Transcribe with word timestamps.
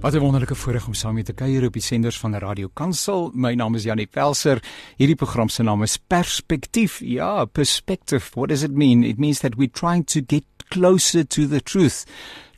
Wat 0.00 0.14
'n 0.14 0.18
wonderlike 0.18 0.54
voorreg 0.54 0.86
om 0.86 0.94
saam 0.94 1.14
met 1.14 1.24
te 1.24 1.32
kuier 1.32 1.64
op 1.64 1.72
die 1.72 1.82
senders 1.82 2.18
van 2.18 2.34
Radio 2.34 2.68
Kansel. 2.72 3.30
My 3.34 3.54
naam 3.54 3.74
is 3.74 3.82
Janie 3.82 4.06
Pelser. 4.06 4.62
Hierdie 4.96 5.16
program 5.16 5.48
se 5.48 5.62
naam 5.62 5.82
is 5.82 5.96
Perspektief. 5.96 7.00
Ja, 7.00 7.44
perspective. 7.44 8.30
What 8.34 8.48
does 8.48 8.62
it 8.62 8.70
mean? 8.70 9.02
It 9.02 9.18
means 9.18 9.38
that 9.38 9.54
we're 9.54 9.72
trying 9.72 10.04
to 10.04 10.20
get 10.26 10.44
closer 10.68 11.26
to 11.26 11.48
the 11.48 11.62
truth. 11.62 12.04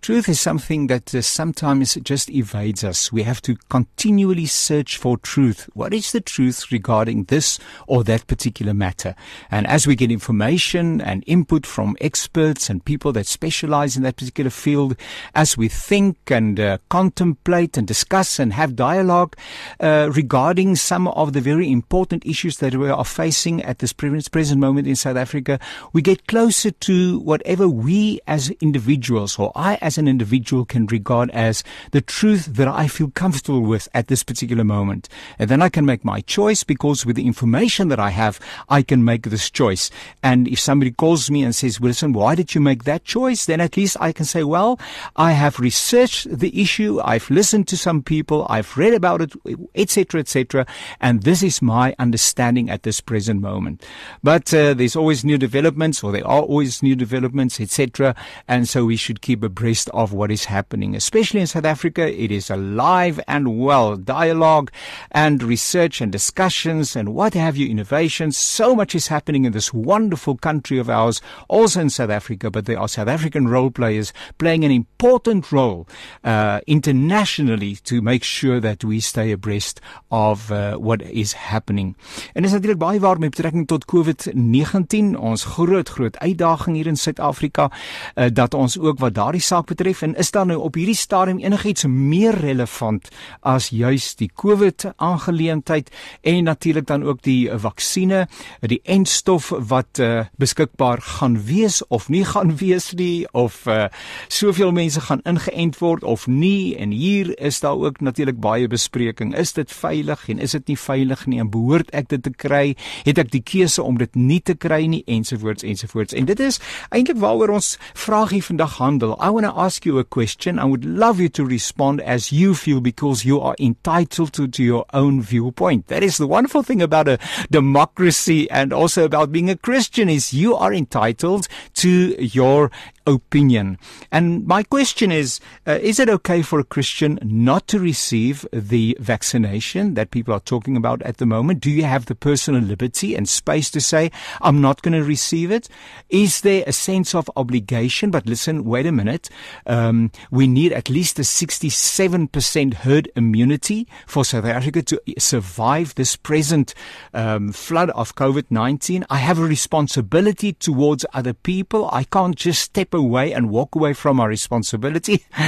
Truth 0.03 0.31
is 0.31 0.41
something 0.41 0.87
that 0.87 1.15
uh, 1.15 1.21
sometimes 1.21 1.95
just 1.97 2.31
evades 2.31 2.83
us. 2.83 3.13
We 3.13 3.23
have 3.25 3.43
to 3.43 3.57
continually 3.69 4.47
search 4.47 4.97
for 4.97 5.19
truth. 5.19 5.69
What 5.75 5.93
is 5.93 6.13
the 6.13 6.23
truth 6.23 6.73
regarding 6.73 7.25
this 7.25 7.59
or 7.87 8.03
that 8.05 8.27
particular 8.27 8.73
matter? 8.73 9.15
And 9.51 9.67
as 9.67 9.87
we 9.87 9.97
get 9.97 10.11
information 10.11 11.03
and 11.03 11.23
input 11.27 11.67
from 11.67 11.99
experts 12.01 12.71
and 12.71 12.83
people 12.83 13.13
that 13.13 13.27
specialize 13.27 13.95
in 13.95 14.03
that 14.05 14.17
particular 14.17 14.49
field, 14.49 14.97
as 15.35 15.59
we 15.59 15.69
think 15.69 16.17
and 16.31 16.59
uh, 16.59 16.79
contemplate 16.89 17.77
and 17.77 17.87
discuss 17.87 18.39
and 18.39 18.55
have 18.55 18.75
dialogue 18.75 19.37
uh, 19.81 20.09
regarding 20.15 20.77
some 20.77 21.09
of 21.09 21.35
the 21.35 21.43
very 21.43 21.71
important 21.71 22.25
issues 22.25 22.57
that 22.57 22.75
we 22.75 22.89
are 22.89 23.05
facing 23.05 23.63
at 23.65 23.81
this 23.81 23.93
present 23.93 24.61
moment 24.61 24.89
in 24.89 24.97
South 24.97 25.19
Africa, 25.19 25.61
we 25.93 26.01
get 26.01 26.27
closer 26.27 26.71
to 26.71 27.19
whatever 27.19 27.69
we 27.69 28.19
as 28.27 28.49
individuals 28.63 29.39
or 29.39 29.53
I 29.55 29.77
as 29.83 29.90
as 29.91 29.99
an 29.99 30.07
individual 30.07 30.65
can 30.65 30.87
regard 30.87 31.31
as 31.31 31.65
the 31.91 32.01
truth 32.01 32.47
that 32.47 32.69
I 32.69 32.87
feel 32.87 33.11
comfortable 33.11 33.63
with 33.63 33.89
at 33.93 34.07
this 34.07 34.23
particular 34.23 34.63
moment. 34.63 35.09
And 35.37 35.51
then 35.51 35.61
I 35.61 35.69
can 35.69 35.85
make 35.85 36.05
my 36.05 36.21
choice 36.21 36.63
because 36.63 37.05
with 37.05 37.17
the 37.17 37.27
information 37.27 37.89
that 37.89 37.99
I 37.99 38.11
have, 38.11 38.39
I 38.69 38.83
can 38.83 39.05
make 39.05 39.25
this 39.25 39.51
choice. 39.51 39.91
And 40.23 40.47
if 40.47 40.61
somebody 40.61 40.93
calls 40.93 41.29
me 41.29 41.43
and 41.43 41.53
says, 41.53 41.81
Wilson, 41.81 42.13
why 42.13 42.37
did 42.37 42.55
you 42.55 42.61
make 42.61 42.85
that 42.85 43.03
choice? 43.03 43.47
Then 43.47 43.61
at 43.61 43.77
least 43.77 43.97
I 44.01 44.13
can 44.13 44.27
say, 44.27 44.45
well, 44.45 44.79
I 45.17 45.33
have 45.33 45.59
researched 45.59 46.39
the 46.39 46.63
issue. 46.63 47.01
I've 47.03 47.29
listened 47.31 47.67
to 47.69 47.77
some 47.77 48.01
people. 48.01 48.47
I've 48.49 48.77
read 48.77 48.95
about 48.95 49.23
it, 49.23 49.33
etc., 49.75 50.21
etc. 50.21 50.67
And 51.01 51.25
this 51.25 51.43
is 51.43 51.61
my 51.61 51.97
understanding 51.99 52.71
at 52.71 52.85
this 52.85 53.01
present 53.01 53.41
moment. 53.41 53.85
But 54.23 54.55
uh, 54.55 54.75
there's 54.75 54.95
always 54.95 55.25
new 55.25 55.37
developments 55.37 56.05
or 56.05 56.13
there 56.13 56.27
are 56.27 56.43
always 56.43 56.81
new 56.81 56.95
developments, 56.95 57.61
etc. 57.61 58.15
And 58.47 58.69
so 58.69 58.85
we 58.85 58.97
should 58.97 59.21
keep 59.21 59.43
abreast 59.43 59.80
of 59.89 60.13
what 60.13 60.31
is 60.31 60.45
happening. 60.45 60.95
Especially 60.95 61.41
in 61.41 61.47
South 61.47 61.65
Africa, 61.65 62.03
it 62.07 62.31
is 62.31 62.51
alive 62.51 63.19
and 63.27 63.59
well. 63.59 63.97
Dialogue 63.97 64.71
and 65.11 65.43
research 65.43 66.01
and 66.01 66.13
discussions 66.13 66.95
and 66.95 67.15
what 67.15 67.35
have 67.35 67.57
you, 67.57 67.69
innovations. 67.69 68.37
So 68.37 68.75
much 68.75 68.95
is 68.95 69.09
happening 69.09 69.45
in 69.45 69.53
this 69.53 69.73
wonderful 69.73 70.37
country 70.37 70.79
of 70.79 70.91
ours, 70.91 71.23
also 71.49 71.81
in 71.81 71.91
South 71.91 72.11
Africa, 72.11 72.51
but 72.51 72.67
there 72.67 72.79
are 72.79 72.89
South 72.89 73.09
African 73.09 73.49
role 73.49 73.71
players 73.71 74.13
playing 74.39 74.65
an 74.65 74.71
important 74.71 75.53
role 75.53 75.89
uh, 76.25 76.61
internationally 76.67 77.77
to 77.77 78.03
make 78.03 78.25
sure 78.25 78.61
that 78.61 78.85
we 78.85 79.01
stay 79.01 79.33
abreast 79.33 79.81
of 80.11 80.51
uh, 80.51 80.75
what 80.77 81.03
is 81.03 81.33
happening. 81.33 81.97
En 82.35 82.45
is 82.45 82.53
natuurlik 82.53 82.79
baie 82.79 83.01
waar 83.01 83.19
met 83.19 83.31
betrekking 83.31 83.67
tot 83.67 83.85
COVID-19, 83.85 85.17
ons 85.19 85.45
groot 85.45 85.89
groot 85.89 86.19
uitdaging 86.19 86.77
hier 86.77 86.87
in 86.87 86.97
Suid-Afrika, 86.97 87.71
uh, 87.71 88.27
dat 88.33 88.55
ons 88.55 88.79
ook 88.79 88.99
wat 88.99 89.15
daardie 89.15 89.43
saak 89.43 89.70
betref 89.71 90.03
en 90.03 90.17
is 90.21 90.31
daar 90.35 90.47
nou 90.49 90.59
op 90.67 90.77
hierdie 90.79 90.99
stadium 90.99 91.39
enigiets 91.43 91.87
meer 91.89 92.37
relevant 92.43 93.09
as 93.47 93.71
juis 93.75 94.15
die 94.21 94.31
COVID 94.35 94.91
aangeleentheid 94.97 95.91
en 96.27 96.45
natuurlik 96.45 96.87
dan 96.87 97.05
ook 97.07 97.23
die 97.23 97.49
vaksines, 97.51 98.27
die 98.61 98.81
enstof 98.85 99.51
wat 99.71 100.01
uh, 100.03 100.25
beskikbaar 100.41 101.03
gaan 101.19 101.39
wees 101.47 101.81
of 101.89 102.09
nie 102.09 102.25
gaan 102.33 102.57
wees 102.57 102.91
nie 102.99 103.27
of 103.33 103.63
uh, 103.67 103.87
soveel 104.29 104.73
mense 104.73 105.01
gaan 105.01 105.23
ingeënt 105.29 105.79
word 105.81 106.05
of 106.05 106.27
nie 106.27 106.77
en 106.77 106.91
hier 106.91 107.33
is 107.39 107.61
daar 107.61 107.79
ook 107.79 108.01
natuurlik 108.01 108.41
baie 108.41 108.69
bespreking. 108.69 109.35
Is 109.37 109.53
dit 109.53 109.73
veilig 109.73 110.29
en 110.29 110.39
is 110.39 110.57
dit 110.57 110.73
nie 110.73 110.79
veilig 110.79 111.27
nie 111.27 111.41
en 111.41 111.51
behoort 111.51 111.91
ek 111.97 112.09
dit 112.09 112.23
te 112.23 112.33
kry? 112.35 112.75
Het 113.05 113.19
ek 113.19 113.33
die 113.35 113.43
keuse 113.45 113.83
om 113.83 113.99
dit 114.01 114.15
nie 114.17 114.41
te 114.41 114.55
kry 114.55 114.85
nie 114.91 115.03
ensovoorts 115.07 115.65
ensovoorts. 115.67 116.17
En 116.17 116.29
dit 116.29 116.41
is 116.41 116.61
eintlik 116.91 117.21
waaroor 117.21 117.57
ons 117.61 117.77
vraag 117.95 118.35
hier 118.35 118.45
vandag 118.45 118.77
handel. 118.79 119.17
I 119.21 119.31
want 119.31 119.47
to 119.47 119.53
ask 119.61 119.85
you 119.85 119.99
a 119.99 120.05
question. 120.05 120.59
I 120.59 120.65
would 120.65 120.85
love 120.85 121.21
you 121.21 121.29
to 121.31 121.45
respond 121.45 122.01
as 122.01 122.33
you 122.33 122.55
feel 122.55 122.81
because 122.81 123.25
you 123.25 123.41
are 123.41 123.55
entitled 123.61 124.33
to, 124.35 124.49
to 124.49 124.63
your 124.65 124.87
own 124.95 125.21
viewpoint. 125.21 125.89
That 125.89 126.03
is 126.03 126.17
the 126.17 126.27
wonderful 126.27 126.63
thing 126.63 126.81
about 126.81 127.09
a 127.09 127.19
democracy 127.51 128.51
and 128.51 128.73
also 128.73 129.05
about 129.05 129.33
being 129.33 129.51
a 129.51 129.57
Christian 129.57 130.09
is 130.09 130.33
you 130.33 130.55
are 130.55 130.73
entitled 130.73 131.47
to 131.75 132.17
your 132.19 132.71
opinion. 133.07 133.79
And 134.13 134.47
my 134.47 134.63
question 134.63 135.11
is 135.13 135.41
uh, 135.67 135.79
Is 135.81 135.99
it 135.99 136.09
okay 136.09 136.43
for 136.43 136.59
a 136.59 136.65
Christian 136.65 137.19
not 137.23 137.67
to 137.69 137.79
receive 137.79 138.47
the 138.53 138.97
vaccination 139.01 139.95
that 139.95 140.11
people 140.11 140.35
are 140.35 140.41
talking 140.41 140.77
about 140.77 141.03
at 141.03 141.17
the 141.19 141.27
moment? 141.27 141.61
Do 141.61 141.71
you 141.71 141.85
have 141.85 142.07
the 142.07 142.15
personal 142.15 142.63
liberty 142.63 143.15
and 143.15 143.29
space 143.29 143.71
to 143.71 143.81
say, 143.81 144.11
I'm 144.41 144.61
not 144.61 144.83
going 144.83 144.95
to 144.95 145.05
receive 145.05 145.51
it? 145.51 145.69
Is 146.09 146.43
there 146.43 146.65
a 146.67 146.73
sense 146.73 147.15
of 147.15 147.31
obligation? 147.37 148.11
But 148.11 148.27
listen, 148.27 148.65
wait 148.65 148.87
a 148.87 148.93
minute. 148.93 149.29
Um, 149.67 150.11
we 150.31 150.47
need 150.47 150.73
at 150.73 150.91
least 150.91 151.19
a 151.19 151.23
67% 151.23 152.75
herd 152.75 153.11
immunity 153.17 153.87
for 154.07 154.25
South 154.25 154.45
Africa 154.45 154.83
to 154.83 155.01
survive 155.19 155.95
this 155.95 156.17
present 156.17 156.75
um, 157.15 157.53
flood 157.53 157.91
of 157.91 158.15
COVID 158.15 158.45
19. 158.51 159.05
I 159.09 159.17
have 159.17 159.39
a 159.39 159.45
responsibility 159.45 160.53
towards 160.53 161.07
other 161.13 161.33
people. 161.33 161.89
I 161.93 162.05
can't 162.05 162.37
just 162.37 162.63
step 162.63 162.90
away 162.95 163.33
and 163.33 163.51
walk 163.51 163.75
away 163.75 163.93
from 163.93 164.21
our 164.21 164.29
responsibility. 164.29 165.25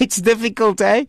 it's 0.00 0.20
difficult, 0.20 0.80
eh? 0.80 1.04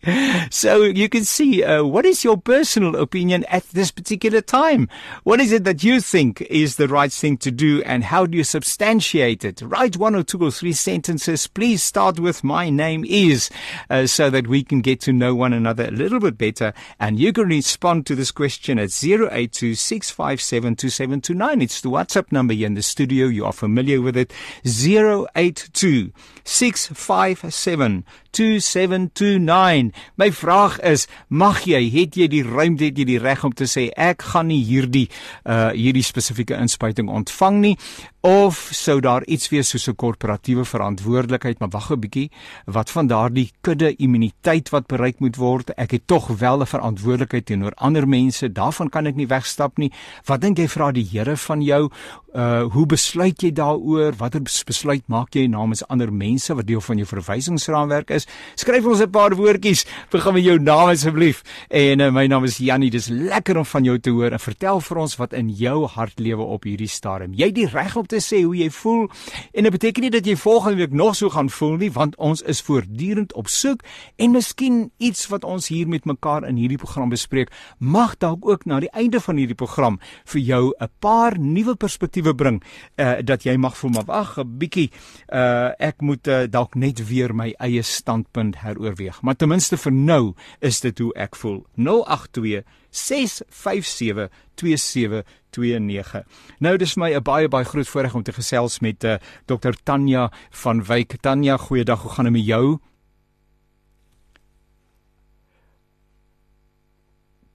So 0.50 0.82
you 0.82 1.08
can 1.08 1.24
see 1.24 1.64
uh, 1.64 1.84
what 1.84 2.04
is 2.04 2.24
your 2.24 2.36
personal 2.36 2.96
opinion 2.96 3.44
at 3.44 3.64
this 3.70 3.90
particular 3.90 4.40
time? 4.40 4.88
What 5.24 5.40
is 5.40 5.52
it 5.52 5.64
that 5.64 5.84
you 5.84 6.00
think 6.00 6.42
is 6.42 6.76
the 6.76 6.88
right 6.88 7.12
thing 7.12 7.36
to 7.38 7.50
do 7.50 7.82
and 7.82 8.04
how 8.04 8.26
do 8.26 8.36
you 8.36 8.44
substantiate 8.44 9.44
it? 9.44 9.62
Write 9.62 9.96
one 9.96 10.14
or 10.14 10.22
two 10.22 10.44
or 10.44 10.50
three 10.50 10.72
sentences. 10.72 11.46
Please 11.46 11.82
start 11.82 12.20
with 12.20 12.44
my 12.44 12.70
name 12.70 13.04
is 13.06 13.50
uh, 13.90 14.06
so 14.06 14.30
that 14.30 14.46
we 14.46 14.62
can 14.62 14.80
get 14.80 15.00
to 15.00 15.12
know 15.12 15.34
one 15.34 15.52
another 15.52 15.86
a 15.86 15.90
little 15.90 16.20
bit 16.20 16.38
better 16.38 16.72
and 17.00 17.18
you 17.18 17.32
can 17.32 17.48
respond 17.48 18.06
to 18.06 18.14
this 18.14 18.30
question 18.30 18.78
at 18.78 18.90
082 19.02 19.70
It's 19.70 21.80
the 21.80 21.90
WhatsApp 21.90 22.32
number 22.32 22.54
here 22.54 22.66
in 22.66 22.74
the 22.74 22.82
studio. 22.82 23.26
You 23.26 23.46
are 23.46 23.52
familiar 23.52 24.00
with 24.00 24.16
it. 24.16 24.32
082 24.64 25.77
082 25.78 26.12
657 26.44 28.04
2729. 28.30 29.92
My 30.16 30.32
vraag 30.32 30.80
is, 30.80 31.06
mag 31.28 31.64
jy, 31.66 31.82
het 31.90 32.16
jy 32.16 32.28
die 32.28 32.42
ruimte, 32.42 32.84
het 32.84 32.98
jy 32.98 33.04
die 33.04 33.18
reg 33.22 33.44
om 33.44 33.54
te 33.54 33.64
sê 33.64 33.88
ek 33.96 34.22
gaan 34.22 34.48
nie 34.52 34.62
hierdie 34.64 35.08
uh 35.44 35.70
hierdie 35.78 36.04
spesifieke 36.04 36.56
inspuiting 36.56 37.08
ontvang 37.12 37.60
nie 37.60 37.76
of 38.20 38.68
sou 38.74 38.98
daar 39.00 39.24
iets 39.24 39.48
wees 39.48 39.68
soos 39.68 39.88
'n 39.88 39.94
korporatiewe 39.94 40.64
verantwoordelikheid, 40.64 41.58
maar 41.58 41.68
wag 41.68 41.90
'n 41.90 42.00
bietjie, 42.00 42.30
wat 42.64 42.90
van 42.90 43.06
daardie 43.06 43.52
kudde 43.60 43.96
immuniteit 43.96 44.68
wat 44.68 44.86
bereik 44.86 45.20
moet 45.20 45.36
word? 45.36 45.70
Ek 45.76 45.90
het 45.90 46.06
tog 46.06 46.26
wel 46.26 46.60
'n 46.60 46.66
verantwoordelikheid 46.66 47.46
teenoor 47.46 47.72
ander 47.74 48.08
mense. 48.08 48.52
Daarvan 48.52 48.88
kan 48.88 49.06
ek 49.06 49.14
nie 49.14 49.26
wegstap 49.26 49.78
nie. 49.78 49.92
Wat 50.24 50.40
dink 50.40 50.58
jy 50.58 50.68
vra 50.68 50.92
die 50.92 51.08
Here 51.10 51.36
van 51.36 51.62
jou? 51.62 51.90
Uh 52.34 52.62
hoe 52.62 52.86
besluit 52.86 53.42
jy 53.42 53.52
daaroor? 53.52 54.16
Watter 54.16 54.42
besluit 54.42 55.02
maak 55.08 55.34
jy 55.34 55.46
namens 55.46 55.86
ander 55.88 56.12
mense 56.12 56.54
wat 56.54 56.66
deel 56.66 56.80
van 56.80 56.96
jou 56.96 57.06
verwysingsraamwerk 57.06 58.10
is? 58.10 58.26
Skryf 58.54 58.84
ons 58.84 59.00
'n 59.00 59.10
paar 59.10 59.34
woordjies. 59.34 59.86
Begin 60.10 60.34
met 60.34 60.44
jou 60.44 60.58
naam 60.58 60.88
asseblief. 60.88 61.42
En 61.68 62.00
uh, 62.00 62.10
my 62.10 62.26
naam 62.26 62.44
is 62.44 62.58
Jannie. 62.58 62.90
Dis 62.90 63.08
lekker 63.08 63.56
om 63.56 63.64
van 63.64 63.84
jou 63.84 63.98
te 63.98 64.10
hoor 64.10 64.32
en 64.32 64.40
vertel 64.40 64.80
vir 64.80 64.96
ons 64.96 65.16
wat 65.16 65.32
in 65.32 65.48
jou 65.50 65.86
hart 65.86 66.18
lewe 66.18 66.42
op 66.42 66.64
hierdie 66.64 66.88
stadium. 66.88 67.34
Jy 67.34 67.46
het 67.46 67.54
die 67.54 67.68
reg 67.68 67.96
om 67.96 68.06
te 68.06 68.20
sê 68.20 68.42
hoe 68.42 68.56
jy 68.56 68.70
voel 68.70 69.08
en 69.52 69.62
dit 69.62 69.72
beteken 69.72 70.02
nie 70.02 70.10
dat 70.10 70.26
jy 70.26 70.36
volgende 70.36 70.76
week 70.76 70.92
nog 70.92 71.16
so 71.16 71.30
gaan 71.30 71.50
voel 71.50 71.76
nie, 71.76 71.90
want 71.92 72.16
ons 72.16 72.42
is 72.42 72.60
voortdurend 72.62 73.32
op 73.32 73.48
soek 73.48 73.82
en 74.16 74.30
miskien 74.30 74.90
iets 74.98 75.26
wat 75.32 75.44
ons 75.44 75.68
hier 75.68 75.88
met 75.88 76.04
mekaar 76.04 76.46
in 76.48 76.56
hierdie 76.56 76.78
program 76.78 77.08
bespreek, 77.12 77.52
mag 77.78 78.16
dalk 78.18 78.46
ook 78.48 78.66
na 78.66 78.80
die 78.80 78.92
einde 78.92 79.20
van 79.20 79.36
hierdie 79.40 79.58
program 79.58 79.98
vir 80.24 80.40
jou 80.40 80.74
'n 80.80 80.88
paar 81.00 81.38
nuwe 81.38 81.74
perspektiewe 81.74 82.34
bring 82.34 82.62
uh 82.96 83.22
dat 83.22 83.44
jy 83.44 83.56
mag 83.56 83.76
voel 83.76 83.90
maar 83.90 84.04
wag 84.04 84.38
'n 84.38 84.58
bietjie 84.58 84.90
uh 85.32 85.70
ek 85.78 86.00
moet 86.00 86.28
uh, 86.28 86.46
dalk 86.50 86.74
net 86.74 87.08
weer 87.08 87.34
my 87.34 87.54
eie 87.58 87.82
standpunt 88.08 88.60
heroorweeg. 88.64 89.20
Maar 89.22 89.36
ten 89.36 89.48
minste 89.52 89.76
vir 89.76 89.92
nou 89.92 90.34
is 90.64 90.80
dit 90.80 90.98
hoe 90.98 91.12
ek 91.20 91.36
voel. 91.36 91.60
082 91.76 92.64
657 92.90 94.30
2729. 94.56 96.24
Nou 96.64 96.76
dis 96.80 96.96
my 96.96 97.12
'n 97.12 97.22
baie 97.22 97.48
baie 97.48 97.64
groot 97.64 97.88
voorreg 97.88 98.14
om 98.14 98.22
te 98.22 98.32
gesels 98.32 98.80
met 98.80 99.04
uh, 99.04 99.16
Dr 99.46 99.76
Tanya 99.84 100.30
van 100.50 100.84
Wyk. 100.84 101.20
Tanya, 101.20 101.56
goeiedag. 101.56 102.02
Hoe 102.02 102.10
gaan 102.10 102.24
dit 102.24 102.32
met 102.32 102.46
jou? 102.46 102.78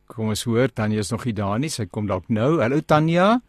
Kom 0.06 0.28
ons 0.28 0.44
hoor, 0.44 0.70
Tanya 0.74 1.00
is 1.00 1.10
nog 1.10 1.26
nie 1.26 1.34
daar 1.34 1.60
nie. 1.60 1.70
Sy 1.70 1.86
kom 1.86 2.08
dalk 2.08 2.30
nou. 2.30 2.62
Hallo 2.62 2.80
Tanya. 2.80 3.42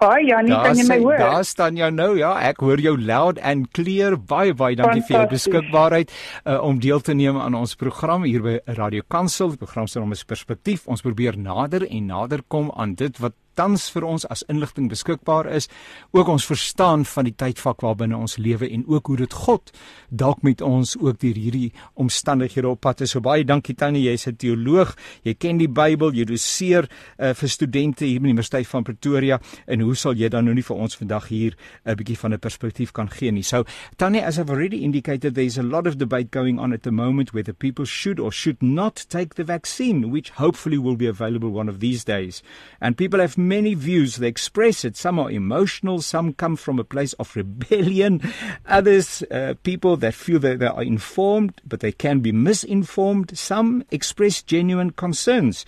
Hi 0.00 0.22
Janie, 0.24 0.54
kan 0.56 0.78
jy 0.78 0.86
my 0.88 0.96
hoor? 1.02 1.18
Daar 1.20 1.44
staan 1.44 1.76
jy 1.76 1.90
nou, 1.92 2.14
ja, 2.16 2.32
ek 2.48 2.62
hoor 2.64 2.80
jou 2.80 2.94
loud 2.96 3.40
and 3.44 3.68
clear. 3.76 4.16
Baie 4.16 4.54
baie 4.56 4.76
dankie 4.78 5.04
vir 5.04 5.18
jou 5.18 5.26
beskikbaarheid 5.34 6.10
uh, 6.12 6.58
om 6.64 6.80
deel 6.80 7.04
te 7.04 7.14
neem 7.14 7.36
aan 7.36 7.54
ons 7.58 7.76
program 7.76 8.24
hier 8.24 8.42
by 8.44 8.56
Radio 8.78 9.04
Kansel. 9.12 9.52
Die 9.52 9.60
program 9.60 9.90
se 9.90 10.00
naam 10.00 10.16
is 10.16 10.24
Perspektief. 10.24 10.88
Ons 10.88 11.04
probeer 11.04 11.36
nader 11.36 11.84
en 11.84 12.08
nader 12.08 12.40
kom 12.48 12.72
aan 12.72 12.96
dit 12.96 13.20
wat 13.20 13.36
tans 13.54 13.90
vir 13.90 14.04
ons 14.04 14.26
as 14.30 14.44
inligting 14.48 14.88
beskikbaar 14.88 15.48
is, 15.52 15.68
ook 16.12 16.28
ons 16.28 16.46
verstaan 16.46 17.04
van 17.04 17.24
die 17.24 17.34
tydvak 17.36 17.82
waarbinne 17.82 18.16
ons 18.16 18.38
lewe 18.38 18.68
en 18.68 18.84
ook 18.86 19.06
hoe 19.06 19.16
dit 19.16 19.32
God 19.32 19.72
dalk 20.10 20.42
met 20.42 20.60
ons 20.60 20.96
ook 21.00 21.20
deur 21.20 21.38
hierdie 21.38 21.72
omstandighede 21.94 22.68
op 22.68 22.80
pad 22.80 23.00
is. 23.00 23.12
So 23.12 23.20
baie 23.20 23.44
dankie 23.44 23.74
Tannie, 23.74 24.04
jy's 24.08 24.26
'n 24.26 24.36
teoloog, 24.36 24.96
jy 25.24 25.34
ken 25.34 25.58
die 25.58 25.68
Bybel, 25.68 26.12
jy 26.12 26.24
doseer 26.24 26.88
uh, 27.18 27.32
vir 27.34 27.48
studente 27.48 28.04
hier 28.04 28.20
by 28.20 28.26
die 28.26 28.32
Universiteit 28.32 28.66
van 28.66 28.84
Pretoria 28.84 29.40
en 29.66 29.80
hoe 29.80 29.94
sal 29.94 30.14
jy 30.14 30.28
dan 30.28 30.44
nou 30.44 30.54
nie 30.54 30.62
vir 30.62 30.76
ons 30.76 30.96
vandag 30.96 31.28
hier 31.28 31.56
'n 31.84 31.96
bietjie 31.96 32.18
van 32.18 32.32
'n 32.32 32.38
perspektief 32.38 32.92
kan 32.92 33.08
gee 33.08 33.30
nie. 33.30 33.42
So 33.42 33.64
Tannie, 33.96 34.22
as 34.22 34.38
I've 34.38 34.50
already 34.50 34.84
indicated 34.84 35.34
there's 35.34 35.58
a 35.58 35.62
lot 35.62 35.86
of 35.86 35.98
debate 35.98 36.30
going 36.30 36.58
on 36.58 36.72
at 36.72 36.82
the 36.82 36.90
moment 36.90 37.32
whether 37.32 37.52
people 37.52 37.84
should 37.84 38.20
or 38.20 38.32
should 38.32 38.62
not 38.62 39.04
take 39.08 39.34
the 39.34 39.44
vaccine, 39.44 40.10
which 40.10 40.30
hopefully 40.30 40.78
will 40.78 40.96
be 40.96 41.06
available 41.06 41.50
one 41.50 41.68
of 41.68 41.80
these 41.80 42.04
days. 42.04 42.42
And 42.80 42.96
people 42.96 43.20
have 43.20 43.36
many 43.48 43.74
views. 43.74 44.16
They 44.16 44.28
express 44.28 44.84
it. 44.84 44.96
Some 44.96 45.18
are 45.18 45.30
emotional, 45.30 46.00
some 46.00 46.32
come 46.32 46.56
from 46.56 46.78
a 46.78 46.84
place 46.84 47.12
of 47.14 47.34
rebellion, 47.36 48.20
others, 48.66 49.22
uh, 49.30 49.54
people 49.62 49.96
that 49.98 50.14
feel 50.14 50.38
that 50.40 50.58
they 50.58 50.66
are 50.66 50.82
informed, 50.82 51.60
but 51.66 51.80
they 51.80 51.92
can 51.92 52.20
be 52.20 52.32
misinformed. 52.32 53.36
Some 53.36 53.84
express 53.90 54.42
genuine 54.42 54.90
concerns. 54.90 55.64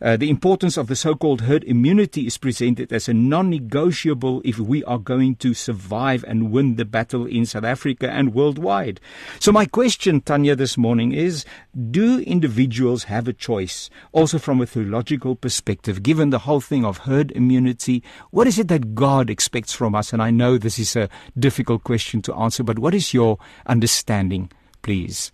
Uh, 0.00 0.14
the 0.14 0.28
importance 0.28 0.76
of 0.76 0.88
the 0.88 0.96
so 0.96 1.14
called 1.14 1.42
herd 1.42 1.64
immunity 1.64 2.26
is 2.26 2.36
presented 2.36 2.92
as 2.92 3.08
a 3.08 3.14
non 3.14 3.48
negotiable 3.48 4.42
if 4.44 4.58
we 4.58 4.84
are 4.84 4.98
going 4.98 5.34
to 5.36 5.54
survive 5.54 6.22
and 6.28 6.52
win 6.52 6.76
the 6.76 6.84
battle 6.84 7.24
in 7.24 7.46
South 7.46 7.64
Africa 7.64 8.10
and 8.10 8.34
worldwide. 8.34 9.00
So, 9.40 9.52
my 9.52 9.64
question, 9.64 10.20
Tanya, 10.20 10.54
this 10.54 10.76
morning 10.76 11.12
is 11.12 11.46
Do 11.90 12.20
individuals 12.20 13.04
have 13.04 13.26
a 13.26 13.32
choice, 13.32 13.88
also 14.12 14.38
from 14.38 14.60
a 14.60 14.66
theological 14.66 15.34
perspective, 15.34 16.02
given 16.02 16.28
the 16.28 16.40
whole 16.40 16.60
thing 16.60 16.84
of 16.84 16.98
herd 16.98 17.30
immunity? 17.32 18.02
What 18.30 18.46
is 18.46 18.58
it 18.58 18.68
that 18.68 18.94
God 18.94 19.30
expects 19.30 19.72
from 19.72 19.94
us? 19.94 20.12
And 20.12 20.22
I 20.22 20.30
know 20.30 20.58
this 20.58 20.78
is 20.78 20.94
a 20.94 21.08
difficult 21.38 21.84
question 21.84 22.20
to 22.22 22.34
answer, 22.34 22.62
but 22.62 22.78
what 22.78 22.94
is 22.94 23.14
your 23.14 23.38
understanding, 23.66 24.50
please? 24.82 25.32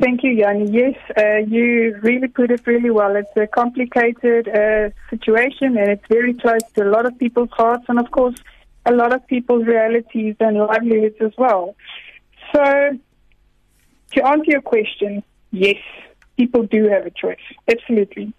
Thank 0.00 0.24
you, 0.24 0.32
Yanni. 0.32 0.70
Yes, 0.70 0.96
uh, 1.16 1.36
you 1.46 1.96
really 2.02 2.26
put 2.26 2.50
it 2.50 2.66
really 2.66 2.90
well. 2.90 3.14
It's 3.14 3.30
a 3.36 3.46
complicated 3.46 4.48
uh, 4.48 4.90
situation 5.08 5.78
and 5.78 5.88
it's 5.88 6.06
very 6.08 6.34
close 6.34 6.62
to 6.74 6.82
a 6.82 6.90
lot 6.90 7.06
of 7.06 7.16
people's 7.18 7.50
hearts 7.52 7.84
and, 7.88 8.00
of 8.00 8.10
course, 8.10 8.34
a 8.86 8.92
lot 8.92 9.12
of 9.12 9.24
people's 9.28 9.66
realities 9.66 10.34
and 10.40 10.58
livelihoods 10.58 11.16
as 11.20 11.32
well. 11.38 11.76
So, 12.52 12.98
to 14.12 14.26
answer 14.26 14.50
your 14.50 14.62
question, 14.62 15.22
yes, 15.52 15.76
people 16.36 16.64
do 16.64 16.88
have 16.88 17.06
a 17.06 17.10
choice. 17.10 17.38
Absolutely. 17.70 18.32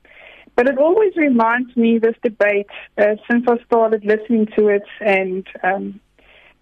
But 0.56 0.68
it 0.68 0.78
always 0.78 1.16
reminds 1.16 1.76
me 1.78 2.00
this 2.00 2.16
debate 2.22 2.68
uh, 2.98 3.16
since 3.30 3.46
I 3.48 3.58
started 3.66 4.04
listening 4.04 4.48
to 4.58 4.68
it 4.68 4.84
and 5.00 5.48
um, 5.64 6.00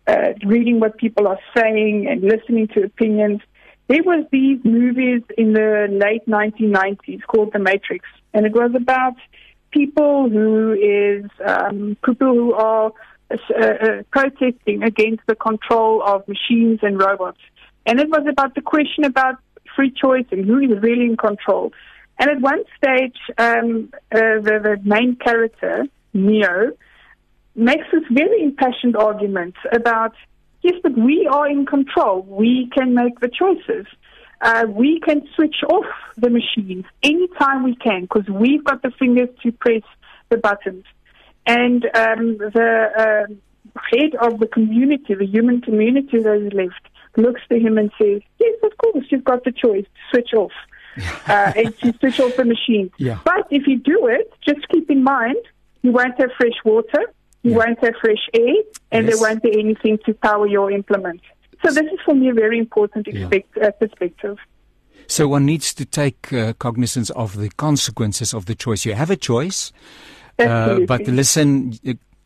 uh, 0.07 0.34
reading 0.46 0.80
what 0.80 0.98
people 0.98 1.28
are 1.28 1.39
saying 1.56 2.07
and 2.07 2.22
listening 2.22 2.68
to 2.69 2.84
opinions 2.84 3.42
there 3.88 4.04
was 4.04 4.26
these 4.32 4.60
movies 4.64 5.22
in 5.38 5.54
the 5.54 5.88
late 5.90 6.26
1990s 6.28 7.22
called 7.28 7.54
The 7.54 7.60
Matrix, 7.60 8.06
and 8.34 8.46
it 8.46 8.54
was 8.54 8.72
about 8.76 9.16
people 9.72 10.30
who 10.30 10.74
is 10.74 11.26
um, 11.46 11.98
people 12.04 12.34
who 12.34 12.54
are 12.54 12.92
uh, 13.32 13.36
uh, 13.60 14.04
protesting 14.12 14.84
against 14.84 15.24
the 15.28 15.36
control 15.36 16.02
of 16.04 16.28
machines 16.28 16.80
and 16.82 17.00
robots, 17.00 17.42
and 17.86 18.00
it 18.00 18.10
was 18.10 18.26
about 18.30 18.56
the 18.56 18.62
question 18.62 19.04
about 19.04 19.36
free 19.76 19.92
choice 19.92 20.26
and 20.32 20.46
who 20.46 20.60
is 20.60 20.82
really 20.82 21.06
in 21.06 21.18
control. 21.18 21.74
And 22.20 22.30
at 22.30 22.42
one 22.42 22.64
stage, 22.78 23.18
um, 23.38 23.92
uh, 24.12 24.40
the, 24.40 24.60
the 24.64 24.78
main 24.84 25.16
character 25.16 25.86
Neo 26.14 26.72
makes 27.56 27.86
this 27.92 28.04
very 28.12 28.44
impassioned 28.44 28.96
argument 28.96 29.56
about 29.72 30.14
Yes, 30.63 30.75
but 30.81 30.98
we 30.98 31.27
are 31.27 31.48
in 31.48 31.65
control. 31.65 32.21
We 32.21 32.69
can 32.74 32.95
make 32.95 33.19
the 33.19 33.27
choices. 33.27 33.86
Uh, 34.42 34.65
we 34.68 35.00
can 35.00 35.27
switch 35.36 35.57
off 35.69 35.86
the 36.18 36.30
machines 36.30 36.86
anytime 37.01 37.63
we 37.63 37.75
can 37.75 38.01
because 38.01 38.27
we've 38.27 38.63
got 38.63 38.81
the 38.81 38.92
fingers 38.92 39.30
to 39.44 39.51
press 39.51 39.83
the 40.30 40.38
buttons. 40.38 40.86
And 41.45 41.86
um, 41.94 42.38
the 42.38 42.89
uh, 42.98 43.33
head 43.92 44.15
of 44.15 44.39
the 44.39 44.48
community, 44.48 45.13
the 45.13 45.25
human 45.25 45.62
community 45.62 46.19
that 46.19 46.42
is 46.42 46.54
left, 46.54 46.88
looks 47.18 47.42
to 47.50 47.60
him 47.60 47.77
and 47.77 47.92
says, 47.98 48.21
Yes, 48.39 48.56
of 48.63 48.77
course, 48.77 49.06
you've 49.10 49.24
got 49.24 49.44
the 49.44 49.51
choice 49.51 49.83
to 49.86 50.01
switch 50.12 50.33
off. 50.33 50.51
uh, 51.27 51.54
and 51.56 51.77
to 51.80 51.94
switch 52.00 52.19
off 52.19 52.36
the 52.36 52.45
machine. 52.45 52.92
Yeah. 52.98 53.19
But 53.25 53.48
if 53.50 53.65
you 53.65 53.80
do 53.80 54.07
it, 54.07 54.31
just 54.48 54.68
keep 54.69 54.92
in 54.92 55.04
mind 55.04 55.38
you 55.81 55.92
won't 55.92 56.19
have 56.19 56.30
fresh 56.38 56.54
water, 56.63 57.12
you 57.44 57.54
won't 57.54 57.80
have 57.84 57.94
fresh 58.01 58.30
air, 58.34 58.56
and 58.92 59.06
yes. 59.06 59.19
there 59.19 59.30
won't 59.30 59.44
be 59.44 59.60
anything 59.60 60.00
to 60.06 60.13
power 60.16 60.48
your 60.48 60.72
implement. 60.72 61.22
So 61.63 61.72
this 61.72 61.86
is 61.86 62.00
for 62.04 62.16
me 62.16 62.30
a 62.30 62.34
very 62.34 62.57
important 62.57 63.07
expect, 63.07 63.56
yeah. 63.56 63.68
uh, 63.68 63.72
perspective. 63.72 64.38
So 65.07 65.28
one 65.28 65.45
needs 65.45 65.74
to 65.75 65.86
take 65.86 66.31
uh, 66.34 66.54
cognizance 66.54 67.10
of 67.12 67.38
the 67.38 67.50
consequences 67.50 68.34
of 68.34 68.45
the 68.45 68.56
choice. 68.56 68.86
You 68.86 68.94
have 68.94 69.10
a 69.10 69.16
choice, 69.16 69.72
uh, 70.40 70.80
but 70.88 71.01
listen, 71.07 71.74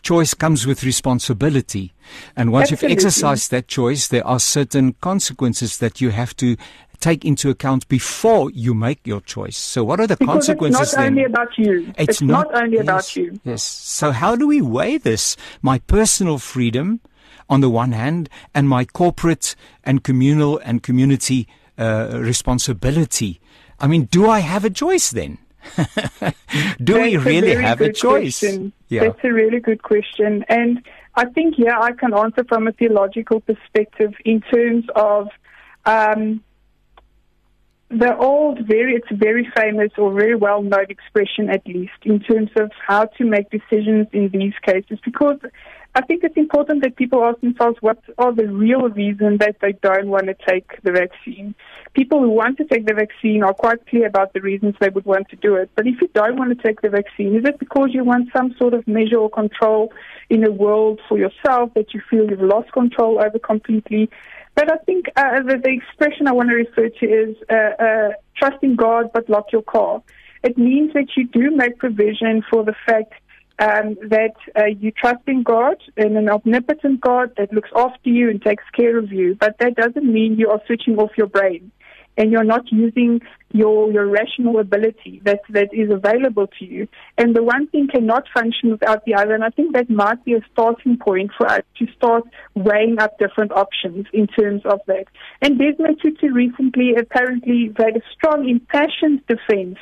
choice 0.03 0.33
comes 0.33 0.65
with 0.65 0.83
responsibility. 0.83 1.93
And 2.35 2.51
once 2.51 2.71
Absolutely. 2.71 2.89
you've 2.89 2.97
exercised 2.97 3.51
that 3.51 3.67
choice, 3.67 4.07
there 4.07 4.25
are 4.25 4.39
certain 4.39 4.93
consequences 5.01 5.79
that 5.79 5.99
you 5.99 6.11
have 6.11 6.35
to 6.37 6.55
take 6.99 7.23
into 7.25 7.49
account 7.49 7.87
before 7.87 8.51
you 8.51 8.73
make 8.73 9.05
your 9.05 9.21
choice. 9.21 9.57
So, 9.57 9.83
what 9.83 9.99
are 9.99 10.07
the 10.07 10.17
because 10.17 10.47
consequences? 10.47 10.81
It's 10.81 10.93
not 10.93 11.01
then? 11.01 11.11
only 11.13 11.23
about 11.25 11.57
you. 11.57 11.93
It's, 11.97 12.09
it's 12.09 12.21
not, 12.21 12.51
not, 12.51 12.63
only 12.63 12.77
yes, 12.77 12.83
about 12.83 13.15
you. 13.15 13.39
Yes. 13.43 13.63
So, 13.63 14.11
how 14.11 14.35
do 14.35 14.47
we 14.47 14.61
weigh 14.61 14.97
this? 14.97 15.37
My 15.61 15.79
personal 15.79 16.37
freedom, 16.37 17.01
on 17.49 17.61
the 17.61 17.69
one 17.69 17.91
hand, 17.91 18.29
and 18.53 18.67
my 18.67 18.85
corporate 18.85 19.55
and 19.83 20.03
communal 20.03 20.57
and 20.59 20.83
community 20.83 21.47
uh, 21.77 22.09
responsibility. 22.13 23.39
I 23.79 23.87
mean, 23.87 24.05
do 24.05 24.29
I 24.29 24.39
have 24.39 24.65
a 24.65 24.69
choice 24.69 25.11
then? 25.11 25.37
do 25.77 25.83
That's 26.21 26.79
we 26.87 27.17
really 27.17 27.53
a 27.53 27.61
have 27.61 27.81
a 27.81 27.91
choice? 27.91 28.39
Question. 28.39 28.73
Yeah. 28.89 29.05
That's 29.05 29.19
a 29.23 29.31
really 29.31 29.59
good 29.59 29.83
question. 29.83 30.45
And 30.49 30.81
I 31.15 31.25
think, 31.25 31.55
yeah, 31.57 31.79
I 31.79 31.91
can 31.91 32.13
answer 32.13 32.43
from 32.45 32.67
a 32.67 32.71
theological 32.71 33.41
perspective 33.41 34.13
in 34.23 34.41
terms 34.41 34.85
of 34.95 35.27
um, 35.85 36.43
the 37.89 38.17
old, 38.17 38.59
very, 38.67 38.95
it's 38.95 39.09
a 39.11 39.15
very 39.15 39.49
famous 39.55 39.91
or 39.97 40.13
very 40.13 40.35
well 40.35 40.61
known 40.61 40.87
expression, 40.89 41.49
at 41.49 41.65
least, 41.65 41.93
in 42.03 42.19
terms 42.19 42.49
of 42.57 42.71
how 42.85 43.05
to 43.05 43.23
make 43.23 43.49
decisions 43.49 44.07
in 44.11 44.29
these 44.29 44.53
cases. 44.61 44.99
Because 45.05 45.39
I 45.95 46.01
think 46.01 46.23
it's 46.23 46.35
important 46.35 46.83
that 46.83 46.97
people 46.97 47.23
ask 47.23 47.39
themselves 47.39 47.77
what 47.79 47.97
are 48.17 48.33
the 48.33 48.47
real 48.47 48.89
reasons 48.89 49.39
that 49.39 49.55
they 49.61 49.71
don't 49.71 50.07
want 50.07 50.25
to 50.25 50.35
take 50.47 50.81
the 50.83 50.91
vaccine. 50.91 51.55
People 51.93 52.19
who 52.19 52.29
want 52.29 52.57
to 52.57 52.65
take 52.65 52.85
the 52.85 52.93
vaccine 52.93 53.41
are 53.41 53.53
quite 53.53 53.87
clear 53.87 54.05
about 54.05 54.33
the 54.33 54.41
reasons 54.41 54.75
they 54.79 54.89
would 54.89 55.05
want 55.05 55.29
to 55.29 55.37
do 55.37 55.55
it. 55.55 55.69
But 55.73 55.87
if 55.87 56.01
you 56.01 56.09
don't 56.13 56.37
want 56.37 56.55
to 56.55 56.61
take 56.61 56.81
the 56.81 56.89
vaccine, 56.89 57.35
is 57.35 57.45
it 57.45 57.57
because 57.57 57.91
you 57.93 58.03
want 58.03 58.29
some 58.35 58.53
sort 58.59 58.73
of 58.73 58.85
measure 58.85 59.17
or 59.17 59.29
control 59.29 59.93
in 60.29 60.45
a 60.45 60.51
world 60.51 60.99
for 61.07 61.17
yourself 61.17 61.73
that 61.75 61.93
you 61.93 62.01
feel 62.09 62.29
you've 62.29 62.41
lost 62.41 62.71
control 62.73 63.19
over 63.19 63.39
completely? 63.39 64.09
But 64.57 64.71
I 64.71 64.77
think 64.87 65.05
uh, 65.15 65.43
the, 65.43 65.61
the, 65.63 65.69
expression 65.69 66.27
I 66.27 66.31
want 66.31 66.49
to 66.49 66.55
refer 66.55 66.89
to 66.89 67.05
is 67.05 67.35
uh, 67.47 67.53
uh, 67.79 68.09
trusting 68.35 68.75
God 68.75 69.11
but 69.13 69.29
lock 69.29 69.51
your 69.51 69.61
car. 69.61 70.01
It 70.41 70.57
means 70.57 70.93
that 70.93 71.09
you 71.15 71.27
do 71.27 71.55
make 71.55 71.77
provision 71.77 72.43
for 72.49 72.63
the 72.63 72.73
fact 72.87 73.13
um, 73.59 73.97
that 74.09 74.33
uh, 74.55 74.65
you 74.65 74.89
trust 74.89 75.21
in 75.27 75.43
God 75.43 75.77
and 75.95 76.17
an 76.17 76.27
omnipotent 76.27 77.01
God 77.01 77.33
that 77.37 77.53
looks 77.53 77.69
after 77.75 78.09
you 78.09 78.31
and 78.31 78.41
takes 78.41 78.63
care 78.75 78.97
of 78.97 79.11
you. 79.11 79.35
But 79.39 79.59
that 79.59 79.75
doesn't 79.75 80.11
mean 80.11 80.39
you 80.39 80.49
are 80.49 80.61
switching 80.65 80.97
off 80.97 81.11
your 81.15 81.27
brain 81.27 81.71
and 82.17 82.31
you're 82.31 82.43
not 82.43 82.71
using 82.71 83.21
your 83.53 83.91
your 83.91 84.07
rational 84.07 84.59
ability 84.59 85.21
that 85.23 85.41
that 85.49 85.69
is 85.73 85.89
available 85.89 86.47
to 86.59 86.65
you. 86.65 86.87
And 87.17 87.35
the 87.35 87.43
one 87.43 87.67
thing 87.67 87.87
cannot 87.87 88.25
function 88.33 88.71
without 88.71 89.05
the 89.05 89.15
other. 89.15 89.33
And 89.33 89.43
I 89.43 89.49
think 89.49 89.73
that 89.73 89.89
might 89.89 90.23
be 90.25 90.33
a 90.33 90.41
starting 90.51 90.97
point 90.97 91.31
for 91.37 91.47
us 91.47 91.61
to 91.79 91.87
start 91.95 92.23
weighing 92.55 92.99
up 92.99 93.17
different 93.19 93.51
options 93.51 94.07
in 94.11 94.27
terms 94.27 94.63
of 94.65 94.81
that. 94.87 95.05
And 95.41 95.57
Desmond 95.57 95.99
Tutu 96.01 96.31
recently 96.33 96.95
apparently 96.95 97.73
made 97.77 97.95
a 97.95 98.01
strong, 98.13 98.49
impassioned 98.49 99.25
defense 99.27 99.77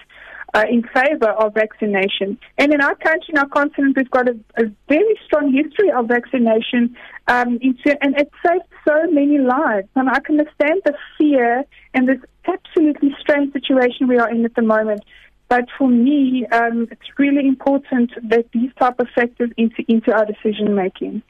uh, 0.54 0.64
in 0.70 0.84
favor 0.84 1.32
of 1.32 1.54
vaccination. 1.54 2.38
And 2.58 2.74
in 2.74 2.82
our 2.82 2.96
country, 2.96 3.30
in 3.30 3.38
our 3.38 3.48
continent, 3.48 3.98
we've 3.98 4.10
got 4.10 4.28
a, 4.28 4.38
a 4.58 4.64
very 4.88 5.20
strong 5.26 5.52
history 5.52 5.92
of 5.92 6.08
vaccination, 6.08 6.96
um, 7.28 7.60
and 7.62 8.12
it 8.22 8.30
saved 8.46 8.70
so 8.88 9.12
many 9.12 9.38
lives. 9.38 9.88
And 9.96 10.10
I 10.10 10.20
can 10.20 10.40
understand 10.40 10.82
the 10.86 10.94
fear 11.18 11.64
and 11.94 12.08
this 12.08 12.20
absolutely 12.48 13.16
strange 13.20 13.54
situation 13.54 14.08
we 14.08 14.18
are 14.18 14.30
in 14.30 14.46
at 14.46 14.56
the 14.56 14.62
moment. 14.62 15.02
But 15.48 15.66
for 15.78 15.88
me, 15.88 16.46
um, 16.52 16.88
it's 16.90 17.10
really 17.18 17.48
important 17.48 18.12
that 18.30 18.46
these 18.52 18.72
type 18.80 19.00
of 19.00 19.08
factors 19.14 19.52
into 19.58 19.84
into 19.88 20.12
our 20.12 20.26
decision 20.26 20.74
making. 20.74 21.22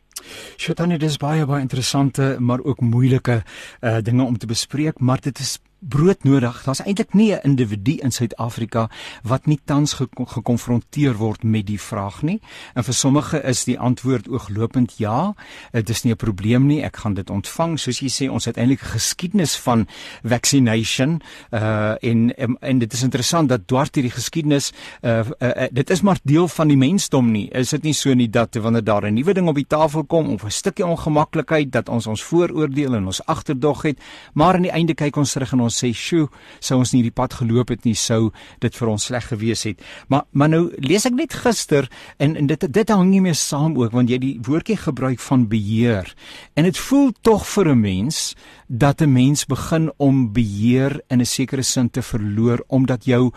Shotani 0.57 0.97
dis 0.97 1.17
baie 1.17 1.45
baie 1.45 1.61
interessante 1.61 2.35
maar 2.39 2.63
ook 2.63 2.79
moeilike 2.79 3.41
uh, 3.41 3.97
dinge 4.01 4.23
om 4.23 4.37
te 4.37 4.47
bespreek, 4.47 4.99
maar 4.99 5.19
dit 5.21 5.39
is 5.39 5.59
brood 5.87 6.23
nodig. 6.23 6.63
Daar's 6.63 6.81
eintlik 6.83 7.13
nie 7.13 7.33
'n 7.33 7.39
individu 7.43 7.97
in 8.01 8.11
Suid-Afrika 8.11 8.89
wat 9.23 9.45
nie 9.45 9.59
tans 9.65 9.93
gekonfronteer 9.93 11.15
word 11.15 11.43
met 11.43 11.67
die 11.67 11.79
vraag 11.79 12.21
nie. 12.21 12.39
En 12.73 12.83
vir 12.83 12.93
sommige 12.93 13.43
is 13.43 13.63
die 13.63 13.79
antwoord 13.79 14.29
ooglopend 14.29 14.97
ja. 14.97 15.33
Dit 15.71 15.89
is 15.89 16.03
nie 16.03 16.13
'n 16.13 16.15
probleem 16.15 16.65
nie. 16.65 16.83
Ek 16.83 16.97
gaan 16.97 17.13
dit 17.13 17.29
ontvang. 17.29 17.79
Soos 17.79 17.99
jy 17.99 18.09
sê, 18.09 18.31
ons 18.31 18.45
het 18.45 18.57
eintlik 18.57 18.81
'n 18.81 18.85
geskiedenis 18.85 19.55
van 19.57 19.87
vaccination 20.23 21.21
uh 21.51 21.95
en 22.01 22.33
en 22.59 22.79
dit 22.79 22.93
is 22.93 23.03
interessant 23.03 23.49
dat 23.49 23.67
dwars 23.67 23.89
hierdie 23.93 24.11
geskiedenis 24.11 24.71
uh, 25.01 25.19
uh, 25.19 25.23
uh 25.39 25.67
dit 25.71 25.89
is 25.89 26.01
maar 26.01 26.17
deel 26.23 26.47
van 26.47 26.67
die 26.67 26.77
mensdom 26.77 27.31
nie. 27.31 27.49
Is 27.49 27.69
dit 27.69 27.83
nie 27.83 27.93
so 27.93 28.13
nie 28.13 28.29
dat 28.29 28.55
wanneer 28.55 28.83
daar 28.83 29.05
'n 29.05 29.13
nuwe 29.13 29.33
ding 29.33 29.47
op 29.47 29.55
die 29.55 29.67
tafel 29.67 30.03
kom 30.03 30.29
of 30.29 30.43
'n 30.43 30.49
stukkie 30.51 30.85
ongemaklikheid 30.85 31.71
dat 31.71 31.89
ons 31.89 32.07
ons 32.07 32.23
vooroordeel 32.23 32.95
en 32.95 33.05
ons 33.05 33.25
agterdog 33.25 33.81
het, 33.81 33.99
maar 34.33 34.53
aan 34.53 34.61
die 34.61 34.71
einde 34.71 34.93
kyk 34.93 35.15
ons 35.15 35.31
terug 35.31 35.51
en 35.51 35.59
ons 35.59 35.74
sê, 35.75 35.93
"Sjoe, 35.93 36.29
sou 36.59 36.79
ons 36.79 36.93
nie 36.93 37.01
hierdie 37.01 37.15
pad 37.15 37.33
geloop 37.33 37.69
het 37.69 37.85
nie, 37.85 37.95
sou 37.95 38.31
dit 38.59 38.75
vir 38.75 38.87
ons 38.87 39.03
sleg 39.03 39.27
gewees 39.27 39.63
het." 39.63 39.81
Maar 40.07 40.23
maar 40.31 40.49
nou 40.49 40.71
lees 40.77 41.05
ek 41.05 41.13
net 41.13 41.33
gister 41.33 41.89
en 42.19 42.35
en 42.35 42.47
dit 42.47 42.73
dit 42.73 42.89
hang 42.89 43.09
nie 43.09 43.21
meer 43.21 43.35
saam 43.35 43.77
ook 43.77 43.91
want 43.91 44.09
jy 44.09 44.17
die 44.17 44.39
woordjie 44.41 44.77
gebruik 44.77 45.19
van 45.19 45.47
beheer. 45.47 46.15
En 46.55 46.63
dit 46.63 46.77
voel 46.77 47.11
tog 47.21 47.47
vir 47.47 47.69
'n 47.69 47.81
mens 47.81 48.35
dat 48.67 49.01
'n 49.01 49.13
mens 49.13 49.45
begin 49.45 49.91
om 49.97 50.33
beheer 50.33 51.01
in 51.09 51.21
'n 51.21 51.25
sekere 51.25 51.63
sin 51.63 51.89
te 51.89 52.01
verloor 52.01 52.63
omdat 52.67 53.05
jou 53.05 53.31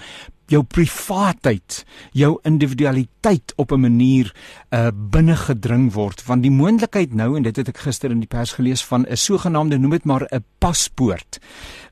jou 0.48 0.62
privaatheid, 0.64 1.84
jou 2.16 2.38
individualiteit 2.48 3.52
op 3.56 3.72
'n 3.72 3.80
manier 3.80 4.34
uh 4.70 4.88
binne 5.10 5.36
gedring 5.36 5.92
word 5.92 6.24
want 6.24 6.42
die 6.42 6.50
moontlikheid 6.50 7.14
nou 7.14 7.36
en 7.36 7.42
dit 7.42 7.56
het 7.56 7.68
ek 7.68 7.78
gister 7.78 8.10
in 8.10 8.20
die 8.20 8.28
pers 8.28 8.52
gelees 8.52 8.84
van 8.84 9.06
'n 9.06 9.16
sogenaamde 9.16 9.78
noem 9.78 9.90
dit 9.90 10.04
maar 10.04 10.26
'n 10.30 10.44
paspoort. 10.58 11.38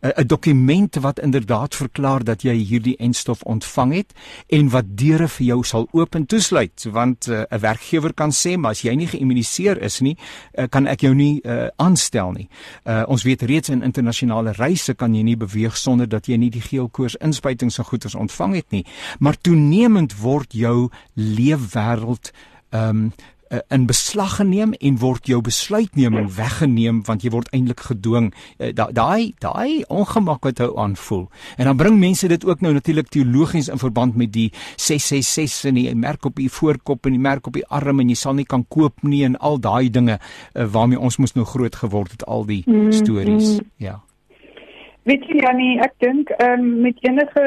'n 0.01 0.27
dokument 0.27 0.95
wat 0.95 1.21
inderdaad 1.21 1.75
verklaar 1.75 2.25
dat 2.25 2.43
jy 2.43 2.55
hierdie 2.55 2.97
enstof 2.97 3.43
ontvang 3.43 3.95
het 3.95 4.13
en 4.47 4.69
wat 4.69 4.85
deure 4.89 5.29
vir 5.29 5.47
jou 5.47 5.65
sal 5.65 5.89
oop 5.91 6.15
en 6.15 6.27
toesluit 6.27 6.87
want 6.91 7.27
uh, 7.27 7.43
'n 7.51 7.61
werkgewer 7.61 8.15
kan 8.15 8.31
sê 8.31 8.57
maar 8.57 8.71
as 8.71 8.83
jy 8.83 8.95
nie 8.95 9.07
geïmmuniseer 9.07 9.83
is 9.83 10.01
nie 10.01 10.17
uh, 10.59 10.65
kan 10.69 10.87
ek 10.87 11.01
jou 11.01 11.15
nie 11.15 11.41
uh, 11.45 11.67
aanstel 11.77 12.33
nie. 12.33 12.49
Uh, 12.85 13.03
ons 13.07 13.23
weet 13.23 13.43
reeds 13.43 13.69
in 13.69 13.83
internasionale 13.83 14.53
reise 14.53 14.95
kan 14.95 15.15
jy 15.15 15.23
nie 15.23 15.37
beweeg 15.37 15.77
sonder 15.77 16.09
dat 16.09 16.27
jy 16.27 16.37
nie 16.37 16.51
die 16.51 16.61
geelkoors 16.61 17.17
inspuitings 17.17 17.79
en 17.79 17.85
goeders 17.85 18.15
ontvang 18.15 18.46
het 18.53 18.71
nie. 18.71 18.85
Maar 19.19 19.41
toenemend 19.41 20.19
word 20.21 20.53
jou 20.53 20.91
leefwêreld 21.15 22.33
ehm 22.71 23.07
um, 23.07 23.13
uh, 23.49 23.59
in 23.69 23.87
beslag 23.87 24.37
geneem 24.37 24.73
en 24.73 24.99
word 24.99 25.27
jou 25.27 25.41
besluitneming 25.41 26.29
weggeneem 26.35 27.03
want 27.07 27.25
jy 27.25 27.31
word 27.35 27.51
eintlik 27.55 27.85
gedwing. 27.89 28.33
Uh, 28.59 28.73
daai 28.75 29.35
daai 29.43 29.85
ongemak 29.93 30.47
wat 30.47 30.63
hou 30.63 30.73
aanvoel. 30.81 31.27
En 31.57 31.71
dan 31.71 31.77
bring 31.77 31.99
mense 32.01 32.29
dit 32.29 32.45
ook 32.45 32.61
nou 32.65 32.73
natuurlik 32.75 33.09
teologies 33.09 33.69
in 33.69 33.79
verband 33.83 34.17
met 34.17 34.33
die 34.33 34.49
666 34.77 35.71
en 35.71 35.81
die 35.81 35.95
merk 35.95 36.25
op 36.25 36.37
die 36.41 36.51
voorkop 36.51 37.07
en 37.07 37.17
die 37.17 37.23
merk 37.23 37.47
op 37.47 37.59
die 37.59 37.67
arm 37.67 38.01
en 38.01 38.11
jy 38.11 38.19
sal 38.19 38.37
nie 38.39 38.49
kan 38.49 38.67
koop 38.69 39.03
nie 39.03 39.25
en 39.25 39.39
al 39.39 39.61
daai 39.61 39.91
dinge 39.91 40.19
uh, 40.19 40.67
waarmee 40.67 41.01
ons 41.01 41.21
moes 41.23 41.37
nou 41.37 41.47
groot 41.47 41.77
geword 41.77 42.19
het 42.19 42.27
al 42.27 42.47
die 42.49 42.63
mm, 42.67 42.93
stories. 42.93 43.59
Ja 43.83 44.01
Weet 45.07 45.23
jy 45.31 45.37
Janie, 45.39 45.75
ek 45.85 45.93
dink 46.03 46.31
ehm 46.35 46.63
um, 46.65 46.71
met 46.83 46.97
enige 47.07 47.43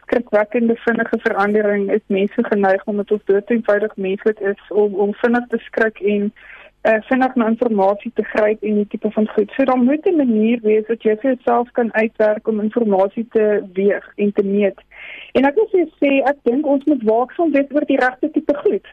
skrikwekkende 0.00 0.76
vinnige 0.86 1.18
verandering 1.20 1.90
is 1.92 2.00
mense 2.06 2.44
geneig 2.46 2.86
om 2.88 3.02
dit 3.02 3.12
of 3.12 3.26
dood 3.28 3.50
eenvoudig 3.52 3.92
menslik 4.06 4.40
is 4.52 4.62
om 4.84 4.94
om 5.06 5.12
vinnig 5.20 5.44
te 5.50 5.60
skrik 5.66 6.00
en 6.14 6.30
uh, 6.30 6.94
vinnig 7.10 7.36
na 7.36 7.50
inligting 7.52 8.14
te 8.14 8.24
gryp 8.30 8.64
en 8.64 8.80
die 8.80 8.86
tipe 8.94 9.10
van 9.18 9.28
goed. 9.34 9.52
So 9.52 9.68
dan 9.68 9.84
moet 9.84 10.08
'n 10.08 10.16
manier 10.16 10.64
wees 10.64 10.86
dat 10.86 11.02
jy 11.02 11.16
vir 11.20 11.30
jouself 11.34 11.68
kan 11.72 11.92
uitwerk 11.94 12.48
om 12.48 12.60
inligting 12.60 13.28
te 13.36 13.62
weeg 13.72 14.12
en 14.16 14.32
te 14.32 14.44
meet. 14.44 14.80
En 15.32 15.44
ek 15.44 15.60
wil 15.60 15.68
sê 16.00 16.12
ek 16.32 16.40
dink 16.42 16.66
ons 16.66 16.84
moet 16.84 17.02
waaksaam 17.02 17.52
wees 17.52 17.72
oor 17.74 17.84
die 17.84 18.00
regte 18.00 18.30
tipe 18.30 18.54
goed. 18.64 18.86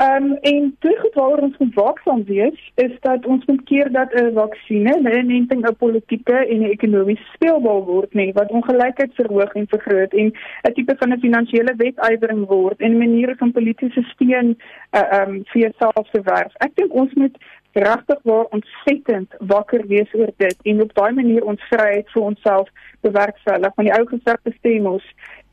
Ehm 0.00 0.22
um, 0.22 0.32
en 0.40 0.76
twee 0.78 0.98
goed 0.98 1.14
waaroor 1.14 1.38
ons 1.38 1.56
moet 1.58 1.74
waaksaam 1.74 2.24
wees 2.24 2.72
is 2.74 2.92
dat 3.00 3.26
ons 3.26 3.44
moet 3.44 3.62
keer 3.70 3.90
dat 3.92 4.12
'n 4.14 4.32
vaksines, 4.34 5.02
'n 5.02 5.18
inenting 5.18 5.66
'n 5.66 5.76
politieke 5.76 6.36
en 6.52 6.58
'n 6.60 6.70
ekonomiese 6.76 7.26
speelbal 7.34 7.84
word 7.84 8.14
nie 8.14 8.32
wat 8.32 8.50
ongelykheid 8.50 9.14
verhoog 9.14 9.52
en 9.52 9.66
vergroot 9.68 10.12
en 10.12 10.32
'n 10.68 10.72
tipe 10.72 10.94
van 10.98 11.12
'n 11.12 11.20
finansiële 11.20 11.74
wetywering 11.76 12.46
word 12.46 12.80
en 12.80 12.98
maniere 12.98 13.34
van 13.36 13.52
politieke 13.52 14.02
steun 14.02 14.48
uh, 14.90 15.00
ehm 15.00 15.30
um, 15.30 15.42
vir 15.44 15.60
jouself 15.60 16.10
te 16.10 16.20
werf. 16.22 16.52
Ek 16.56 16.74
dink 16.74 16.92
ons 16.92 17.12
moet 17.14 17.36
regtig 17.72 18.18
waar 18.22 18.44
ontsettend 18.44 19.34
wakker 19.38 19.86
wees 19.86 20.14
oor 20.14 20.32
dit 20.36 20.56
en 20.62 20.82
op 20.82 20.94
daai 20.94 21.12
manier 21.12 21.44
ons 21.44 21.62
vryheid 21.68 22.10
vir 22.10 22.22
onsself 22.22 22.68
bewerkstellig. 23.00 23.74
Van 23.74 23.84
die 23.84 23.94
ou 23.94 24.06
gesegde 24.06 24.52
stem 24.58 24.86
ons 24.86 25.04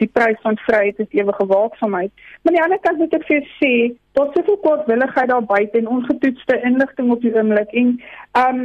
die 0.02 0.10
prys 0.14 0.42
van 0.42 0.58
vryheid 0.58 1.00
is 1.00 1.16
ewige 1.20 1.46
waaksaamheid. 1.46 2.12
Maar 2.42 2.54
aan 2.54 2.58
die 2.58 2.64
ander 2.64 2.82
kant 2.82 2.98
moet 2.98 3.14
ek 3.14 3.26
vir 3.30 3.48
sê, 3.58 3.72
daar's 4.18 4.34
soveel 4.38 4.60
kwaadwilligheid 4.66 5.30
daar 5.30 5.46
buite 5.46 5.78
en 5.78 5.88
ongetoetste 5.88 6.62
inligting 6.70 7.12
op 7.12 7.22
die 7.22 7.34
oomblik 7.36 7.74
en 7.82 7.96
um 8.44 8.62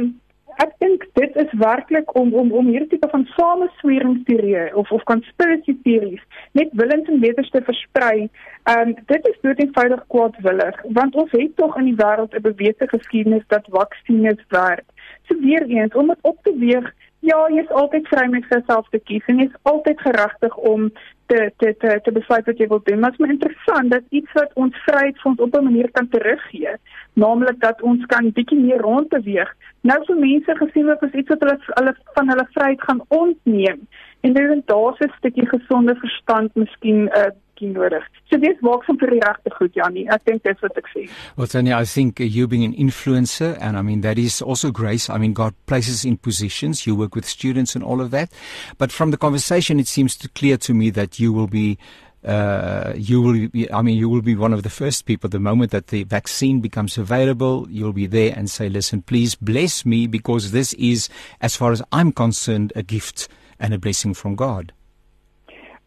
ek 0.61 0.73
dink 0.83 1.05
dit 1.17 1.37
is 1.41 1.53
werklik 1.57 2.11
om 2.19 2.33
om 2.37 2.51
om 2.53 2.67
hierdie 2.69 2.91
tipe 2.91 3.07
van 3.09 3.23
samesweringsteorieë 3.33 4.65
of 4.77 4.91
of 4.93 5.05
conspiracy 5.09 5.73
theories 5.85 6.21
net 6.59 6.73
willens 6.81 7.09
en 7.09 7.21
wetens 7.23 7.49
te 7.49 7.61
versprei. 7.69 8.27
Um 8.73 8.93
dit 9.09 9.29
is 9.31 9.39
dood 9.45 9.61
eenvoudig 9.63 10.03
kwaadwillig 10.13 10.81
want 10.99 11.17
ons 11.23 11.33
het 11.33 11.55
tog 11.57 11.77
in 11.81 11.89
die 11.89 11.97
wêreld 12.03 12.37
'n 12.37 12.45
bewete 12.49 12.87
geskiedenis 12.95 13.47
dat 13.47 13.71
vaksines 13.77 14.45
werk. 14.49 14.85
So 15.27 15.39
weer 15.39 15.65
eens 15.65 15.93
om 15.93 16.07
dit 16.07 16.21
op 16.21 16.37
te 16.43 16.53
weeg 16.57 16.93
Ja, 17.23 17.37
jy 17.47 17.61
is 17.61 17.69
altyd 17.71 18.07
vry 18.11 18.25
om 18.27 18.33
jouself 18.35 18.87
te 18.91 18.99
kies 18.99 19.27
en 19.31 19.37
jy 19.39 19.45
is 19.47 19.59
altyd 19.69 20.01
geregtig 20.03 20.55
om 20.71 20.89
te 21.31 21.51
te 21.61 21.69
te 21.79 21.93
te 22.03 22.11
besluit 22.11 22.49
wat 22.49 22.59
jy 22.59 22.67
wil 22.67 22.81
doen. 22.83 22.99
Maar 22.99 23.13
dit 23.13 23.19
is 23.19 23.23
maar 23.23 23.35
interessant 23.35 23.91
dat 23.91 24.09
iets 24.09 24.33
wat 24.35 24.51
ons 24.59 24.81
vryheid 24.87 25.21
vir 25.21 25.29
ons 25.31 25.43
op 25.45 25.55
'n 25.55 25.63
manier 25.63 25.91
kan 25.91 26.09
teruggee, 26.15 26.73
naamlik 27.13 27.59
dat 27.59 27.81
ons 27.81 28.05
kan 28.05 28.31
bietjie 28.31 28.59
meer 28.59 28.83
rondbeweeg. 28.83 29.55
Nou 29.81 29.99
vir 30.05 30.19
mense 30.19 30.55
gesien 30.55 30.85
word 30.85 31.03
as 31.03 31.15
iets 31.21 31.29
wat 31.29 31.39
hulle 31.39 31.57
hulle 31.79 31.95
van 32.13 32.29
hulle 32.29 32.47
vryheid 32.51 32.81
gaan 32.81 33.01
ontneem. 33.07 33.87
En 34.21 34.33
dit 34.33 34.51
is 34.57 34.65
daar's 34.65 34.99
'n 34.99 35.13
stukkie 35.17 35.47
gesonde 35.47 35.95
verstand 35.95 36.55
miskien 36.55 37.07
uh, 37.07 37.31
nodig. 37.61 38.03
So 38.29 38.37
dis 38.37 38.57
waaksaam 38.61 38.97
vir 38.99 39.13
die 39.13 39.21
regte 39.23 39.51
goed 39.57 39.75
Jannie. 39.75 40.07
Ek 40.11 40.25
dink 40.25 40.43
dis 40.43 40.59
wat 40.61 40.77
ek 40.77 40.87
sê. 40.93 41.07
Well 41.37 41.47
Tanya, 41.47 41.77
I 41.77 41.85
think 41.85 42.19
uh, 42.19 42.23
you 42.23 42.47
being 42.47 42.63
an 42.63 42.73
influencer 42.73 43.57
and 43.61 43.77
I 43.77 43.81
mean 43.81 44.01
that 44.01 44.17
is 44.17 44.41
also 44.41 44.71
grace. 44.71 45.09
I 45.09 45.17
mean 45.17 45.33
God 45.33 45.53
places 45.65 46.05
in 46.05 46.17
positions. 46.17 46.85
You 46.87 46.95
work 46.95 47.15
with 47.15 47.25
students 47.25 47.75
and 47.75 47.83
all 47.83 48.01
of 48.01 48.11
that. 48.11 48.31
But 48.77 48.91
from 48.91 49.11
the 49.11 49.17
conversation 49.17 49.79
it 49.79 49.87
seems 49.87 50.17
to 50.17 50.29
clear 50.29 50.57
to 50.57 50.73
me 50.73 50.89
that 50.91 51.19
you 51.19 51.33
will 51.33 51.47
be 51.47 51.77
uh, 52.25 52.93
you 52.95 53.21
will 53.21 53.49
be, 53.49 53.69
I 53.71 53.81
mean, 53.81 53.97
you 53.97 54.07
will 54.07 54.21
be 54.21 54.35
one 54.35 54.53
of 54.53 54.63
the 54.63 54.69
first 54.69 55.05
people 55.05 55.29
the 55.29 55.39
moment 55.39 55.71
that 55.71 55.87
the 55.87 56.03
vaccine 56.03 56.61
becomes 56.61 56.97
available. 56.97 57.67
You'll 57.69 57.91
be 57.91 58.07
there 58.07 58.33
and 58.33 58.49
say, 58.49 58.69
listen, 58.69 59.01
please 59.01 59.35
bless 59.35 59.85
me 59.85 60.07
because 60.07 60.51
this 60.51 60.71
is, 60.75 61.09
as 61.41 61.57
far 61.57 61.73
as 61.73 61.81
I'm 61.91 62.13
concerned, 62.13 62.71
a 62.77 62.81
gift 62.81 63.27
and 63.59 63.73
a 63.73 63.77
blessing 63.77 64.13
from 64.13 64.35
God. 64.35 64.71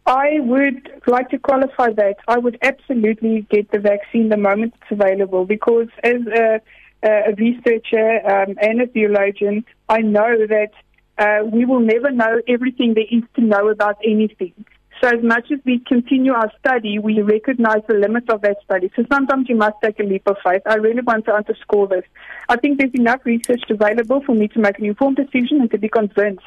I 0.07 0.39
would 0.39 0.89
like 1.05 1.29
to 1.31 1.37
qualify 1.37 1.91
that. 1.91 2.15
I 2.29 2.37
would 2.37 2.57
absolutely 2.61 3.45
get 3.51 3.69
the 3.71 3.79
vaccine 3.79 4.29
the 4.29 4.37
moment 4.37 4.73
it's 4.81 4.91
available 4.91 5.43
because, 5.43 5.89
as 6.01 6.25
a, 6.33 6.61
a 7.03 7.33
researcher 7.37 8.21
um, 8.25 8.55
and 8.61 8.81
a 8.81 8.87
theologian, 8.87 9.65
I 9.89 9.99
know 9.99 10.47
that 10.47 10.71
uh, 11.17 11.45
we 11.45 11.65
will 11.65 11.81
never 11.81 12.09
know 12.09 12.41
everything 12.47 12.93
there 12.93 13.03
is 13.11 13.23
to 13.35 13.41
know 13.41 13.67
about 13.67 13.97
anything. 14.01 14.53
So, 15.01 15.09
as 15.09 15.21
much 15.21 15.51
as 15.51 15.59
we 15.65 15.79
continue 15.79 16.31
our 16.31 16.53
study, 16.57 16.99
we 16.99 17.21
recognize 17.21 17.81
the 17.89 17.95
limits 17.95 18.27
of 18.29 18.39
that 18.43 18.57
study. 18.63 18.89
So, 18.95 19.03
sometimes 19.11 19.49
you 19.49 19.57
must 19.57 19.75
take 19.83 19.99
a 19.99 20.03
leap 20.03 20.25
of 20.25 20.37
faith. 20.41 20.61
I 20.65 20.75
really 20.75 21.01
want 21.01 21.25
to 21.25 21.33
underscore 21.33 21.87
this. 21.87 22.05
I 22.47 22.55
think 22.55 22.79
there's 22.79 22.93
enough 22.93 23.25
research 23.25 23.63
available 23.69 24.21
for 24.25 24.33
me 24.33 24.47
to 24.47 24.59
make 24.59 24.79
an 24.79 24.85
informed 24.85 25.17
decision 25.17 25.59
and 25.59 25.71
to 25.71 25.77
be 25.77 25.89
convinced 25.89 26.45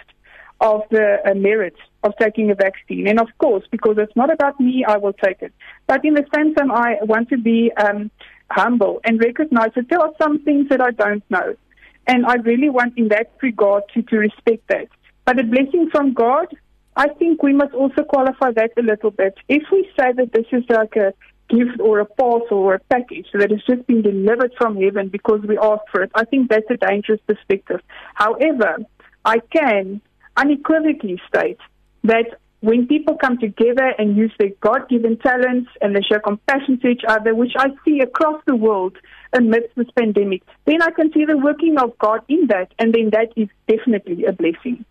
of 0.62 0.80
the 0.90 1.18
uh, 1.26 1.34
merits 1.34 1.80
of 2.02 2.14
taking 2.20 2.50
a 2.50 2.54
vaccine. 2.54 3.06
And 3.06 3.20
of 3.20 3.28
course, 3.38 3.64
because 3.70 3.96
it's 3.98 4.14
not 4.16 4.32
about 4.32 4.58
me, 4.60 4.84
I 4.86 4.96
will 4.96 5.12
take 5.12 5.42
it. 5.42 5.52
But 5.86 6.04
in 6.04 6.14
the 6.14 6.24
same 6.34 6.54
time, 6.54 6.70
I 6.70 6.96
want 7.02 7.28
to 7.30 7.38
be 7.38 7.70
um, 7.76 8.10
humble 8.50 9.00
and 9.04 9.20
recognize 9.20 9.70
that 9.76 9.88
there 9.88 10.00
are 10.00 10.12
some 10.20 10.42
things 10.42 10.68
that 10.70 10.80
I 10.80 10.90
don't 10.90 11.24
know. 11.30 11.54
And 12.06 12.26
I 12.26 12.34
really 12.36 12.70
want, 12.70 12.96
in 12.96 13.08
that 13.08 13.32
regard, 13.42 13.84
to, 13.94 14.02
to 14.02 14.16
respect 14.16 14.66
that. 14.68 14.88
But 15.24 15.38
a 15.38 15.44
blessing 15.44 15.90
from 15.92 16.12
God, 16.12 16.48
I 16.96 17.08
think 17.08 17.42
we 17.42 17.52
must 17.52 17.74
also 17.74 18.02
qualify 18.02 18.52
that 18.52 18.72
a 18.76 18.82
little 18.82 19.10
bit. 19.10 19.34
If 19.48 19.64
we 19.70 19.88
say 19.98 20.12
that 20.12 20.32
this 20.32 20.46
is 20.50 20.64
like 20.68 20.96
a 20.96 21.12
gift 21.48 21.80
or 21.80 22.00
a 22.00 22.06
parcel 22.06 22.58
or 22.58 22.74
a 22.74 22.80
package 22.80 23.26
that 23.34 23.50
has 23.50 23.62
just 23.68 23.86
been 23.86 24.02
delivered 24.02 24.52
from 24.56 24.76
heaven 24.76 25.08
because 25.08 25.40
we 25.46 25.58
asked 25.58 25.88
for 25.92 26.02
it, 26.02 26.10
I 26.14 26.24
think 26.24 26.48
that's 26.48 26.70
a 26.70 26.76
dangerous 26.76 27.20
perspective. 27.26 27.80
However, 28.14 28.78
I 29.24 29.38
can 29.52 30.00
unequivocally 30.36 31.20
state 31.28 31.58
that 32.04 32.38
when 32.60 32.86
people 32.86 33.16
come 33.16 33.38
together 33.38 33.94
and 33.98 34.16
use 34.16 34.32
their 34.38 34.50
God 34.60 34.88
given 34.88 35.16
talents 35.18 35.70
and 35.80 35.96
they 35.96 36.02
show 36.02 36.18
compassion 36.18 36.78
to 36.80 36.88
each 36.88 37.02
other, 37.08 37.34
which 37.34 37.52
I 37.56 37.68
see 37.84 38.00
across 38.00 38.42
the 38.46 38.54
world 38.54 38.96
amidst 39.32 39.74
this 39.76 39.90
pandemic, 39.96 40.42
then 40.66 40.82
I 40.82 40.90
can 40.90 41.12
see 41.12 41.24
the 41.24 41.38
working 41.38 41.78
of 41.78 41.96
God 41.98 42.20
in 42.28 42.46
that, 42.48 42.72
and 42.78 42.94
then 42.94 43.10
that 43.10 43.32
is 43.36 43.48
definitely 43.66 44.24
a 44.24 44.32
blessing. 44.32 44.84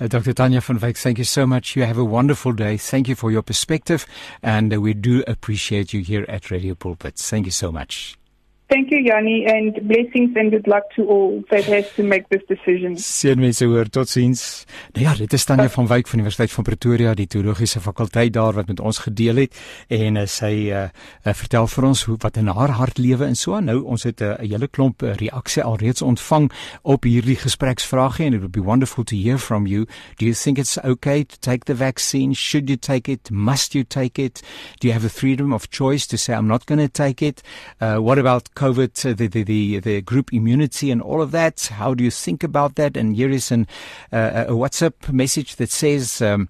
Uh, 0.00 0.06
Dr. 0.06 0.32
Tanya 0.32 0.60
van 0.60 0.78
Wyk, 0.78 0.98
thank 0.98 1.18
you 1.18 1.24
so 1.24 1.46
much. 1.46 1.76
You 1.76 1.84
have 1.84 1.98
a 1.98 2.04
wonderful 2.04 2.52
day. 2.52 2.76
Thank 2.76 3.08
you 3.08 3.14
for 3.14 3.30
your 3.30 3.42
perspective, 3.42 4.06
and 4.42 4.72
uh, 4.72 4.80
we 4.80 4.94
do 4.94 5.24
appreciate 5.26 5.92
you 5.92 6.00
here 6.00 6.26
at 6.28 6.50
Radio 6.50 6.74
Pulpit. 6.74 7.16
Thank 7.16 7.46
you 7.46 7.52
so 7.52 7.72
much. 7.72 8.18
Thank 8.68 8.90
you 8.90 9.00
Jannie 9.00 9.46
and 9.46 9.76
blessings 9.86 10.34
and 10.34 10.50
good 10.50 10.66
luck 10.66 10.82
to 10.96 11.06
all 11.06 11.44
that 11.50 11.64
has 11.66 11.86
to 11.94 12.02
make 12.02 12.26
this 12.30 12.42
decision. 12.48 12.96
Sien 12.98 13.38
mense 13.38 13.62
hoor 13.64 13.86
totsiens. 13.86 14.64
Nou 14.96 15.04
ja, 15.04 15.12
dit 15.14 15.32
is 15.32 15.44
Tanya 15.46 15.68
van 15.70 15.86
Wyk 15.86 16.08
van 16.10 16.18
Universiteit 16.18 16.50
van 16.50 16.66
Pretoria, 16.66 17.12
die 17.14 17.28
teologiese 17.30 17.80
fakulteit 17.80 18.32
daar 18.34 18.56
wat 18.58 18.66
met 18.66 18.82
ons 18.82 18.98
gedeel 19.04 19.38
het 19.44 19.60
en 19.86 20.18
uh, 20.18 20.24
sy 20.26 20.50
uh, 20.74 20.80
uh, 20.88 21.34
vertel 21.38 21.68
vir 21.70 21.86
ons 21.86 22.02
hoe 22.08 22.16
wat 22.24 22.40
in 22.42 22.50
haar 22.50 22.74
hart 22.80 22.98
lewe 22.98 23.28
en 23.28 23.38
so. 23.38 23.60
Nou 23.62 23.84
ons 23.84 24.02
het 24.02 24.18
'n 24.20 24.34
uh, 24.34 24.50
hele 24.50 24.66
klomp 24.66 25.02
uh, 25.02 25.14
reaksie 25.14 25.62
alreeds 25.62 26.02
ontvang 26.02 26.50
op 26.82 27.06
hierdie 27.06 27.38
gespreksvrae 27.38 28.26
en 28.26 28.34
it 28.34 28.42
would 28.42 28.52
be 28.52 28.66
wonderful 28.66 29.04
to 29.04 29.14
hear 29.14 29.38
from 29.38 29.66
you. 29.66 29.86
Do 30.18 30.26
you 30.26 30.34
think 30.34 30.58
it's 30.58 30.76
okay 30.82 31.22
to 31.22 31.36
take 31.38 31.64
the 31.66 31.76
vaccine? 31.76 32.34
Should 32.34 32.68
you 32.68 32.78
take 32.78 33.12
it? 33.12 33.30
Must 33.30 33.74
you 33.74 33.84
take 33.84 34.18
it? 34.22 34.42
Do 34.80 34.88
you 34.88 34.92
have 34.92 35.06
the 35.06 35.18
freedom 35.20 35.52
of 35.52 35.70
choice 35.70 36.06
to 36.08 36.16
say 36.16 36.34
I'm 36.34 36.48
not 36.48 36.66
going 36.66 36.82
to 36.82 36.90
take 37.04 37.22
it? 37.22 37.42
Uh, 37.80 38.02
what 38.02 38.18
about 38.18 38.55
COVID, 38.56 39.08
uh, 39.08 39.14
the, 39.14 39.28
the, 39.28 39.42
the, 39.44 39.78
the, 39.80 40.00
group 40.00 40.32
immunity 40.32 40.90
and 40.90 41.00
all 41.00 41.22
of 41.22 41.30
that. 41.30 41.68
How 41.72 41.94
do 41.94 42.02
you 42.02 42.10
think 42.10 42.42
about 42.42 42.74
that? 42.76 42.96
And 42.96 43.14
here 43.14 43.30
is 43.30 43.52
an, 43.52 43.68
uh, 44.12 44.46
a 44.48 44.52
WhatsApp 44.52 45.12
message 45.12 45.56
that 45.56 45.70
says, 45.70 46.20
um, 46.22 46.48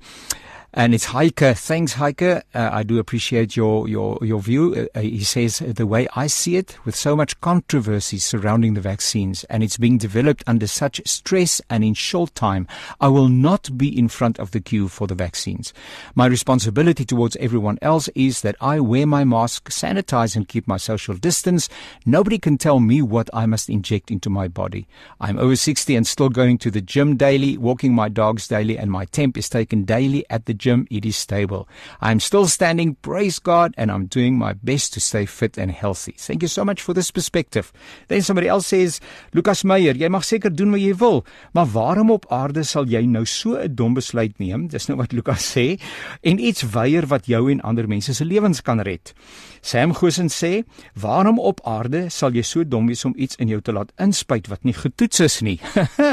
and 0.76 0.94
it's 0.94 1.06
Heike. 1.06 1.56
Thanks, 1.56 1.94
Heike. 1.94 2.20
Uh, 2.22 2.42
I 2.54 2.82
do 2.82 2.98
appreciate 2.98 3.56
your 3.56 3.88
your 3.88 4.18
your 4.20 4.40
view. 4.40 4.88
Uh, 4.94 5.00
he 5.00 5.24
says 5.24 5.60
the 5.60 5.86
way 5.86 6.06
I 6.14 6.26
see 6.26 6.56
it, 6.56 6.76
with 6.84 6.94
so 6.94 7.16
much 7.16 7.40
controversy 7.40 8.18
surrounding 8.18 8.74
the 8.74 8.82
vaccines, 8.82 9.44
and 9.44 9.62
it's 9.62 9.78
being 9.78 9.96
developed 9.96 10.44
under 10.46 10.66
such 10.66 11.00
stress 11.06 11.62
and 11.70 11.82
in 11.82 11.94
short 11.94 12.34
time, 12.34 12.68
I 13.00 13.08
will 13.08 13.28
not 13.28 13.78
be 13.78 13.88
in 13.98 14.08
front 14.08 14.38
of 14.38 14.50
the 14.50 14.60
queue 14.60 14.88
for 14.88 15.06
the 15.06 15.14
vaccines. 15.14 15.72
My 16.14 16.26
responsibility 16.26 17.06
towards 17.06 17.36
everyone 17.36 17.78
else 17.80 18.08
is 18.14 18.42
that 18.42 18.56
I 18.60 18.78
wear 18.80 19.06
my 19.06 19.24
mask, 19.24 19.70
sanitize, 19.70 20.36
and 20.36 20.46
keep 20.46 20.68
my 20.68 20.76
social 20.76 21.14
distance. 21.14 21.70
Nobody 22.04 22.38
can 22.38 22.58
tell 22.58 22.80
me 22.80 23.00
what 23.00 23.30
I 23.32 23.46
must 23.46 23.70
inject 23.70 24.10
into 24.10 24.28
my 24.28 24.46
body. 24.46 24.86
I'm 25.22 25.38
over 25.38 25.56
60 25.56 25.96
and 25.96 26.06
still 26.06 26.28
going 26.28 26.58
to 26.58 26.70
the 26.70 26.82
gym 26.82 27.16
daily, 27.16 27.56
walking 27.56 27.94
my 27.94 28.10
dogs 28.10 28.46
daily, 28.46 28.76
and 28.76 28.90
my 28.90 29.06
temp 29.06 29.38
is 29.38 29.48
taken 29.48 29.84
daily 29.84 30.26
at 30.28 30.44
the 30.44 30.52
gym 30.52 30.65
gym, 30.66 30.86
it 30.90 31.04
is 31.06 31.16
stable. 31.16 31.68
I'm 32.00 32.18
still 32.20 32.46
standing, 32.46 32.96
praise 32.96 33.38
God, 33.38 33.74
and 33.76 33.90
I'm 33.90 34.06
doing 34.06 34.36
my 34.38 34.52
best 34.52 34.92
to 34.94 35.00
stay 35.00 35.26
fit 35.26 35.56
and 35.58 35.70
healthy. 35.70 36.14
Thank 36.18 36.42
you 36.42 36.48
so 36.48 36.64
much 36.64 36.82
for 36.82 36.94
this 36.94 37.10
perspective. 37.10 37.72
Then 38.08 38.22
somebody 38.22 38.48
else 38.48 38.66
says, 38.66 39.00
Lucas 39.32 39.62
Meyer, 39.64 39.94
jy 39.94 40.10
mag 40.10 40.26
seker 40.26 40.50
doen 40.50 40.74
wat 40.74 40.82
jy 40.82 40.94
wil, 40.98 41.22
maar 41.54 41.70
waarom 41.70 42.10
op 42.10 42.26
aarde 42.34 42.64
sal 42.66 42.88
jy 42.90 43.04
nou 43.06 43.24
so 43.26 43.54
'n 43.56 43.74
dom 43.74 43.94
besluit 43.94 44.38
neem? 44.38 44.66
Dis 44.68 44.88
nou 44.88 44.98
wat 44.98 45.12
Lucas 45.12 45.46
sê, 45.54 45.78
en 46.22 46.38
iets 46.38 46.62
weier 46.74 47.06
wat 47.06 47.26
jou 47.26 47.50
en 47.50 47.60
ander 47.60 47.86
mense 47.88 48.14
se 48.14 48.24
lewens 48.24 48.62
kan 48.62 48.80
red. 48.80 49.14
Sam 49.62 49.94
Gosen 49.94 50.28
sê, 50.28 50.64
"Waarom 50.94 51.38
op 51.38 51.60
aarde 51.64 52.10
sal 52.10 52.32
jy 52.32 52.42
so 52.42 52.64
dom 52.64 52.86
wees 52.86 53.04
om 53.04 53.14
iets 53.16 53.36
in 53.36 53.48
jou 53.48 53.60
te 53.60 53.72
laat 53.72 53.92
inspuit 53.98 54.46
wat 54.48 54.64
nie 54.64 54.72
getoets 54.72 55.20
is 55.20 55.40
nie?" 55.40 55.60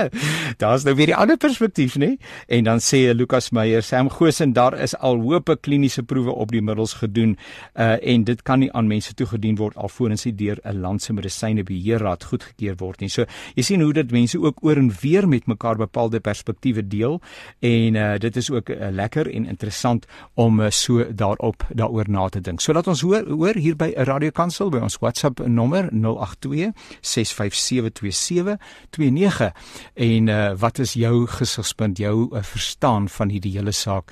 Daar's 0.62 0.84
nou 0.84 0.96
weer 0.96 1.06
die 1.06 1.16
ander 1.16 1.38
perspektief, 1.38 1.96
nê? 1.96 2.18
En 2.48 2.64
dan 2.64 2.80
sê 2.80 3.14
Lucas 3.14 3.52
Meyer, 3.52 3.82
"Sam 3.82 4.10
Gosen, 4.10 4.43
daar 4.52 4.80
is 4.80 4.98
al 4.98 5.22
hoope 5.22 5.56
kliniese 5.56 6.04
proewe 6.04 6.32
op 6.32 6.52
die 6.52 6.62
middels 6.62 6.94
gedoen, 6.94 7.38
uh 7.74 7.96
en 8.04 8.24
dit 8.24 8.42
kan 8.42 8.60
nie 8.60 8.74
aan 8.74 8.88
mense 8.88 9.14
toegedien 9.14 9.56
word 9.56 9.76
alvorens 9.76 10.24
dit 10.24 10.38
deur 10.38 10.60
'n 10.64 10.82
landse 10.82 11.14
medisynebeheerraad 11.14 12.24
goedgekeur 12.24 12.76
word 12.78 13.00
nie." 13.00 13.10
So, 13.10 13.26
jy 13.56 13.64
sien 13.64 13.82
hoe 13.82 13.94
dit 13.94 14.12
mense 14.12 14.40
ook 14.40 14.58
oor 14.62 14.78
en 14.78 14.92
weer 15.02 15.28
met 15.28 15.46
mekaar 15.46 15.76
bepaalde 15.76 16.20
perspektiewe 16.20 16.88
deel 16.88 17.22
en 17.60 17.96
uh 17.96 18.20
dit 18.20 18.36
is 18.36 18.52
ook 18.52 18.70
uh, 18.70 18.88
lekker 18.92 19.34
en 19.34 19.46
interessant 19.46 20.06
om 20.34 20.60
uh, 20.60 20.70
so 20.70 21.14
daarop 21.14 21.66
daaroor 21.70 22.10
na 22.10 22.30
te 22.30 22.42
dink. 22.42 22.62
So 22.62 22.74
laat 22.74 22.88
ons 22.88 23.02
hoor 23.02 23.30
hoor 23.30 23.56
hier 23.56 23.76
by 23.76 23.94
'n 23.96 24.04
radiokansel 24.04 24.70
by 24.70 24.78
ons 24.78 24.98
WhatsApp 24.98 25.48
nommer 25.48 25.90
082 25.92 26.72
6572729 27.02 29.52
en 29.94 30.28
uh, 30.28 30.54
wat 30.58 30.80
is 30.80 30.94
jou 30.94 31.28
gesigspunt 31.28 31.98
jou 31.98 32.30
uh, 32.32 32.44
verstaan 32.44 33.10
van 33.10 33.30
hierdie 33.30 33.58
hele 33.58 33.72
saak 33.72 34.12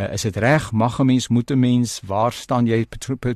uh, 0.00 0.12
is 0.12 0.22
dit 0.22 0.36
reg? 0.36 0.72
Mag 0.72 0.98
'n 1.00 1.06
mens 1.06 1.28
moet 1.28 1.50
'n 1.50 1.58
mens? 1.58 2.00
Waar 2.06 2.32
staan 2.32 2.66
jy 2.66 2.86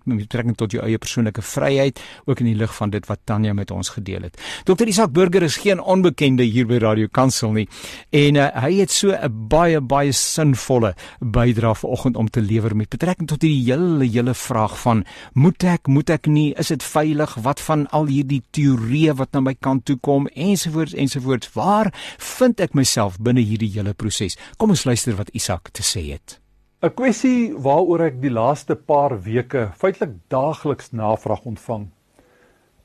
met 0.04 0.16
betrekking 0.16 0.56
tot 0.56 0.72
jou 0.72 0.82
eie 0.82 0.98
persoonlike 0.98 1.42
vryheid 1.42 2.00
ook 2.24 2.40
in 2.40 2.46
die 2.46 2.54
lig 2.54 2.74
van 2.74 2.90
dit 2.90 3.06
wat 3.06 3.18
Tanya 3.24 3.52
met 3.52 3.70
ons 3.70 3.88
gedeel 3.88 4.22
het? 4.22 4.40
Dr 4.64 4.86
Isak 4.86 5.12
Burger 5.12 5.42
is 5.42 5.56
geen 5.56 5.80
onbekende 5.80 6.42
hier 6.42 6.66
by 6.66 6.76
Radio 6.76 7.06
Kansel 7.10 7.52
nie 7.52 7.68
en 8.10 8.36
uh, 8.36 8.48
hy 8.62 8.72
het 8.80 8.90
so 8.90 9.12
'n 9.12 9.48
baie 9.48 9.80
baie 9.80 10.12
sinvolle 10.12 10.94
bydrae 11.20 11.74
vanoggend 11.74 12.16
om 12.16 12.30
te 12.30 12.40
lewer 12.40 12.76
met 12.76 12.88
betrekking 12.88 13.28
tot 13.28 13.42
hierdie 13.42 13.72
hele 13.72 14.04
hele 14.04 14.34
vraag 14.34 14.80
van 14.80 15.04
moet 15.32 15.64
ek 15.64 15.86
moet 15.86 16.10
ek 16.10 16.26
nie? 16.26 16.54
Is 16.54 16.68
dit 16.68 16.82
veilig? 16.82 17.34
Wat 17.34 17.60
van 17.60 17.90
al 17.90 18.06
hierdie 18.06 18.42
teorieë 18.50 19.14
wat 19.14 19.32
na 19.32 19.40
my 19.40 19.54
kant 19.60 19.84
toe 19.84 19.96
kom? 19.96 20.26
Ensovoorts 20.26 20.94
ensovoorts 20.94 21.52
waar 21.52 21.92
vind 22.18 22.60
ek 22.60 22.74
myself 22.74 23.18
binne 23.18 23.40
hierdie 23.40 23.70
hele 23.74 23.94
proses 23.94 24.38
kom 24.56 24.74
ons 24.74 24.86
luister 24.88 25.16
wat 25.18 25.32
Isak 25.36 25.72
te 25.72 25.82
sê 25.82 26.06
het 26.12 26.38
'n 26.84 26.92
kwessie 26.92 27.54
waaroor 27.64 28.02
ek 28.10 28.16
die 28.20 28.30
laaste 28.30 28.74
paar 28.76 29.14
weke 29.24 29.70
feitelik 29.80 30.18
daagliks 30.28 30.90
navraag 30.92 31.46
ontvang 31.48 31.86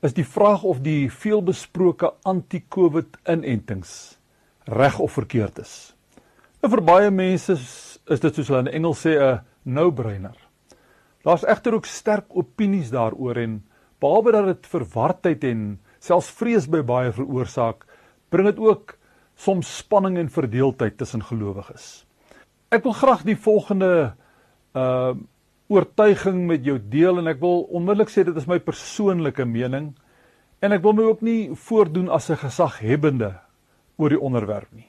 is 0.08 0.14
die 0.16 0.24
vraag 0.24 0.64
of 0.64 0.80
die 0.80 1.10
veelbesproke 1.12 2.08
anti-covid 2.24 3.18
inentings 3.28 4.16
reg 4.64 4.96
of 5.04 5.18
verkeerd 5.18 5.60
is. 5.60 5.92
Nou 6.62 6.72
vir 6.72 6.84
baie 6.86 7.12
mense 7.12 7.58
is 7.60 8.24
dit 8.24 8.34
soos 8.40 8.48
hulle 8.48 8.64
in 8.64 8.74
Engels 8.80 9.04
sê 9.04 9.18
'n 9.20 9.44
no-brainer. 9.64 10.36
Daar's 11.24 11.44
egter 11.44 11.74
ook 11.74 11.84
sterk 11.84 12.32
opinies 12.32 12.90
daaroor 12.90 13.36
en 13.36 13.62
behalwe 14.00 14.32
dat 14.32 14.46
dit 14.46 14.66
verwardheid 14.66 15.44
en 15.44 15.80
selfs 16.00 16.30
vrees 16.30 16.66
by 16.66 16.80
baie 16.80 17.12
veroorsaak, 17.12 17.84
bring 18.30 18.46
dit 18.46 18.58
ook 18.58 18.96
soms 19.36 19.76
spanning 19.76 20.16
en 20.16 20.30
verdeeldheid 20.30 20.96
tussen 20.96 21.22
gelowiges. 21.22 22.06
Ek 22.70 22.84
wil 22.86 22.94
graag 22.94 23.26
die 23.26 23.38
volgende 23.38 24.14
uh 24.78 25.12
oortuiging 25.70 26.48
met 26.48 26.64
jou 26.66 26.80
deel 26.90 27.20
en 27.20 27.30
ek 27.30 27.36
wil 27.38 27.60
onmiddellik 27.78 28.08
sê 28.10 28.24
dit 28.26 28.34
is 28.34 28.48
my 28.50 28.56
persoonlike 28.58 29.44
mening 29.46 29.92
en 30.66 30.74
ek 30.74 30.82
wil 30.82 30.96
my 30.98 31.04
ook 31.06 31.20
nie 31.22 31.54
voordoen 31.54 32.08
as 32.10 32.26
'n 32.30 32.42
gesaghebende 32.42 33.38
oor 33.94 34.10
die 34.10 34.18
onderwerp 34.18 34.66
nie. 34.74 34.88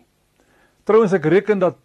Trouwens 0.90 1.14
ek 1.14 1.26
reken 1.30 1.60
dat 1.62 1.78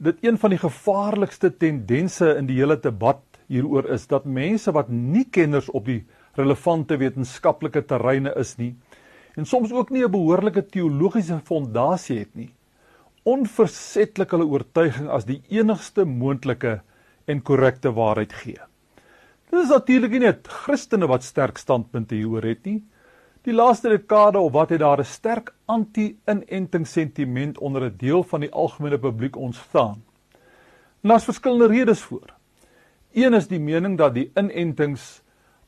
dit 0.00 0.16
een 0.24 0.38
van 0.38 0.50
die 0.50 0.62
gevaarlikste 0.64 1.50
tendense 1.50 2.36
in 2.38 2.46
die 2.46 2.56
hele 2.56 2.80
debat 2.80 3.20
hieroor 3.48 3.84
is 3.92 4.06
dat 4.06 4.24
mense 4.24 4.72
wat 4.72 4.88
nie 4.88 5.28
kenners 5.28 5.68
op 5.68 5.84
die 5.84 6.06
relevante 6.36 6.96
wetenskaplike 6.96 7.84
terreine 7.84 8.32
is 8.36 8.56
nie 8.56 8.74
en 9.36 9.44
soms 9.44 9.72
ook 9.72 9.90
nie 9.90 10.04
'n 10.04 10.10
behoorlike 10.10 10.66
teologiese 10.72 11.40
fondasie 11.44 12.18
het 12.18 12.34
nie, 12.34 12.50
onversetlik 13.28 14.32
hulle 14.32 14.46
oortuiging 14.48 15.08
as 15.12 15.26
die 15.28 15.42
enigste 15.52 16.06
moontlike 16.08 16.78
en 17.28 17.42
korrekte 17.44 17.92
waarheid 17.96 18.32
gee. 18.32 18.60
Dit 19.48 19.64
is 19.64 19.72
natuurlik 19.72 20.14
nie 20.14 20.24
net 20.26 20.48
Christene 20.64 21.08
wat 21.08 21.24
sterk 21.24 21.60
standpunte 21.60 22.16
hieroor 22.16 22.46
het 22.48 22.64
nie. 22.68 22.80
Die 23.44 23.54
laaste 23.54 23.88
dekade 23.92 24.40
of 24.40 24.52
wat 24.52 24.72
het 24.74 24.80
daar 24.80 25.00
'n 25.00 25.04
sterk 25.04 25.54
anti-inenting 25.66 26.86
sentiment 26.86 27.58
onder 27.58 27.84
'n 27.84 27.96
deel 27.96 28.22
van 28.22 28.40
die 28.40 28.52
algemene 28.52 28.98
publiek 28.98 29.36
ontstaan. 29.36 30.02
En 31.02 31.08
daar's 31.08 31.24
verskillende 31.24 31.66
redes 31.66 32.00
voor. 32.00 32.34
Een 33.12 33.34
is 33.34 33.48
die 33.48 33.60
mening 33.60 33.98
dat 33.98 34.14
die 34.14 34.30
inentings 34.34 35.22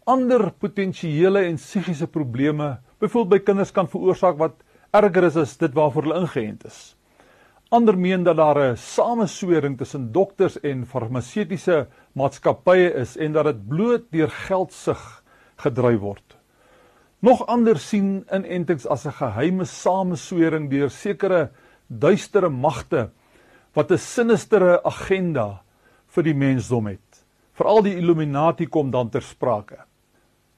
ander 0.04 0.52
potensiële 0.52 1.38
en 1.38 1.56
psigiese 1.56 2.06
probleme, 2.06 2.80
byvoorbeeld 2.98 3.40
by 3.40 3.44
kinders 3.44 3.72
kan 3.72 3.88
veroorsaak 3.88 4.38
wat 4.38 4.54
erger 4.90 5.24
is 5.24 5.36
as 5.36 5.56
dit 5.56 5.72
waarvoor 5.72 6.02
hulle 6.02 6.20
ingeënt 6.20 6.64
is. 6.64 6.96
Ander 7.70 7.94
meen 7.98 8.22
dat 8.26 8.36
daar 8.36 8.58
'n 8.58 8.76
sameswering 8.76 9.78
tussen 9.78 10.12
dokters 10.12 10.60
en 10.60 10.86
farmaseutiese 10.86 11.86
maatskappye 12.12 12.94
is 12.94 13.16
en 13.16 13.32
dat 13.32 13.44
dit 13.44 13.68
bloot 13.68 14.10
deur 14.10 14.30
geldsug 14.30 15.22
gedryf 15.56 16.00
word. 16.00 16.36
Nog 17.18 17.46
ander 17.46 17.78
sien 17.78 18.26
inentings 18.32 18.86
as 18.86 19.06
'n 19.06 19.12
geheime 19.12 19.64
sameswering 19.64 20.70
deur 20.70 20.90
sekere 20.90 21.50
duistere 21.86 22.48
magte 22.48 23.10
wat 23.72 23.90
'n 23.90 23.98
sinistere 23.98 24.82
agenda 24.84 25.62
vir 26.08 26.22
die 26.22 26.34
mensdom 26.34 26.86
het 26.86 27.24
veral 27.52 27.82
die 27.82 27.96
Illuminati 27.96 28.66
kom 28.66 28.90
dan 28.90 29.10
ter 29.10 29.22
sprake. 29.22 29.84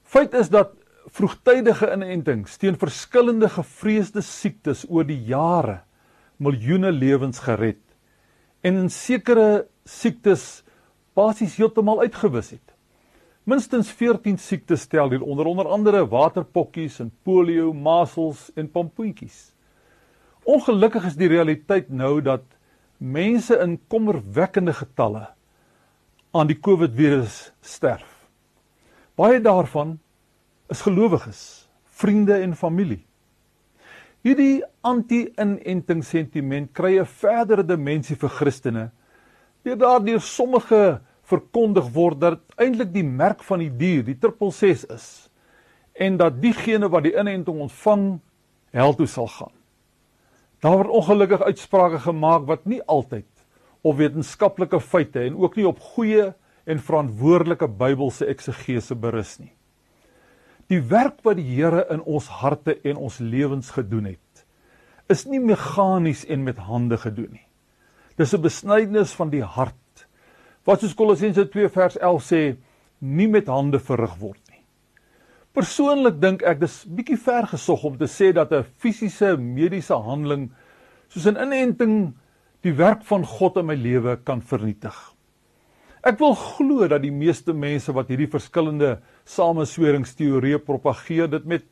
Feit 0.03 0.35
is 0.35 0.49
dat 0.49 0.71
vroegtydige 1.11 1.93
inentings 1.93 2.57
teen 2.57 2.79
verskillende 2.79 3.49
gevreesde 3.49 4.23
siektes 4.23 4.87
oor 4.89 5.05
die 5.05 5.25
jare 5.27 5.81
miljoene 6.43 6.91
lewens 6.93 7.43
gered 7.47 7.81
en 8.63 8.79
in 8.85 8.91
sekere 8.91 9.67
siektes 9.89 10.63
basies 11.19 11.57
heeltemal 11.61 12.03
uitgewis 12.05 12.53
het. 12.55 12.73
Minstens 13.45 13.91
14 13.99 14.39
siektes 14.39 14.87
stel 14.87 15.11
hier 15.11 15.23
onder 15.23 15.49
onder 15.51 15.67
andere 15.67 16.05
waterpokkies 16.07 17.01
en 17.03 17.11
polio, 17.27 17.73
masels 17.75 18.51
en 18.55 18.71
pompoentjies. 18.71 19.51
Ongelukkig 20.47 21.09
is 21.11 21.19
die 21.19 21.31
realiteit 21.31 21.91
nou 21.91 22.21
dat 22.23 22.45
mense 22.99 23.59
in 23.59 23.81
kommerwekkende 23.91 24.75
getalle 24.79 25.27
aan 26.33 26.49
die 26.49 26.59
COVID-virus 26.59 27.51
sterf. 27.61 28.09
Baie 29.19 29.43
daarvan 29.43 29.99
is 30.71 30.81
gelowiges, 30.87 31.43
vriende 31.85 32.39
en 32.41 32.55
familie. 32.57 33.03
Hierdie 34.23 34.63
anti-inenting 34.87 36.05
sentiment 36.07 36.71
kry 36.73 36.99
'n 37.01 37.07
verdere 37.07 37.65
dimensie 37.67 38.17
vir 38.17 38.31
Christene 38.31 38.91
deur 39.65 39.79
daardeur 39.79 40.21
sommige 40.21 41.01
verkondig 41.27 41.89
word 41.95 42.21
dat 42.21 42.41
eintlik 42.57 42.93
die 42.95 43.07
merk 43.07 43.43
van 43.43 43.59
die 43.59 43.71
dier 43.71 44.03
die 44.07 44.15
666 44.15 44.95
is 44.95 45.07
en 45.95 46.17
dat 46.17 46.41
diegene 46.43 46.89
wat 46.89 47.03
die 47.03 47.15
inenting 47.19 47.61
ontvang 47.67 48.21
hel 48.73 48.95
toe 48.95 49.07
sal 49.07 49.27
gaan. 49.29 49.53
Daar 50.63 50.77
word 50.79 50.95
ongelukkig 50.95 51.43
uitsprake 51.43 51.99
gemaak 51.99 52.47
wat 52.47 52.67
nie 52.67 52.81
altyd 52.87 53.27
op 53.83 53.99
wetenskaplike 53.99 54.81
feite 54.81 55.27
en 55.27 55.37
ook 55.37 55.57
nie 55.59 55.67
op 55.67 55.83
goeie 55.95 56.31
en 56.65 56.79
verantwoordelike 56.79 57.67
Bybelse 57.69 58.27
eksegese 58.31 58.95
berus 58.95 59.39
nie. 59.43 59.53
Die 60.73 60.81
werk 60.89 61.19
wat 61.27 61.37
die 61.37 61.51
Here 61.51 61.83
in 61.93 62.01
ons 62.09 62.31
harte 62.41 62.79
en 62.89 62.97
ons 62.97 63.19
lewens 63.21 63.75
gedoen 63.75 64.07
het, 64.15 64.45
is 65.13 65.27
nie 65.29 65.41
meganies 65.43 66.23
en 66.25 66.47
met 66.47 66.63
hande 66.65 66.97
gedoen 66.97 67.35
nie. 67.35 67.47
Dis 68.17 68.33
'n 68.33 68.41
besnydenis 68.41 69.13
van 69.13 69.29
die 69.29 69.43
hart 69.45 70.07
wat 70.65 70.81
soos 70.81 70.95
Kolossense 70.95 71.45
2 71.51 71.69
vers 71.69 71.99
11 71.99 72.23
sê, 72.23 72.57
nie 73.01 73.29
met 73.29 73.47
hande 73.47 73.79
verrig 73.79 74.17
word 74.21 74.41
nie. 74.49 74.65
Persoonlik 75.53 76.21
dink 76.21 76.43
ek 76.43 76.61
dis 76.61 76.85
bietjie 76.87 77.19
ver 77.19 77.47
gesog 77.47 77.85
om 77.85 77.99
te 77.99 78.07
sê 78.07 78.33
dat 78.33 78.53
'n 78.53 78.65
fisiese 78.79 79.37
mediese 79.37 79.95
handeling 79.95 80.53
soos 81.09 81.27
'n 81.27 81.37
inenting 81.37 82.15
die 82.63 82.73
werk 82.73 83.03
van 83.05 83.25
God 83.25 83.57
in 83.57 83.67
my 83.67 83.75
lewe 83.75 84.17
kan 84.25 84.41
vernietig. 84.41 84.97
Ek 86.03 86.19
wil 86.19 86.35
glo 86.35 86.89
dat 86.89 87.03
die 87.03 87.13
meeste 87.13 87.53
mense 87.53 87.93
wat 87.93 88.09
hierdie 88.09 88.31
verskillende 88.31 89.03
samesweringsteorieë 89.25 90.59
propageer 90.59 91.31
dit 91.31 91.45
met 91.45 91.65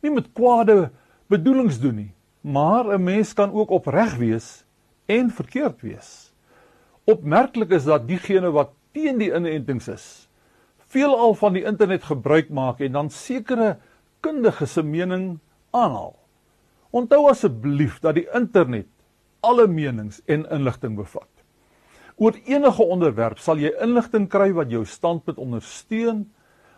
nie 0.00 0.12
met 0.12 0.30
kwade 0.32 0.90
bedoelings 1.30 1.78
doen 1.80 1.96
nie, 1.96 2.12
maar 2.40 2.88
'n 2.88 3.04
mens 3.04 3.34
kan 3.34 3.52
ook 3.52 3.70
opreg 3.70 4.16
wees 4.16 4.64
en 5.06 5.30
verkeerd 5.30 5.80
wees. 5.82 6.32
Opmerklik 7.04 7.70
is 7.70 7.84
dat 7.84 8.08
diegene 8.08 8.50
wat 8.50 8.70
teen 8.92 9.18
die 9.18 9.32
inentings 9.34 9.88
is, 9.88 10.28
veelal 10.90 11.34
van 11.34 11.52
die 11.52 11.64
internet 11.64 12.02
gebruik 12.02 12.50
maak 12.50 12.80
en 12.80 12.92
dan 12.92 13.10
sekere 13.10 13.76
kundiges 14.20 14.72
se 14.72 14.82
mening 14.82 15.38
aanhaal. 15.70 16.16
Onthou 16.90 17.28
asseblief 17.30 18.00
dat 18.00 18.14
die 18.14 18.26
internet 18.34 18.88
alle 19.40 19.66
menings 19.66 20.20
en 20.26 20.44
inligting 20.50 20.96
bevat. 20.96 21.28
Oor 22.20 22.36
enige 22.44 22.82
onderwerp 22.82 23.38
sal 23.38 23.60
jy 23.62 23.70
inligting 23.80 24.28
kry 24.28 24.50
wat 24.52 24.70
jou 24.70 24.84
standpunt 24.84 25.38
ondersteun, 25.40 26.26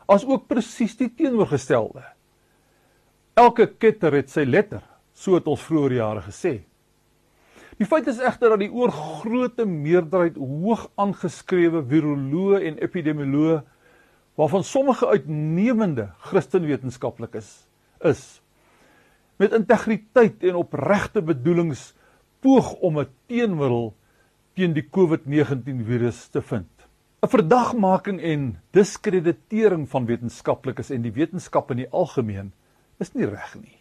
asook 0.07 0.49
presies 0.49 0.97
die 0.99 1.11
teenoorgestelde. 1.11 2.03
Elke 3.38 3.67
ketter 3.67 4.12
het 4.12 4.31
sy 4.31 4.45
letter, 4.45 4.83
so 5.15 5.37
het 5.38 5.47
ons 5.49 5.62
vroeër 5.62 5.99
jare 6.01 6.23
gesê. 6.27 6.61
Die 7.81 7.88
feit 7.88 8.07
is 8.11 8.21
egter 8.21 8.53
dat 8.53 8.61
die 8.61 8.73
oorgrootste 8.73 9.65
meerderheid 9.67 10.37
hoog 10.37 10.88
aangeskrewe 11.01 11.81
viroloë 11.88 12.61
en 12.69 12.79
epidemioloë 12.85 13.62
waarvan 14.38 14.65
sommige 14.65 15.09
uitnemende 15.09 16.11
Christenwetenskaplikes 16.29 17.51
is 18.09 18.23
met 19.41 19.57
integriteit 19.57 20.45
en 20.47 20.61
opregte 20.61 21.23
bedoelings 21.25 21.93
poog 22.45 22.73
om 22.87 22.99
'n 23.01 23.09
teenmiddel 23.27 23.95
teen 24.55 24.73
die 24.73 24.85
COVID-19 24.85 25.85
virus 25.85 26.29
te 26.29 26.43
vind. 26.43 26.82
'n 27.23 27.31
Verdagmaking 27.31 28.17
en 28.21 28.47
diskreditering 28.75 29.85
van 29.91 30.07
wetenskaplikes 30.09 30.89
en 30.91 31.05
die 31.05 31.13
wetenskap 31.15 31.69
in 31.71 31.85
die 31.85 31.91
algemeen 31.95 32.49
is 32.99 33.13
nie 33.15 33.29
reg 33.31 33.53
nie. 33.61 33.77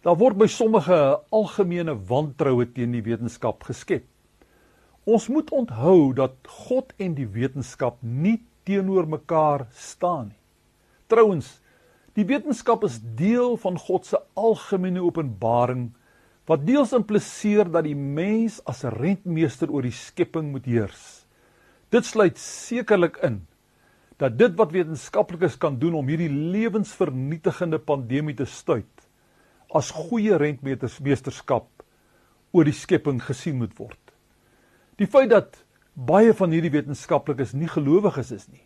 Daar 0.00 0.16
word 0.16 0.38
by 0.40 0.48
sommige 0.48 0.96
algemene 1.28 1.92
wantroue 2.08 2.64
teen 2.72 2.94
die 2.96 3.04
wetenskap 3.04 3.66
geskep. 3.68 4.06
Ons 5.04 5.28
moet 5.28 5.52
onthou 5.52 6.14
dat 6.16 6.32
God 6.48 6.94
en 6.96 7.12
die 7.18 7.28
wetenskap 7.28 7.98
nie 8.00 8.38
teenoor 8.64 9.04
mekaar 9.04 9.66
staan 9.76 10.30
nie. 10.30 10.40
Trouwens, 11.12 11.58
die 12.16 12.24
wetenskap 12.24 12.86
is 12.88 13.02
deel 13.18 13.58
van 13.60 13.76
God 13.76 14.08
se 14.08 14.16
algemene 14.32 15.04
openbaring 15.04 15.90
wat 16.48 16.64
deels 16.64 16.96
impliseer 16.96 17.68
dat 17.68 17.84
die 17.84 17.98
mens 17.98 18.62
as 18.64 18.80
'n 18.84 18.96
rentmeester 18.96 19.68
oor 19.68 19.82
die 19.82 19.92
skepping 19.92 20.52
moet 20.56 20.64
heers. 20.64 21.21
Dit 21.92 22.08
sluit 22.08 22.38
sekerlik 22.40 23.18
in 23.20 23.42
dat 24.20 24.38
dit 24.38 24.54
wat 24.56 24.70
wetenskaplikes 24.72 25.58
kan 25.60 25.76
doen 25.80 25.96
om 25.98 26.08
hierdie 26.08 26.30
lewensvernietigende 26.30 27.80
pandemie 27.82 28.36
te 28.38 28.46
stuit 28.48 29.06
as 29.72 29.90
goeie 29.96 30.36
rentmeesterskap 30.40 31.68
oor 32.52 32.68
die 32.68 32.76
skepping 32.76 33.20
gesien 33.24 33.58
moet 33.60 33.74
word. 33.80 33.98
Die 35.00 35.08
feit 35.08 35.32
dat 35.32 35.62
baie 35.92 36.32
van 36.36 36.52
hierdie 36.52 36.72
wetenskaplikes 36.72 37.52
nie 37.56 37.68
gelowiges 37.68 38.32
is 38.36 38.48
nie, 38.48 38.64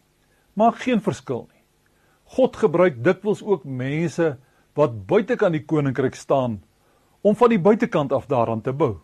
maak 0.54 0.82
geen 0.82 1.02
verskil 1.02 1.46
nie. 1.46 1.62
God 2.36 2.58
gebruik 2.58 2.98
dikwels 3.06 3.42
ook 3.42 3.64
mense 3.64 4.34
wat 4.78 4.98
buitekant 5.08 5.54
die 5.54 5.64
koninkryk 5.66 6.18
staan 6.18 6.60
om 7.26 7.34
van 7.38 7.50
die 7.50 7.62
buitekant 7.62 8.12
af 8.12 8.26
daaraan 8.30 8.62
te 8.62 8.74
bou. 8.74 8.98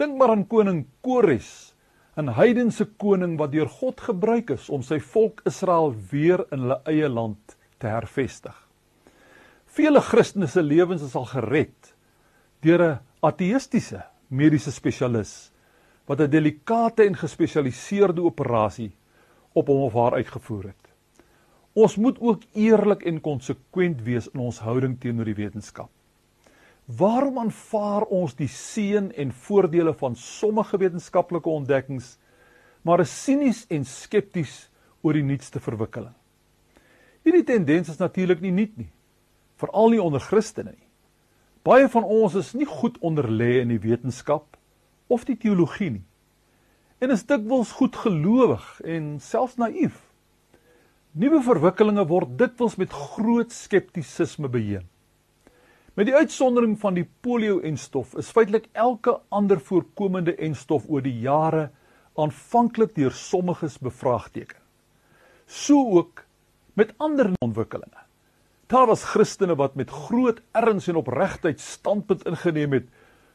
Dink 0.00 0.16
maar 0.16 0.32
aan 0.32 0.46
koning 0.48 0.86
Kores, 1.04 1.67
'n 2.18 2.34
heidense 2.34 2.84
koning 2.98 3.36
wat 3.38 3.52
deur 3.52 3.68
God 3.70 4.00
gebruik 4.00 4.50
is 4.50 4.68
om 4.74 4.82
sy 4.82 4.98
volk 4.98 5.40
Israel 5.46 5.92
weer 6.10 6.40
in 6.50 6.64
hulle 6.64 6.80
eie 6.90 7.08
land 7.08 7.54
te 7.78 7.86
hervestig. 7.86 8.56
Vele 9.66 10.00
Christene 10.00 10.48
se 10.50 10.62
lewens 10.62 11.02
is 11.06 11.14
al 11.14 11.28
gered 11.30 11.94
deur 12.66 12.82
'n 12.82 12.98
ateïstiese 13.22 14.02
mediese 14.28 14.72
spesialis 14.72 15.52
wat 16.06 16.20
'n 16.20 16.30
delikate 16.30 17.06
en 17.06 17.14
gespesialiseerde 17.14 18.22
operasie 18.22 18.96
op 19.52 19.66
hom 19.68 19.82
of 19.86 19.92
haar 19.92 20.14
uitgevoer 20.14 20.64
het. 20.64 20.84
Ons 21.74 21.96
moet 21.96 22.18
ook 22.20 22.42
eerlik 22.54 23.02
en 23.02 23.20
konsekwent 23.20 24.02
wees 24.02 24.26
in 24.34 24.40
ons 24.40 24.58
houding 24.58 24.98
teenoor 25.00 25.24
die 25.24 25.38
wetenskap. 25.44 25.90
Waarom 26.88 27.38
aanvaar 27.38 28.06
ons 28.08 28.32
die 28.34 28.48
seën 28.48 29.10
en 29.12 29.32
voordele 29.44 29.92
van 29.94 30.16
sommige 30.16 30.78
wetenskaplike 30.80 31.50
ontdekkings, 31.50 32.16
maar 32.82 33.02
is 33.04 33.12
sinies 33.24 33.66
en 33.68 33.84
skepties 33.84 34.70
oor 35.04 35.18
die 35.18 35.26
nuutste 35.26 35.60
verwikkeling? 35.60 36.14
Hierdie 37.26 37.44
tendens 37.44 37.90
is 37.92 38.00
natuurlik 38.00 38.40
nie 38.40 38.54
nuut 38.54 38.76
nie 38.80 38.88
veral 39.58 39.90
nie 39.92 40.02
onder 40.02 40.22
Christene 40.22 40.72
nie. 40.72 40.86
Baie 41.66 41.88
van 41.90 42.06
ons 42.06 42.36
is 42.38 42.52
nie 42.56 42.68
goed 42.68 42.98
onderlê 43.04 43.58
in 43.62 43.72
die 43.72 43.80
wetenskap 43.82 44.56
of 45.10 45.24
die 45.28 45.36
teologie 45.40 45.90
nie. 45.98 46.04
En 47.02 47.12
is 47.14 47.26
dikwels 47.26 47.74
goed 47.78 47.96
gelowig 47.98 48.64
en 48.86 49.16
selfs 49.22 49.58
naïef. 49.60 49.98
Nuwe 51.18 51.42
verwikkelinge 51.42 52.04
word 52.10 52.36
dikwels 52.38 52.78
met 52.78 52.94
groot 52.94 53.52
skeptisisme 53.54 54.50
beheer. 54.50 54.86
Met 55.98 56.06
die 56.06 56.14
uitsondering 56.14 56.76
van 56.78 56.94
die 56.94 57.08
polio-enstof 57.26 58.12
is 58.20 58.28
feitelik 58.30 58.68
elke 58.78 59.16
ander 59.34 59.58
voorkomende 59.58 60.36
enstof 60.46 60.84
oor 60.86 61.02
die 61.02 61.16
jare 61.24 61.64
aanvanklik 62.14 62.92
deur 62.94 63.16
sommiges 63.18 63.80
bevraagteken. 63.82 64.60
So 65.46 65.80
ook 65.98 66.22
met 66.78 66.92
ander 67.02 67.32
ontwikkelinge. 67.42 68.04
Daar 68.70 68.86
was 68.86 69.02
Christene 69.10 69.56
wat 69.58 69.74
met 69.74 69.90
groot 69.90 70.38
erns 70.54 70.86
en 70.86 71.00
opregtheid 71.02 71.58
standpunt 71.58 72.22
ingeneem 72.30 72.78
het 72.78 72.86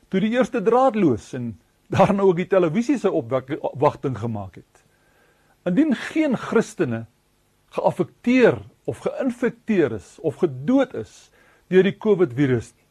toe 0.08 0.24
die 0.24 0.32
eerste 0.38 0.64
draadloos 0.64 1.34
en 1.36 1.58
daarna 1.92 2.24
ook 2.24 2.40
die 2.40 2.48
televisie 2.48 2.96
se 2.96 3.12
opwagting 3.12 4.16
gemaak 4.24 4.62
het. 4.62 4.86
Indien 5.68 5.92
geen 6.14 6.40
Christene 6.40 7.04
geaffekteer 7.76 8.62
of 8.88 9.04
geïnfekteer 9.04 10.00
is 10.00 10.16
of 10.24 10.40
gedood 10.40 10.96
is 11.04 11.28
deur 11.70 11.84
die 11.84 11.98
COVID-virus 11.98 12.74
nie. 12.76 12.88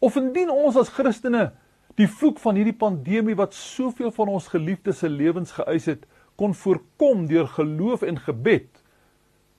Of 0.00 0.16
indien 0.16 0.50
ons 0.50 0.76
as 0.78 0.92
Christene 0.94 1.52
die 1.98 2.06
vloek 2.06 2.38
van 2.38 2.58
hierdie 2.58 2.76
pandemie 2.76 3.36
wat 3.38 3.56
soveel 3.56 4.12
van 4.14 4.30
ons 4.30 4.50
geliefdes 4.52 5.02
se 5.02 5.10
lewens 5.10 5.56
geëis 5.56 5.88
het, 5.90 6.04
kon 6.38 6.54
voorkom 6.54 7.26
deur 7.26 7.48
geloof 7.50 8.04
en 8.06 8.20
gebed, 8.22 8.68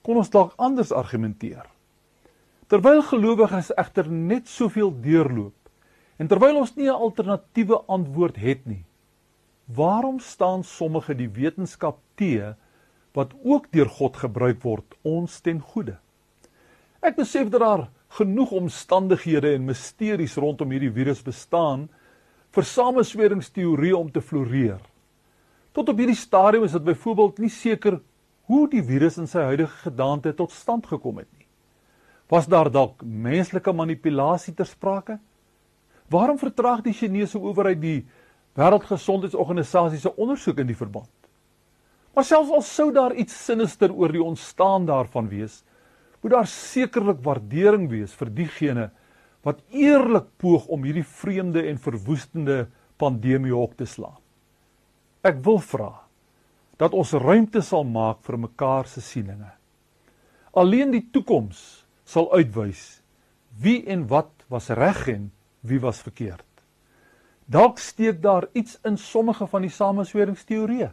kon 0.02 0.22
ons 0.22 0.32
dalk 0.32 0.54
anders 0.58 0.93
argumenteer. 0.95 1.65
Terwyl 2.72 3.02
gelowiges 3.04 3.74
egter 3.82 4.08
net 4.08 4.48
soveel 4.48 4.93
deurloop 5.04 5.56
en 6.19 6.28
terwyl 6.28 6.62
ons 6.62 6.76
nie 6.76 6.88
'n 6.88 7.02
alternatiewe 7.08 7.84
antwoord 7.88 8.38
het 8.38 8.65
nie, 8.65 8.86
waarom 9.67 10.19
staan 10.19 10.63
sommige 10.63 11.13
die 11.13 11.30
wetenskap 11.30 12.00
teë 12.15 12.56
wat 13.13 13.34
ook 13.43 13.72
deur 13.72 13.89
God 13.89 14.17
gebruik 14.17 14.63
word 14.63 14.95
ons 15.04 15.41
ten 15.41 15.60
goeie? 15.60 15.98
Ek 17.02 17.15
besef 17.15 17.50
dat 17.50 17.62
daar 17.62 17.89
genoeg 18.17 18.52
omstandighede 18.58 19.54
en 19.54 19.67
misteries 19.69 20.38
rondom 20.38 20.72
hierdie 20.74 20.91
virus 20.93 21.22
bestaan 21.26 21.88
vir 22.56 22.65
samesweringsteorieë 22.65 23.98
om 23.98 24.10
te 24.12 24.22
floreer. 24.22 24.80
Tot 25.74 25.91
op 25.91 26.00
hierdie 26.02 26.17
stadium 26.17 26.65
is 26.65 26.74
dit 26.74 26.88
byvoorbeeld 26.88 27.43
nie 27.43 27.52
seker 27.54 28.00
hoe 28.50 28.63
die 28.72 28.82
virus 28.84 29.19
in 29.22 29.30
sy 29.30 29.43
huidige 29.52 29.84
gedaante 29.86 30.34
tot 30.34 30.52
stand 30.52 30.88
gekom 30.89 31.22
het 31.22 31.30
nie. 31.38 31.45
Was 32.30 32.50
daar 32.50 32.69
dalk 32.74 33.04
menslike 33.06 33.74
manipulasie 33.74 34.56
ter 34.58 34.65
sprake? 34.69 35.19
Waarom 36.10 36.38
vertraag 36.41 36.82
die 36.86 36.93
Chinese 36.93 37.38
owerheid 37.38 37.82
die 37.82 38.00
Wêreldgesondheidsorganisasie 38.58 40.02
se 40.02 40.12
ondersoek 40.17 40.62
in 40.62 40.69
die 40.69 40.78
verband? 40.78 41.10
Maar 42.13 42.26
selfs 42.26 42.52
al 42.52 42.65
sou 42.65 42.89
daar 42.93 43.13
iets 43.13 43.38
sinister 43.45 43.93
oor 43.93 44.12
die 44.12 44.24
ontstaan 44.24 44.88
daarvan 44.89 45.30
wees, 45.30 45.62
moet 46.21 46.34
daar 46.36 46.47
sekerlik 46.47 47.21
waardering 47.23 47.88
wees 47.91 48.13
vir 48.19 48.32
diegene 48.36 48.89
wat 49.47 49.62
eerlik 49.71 50.27
poog 50.38 50.67
om 50.67 50.84
hierdie 50.84 51.08
vreemde 51.08 51.63
en 51.69 51.79
verwoestende 51.79 52.67
pandemie 52.99 53.55
op 53.55 53.77
te 53.79 53.88
slaan. 53.88 54.19
Ek 55.23 55.39
wil 55.43 55.60
vra 55.63 55.93
dat 56.79 56.95
ons 56.95 57.13
ruimte 57.19 57.62
sal 57.63 57.84
maak 57.88 58.21
vir 58.27 58.39
mekaar 58.39 58.88
se 58.88 59.03
sieninge. 59.03 59.51
Alleen 60.55 60.91
die 60.91 61.05
toekoms 61.13 61.86
sal 62.08 62.29
uitwys 62.34 63.01
wie 63.60 63.84
en 63.91 64.08
wat 64.08 64.32
was 64.51 64.69
reg 64.75 65.08
en 65.12 65.29
wie 65.67 65.79
was 65.84 65.99
verkeerd. 66.03 66.45
Dalk 67.49 67.79
steek 67.82 68.21
daar 68.21 68.47
iets 68.53 68.77
in 68.86 68.97
sommige 68.97 69.47
van 69.47 69.65
die 69.65 69.73
samesweringsteorieë. 69.73 70.91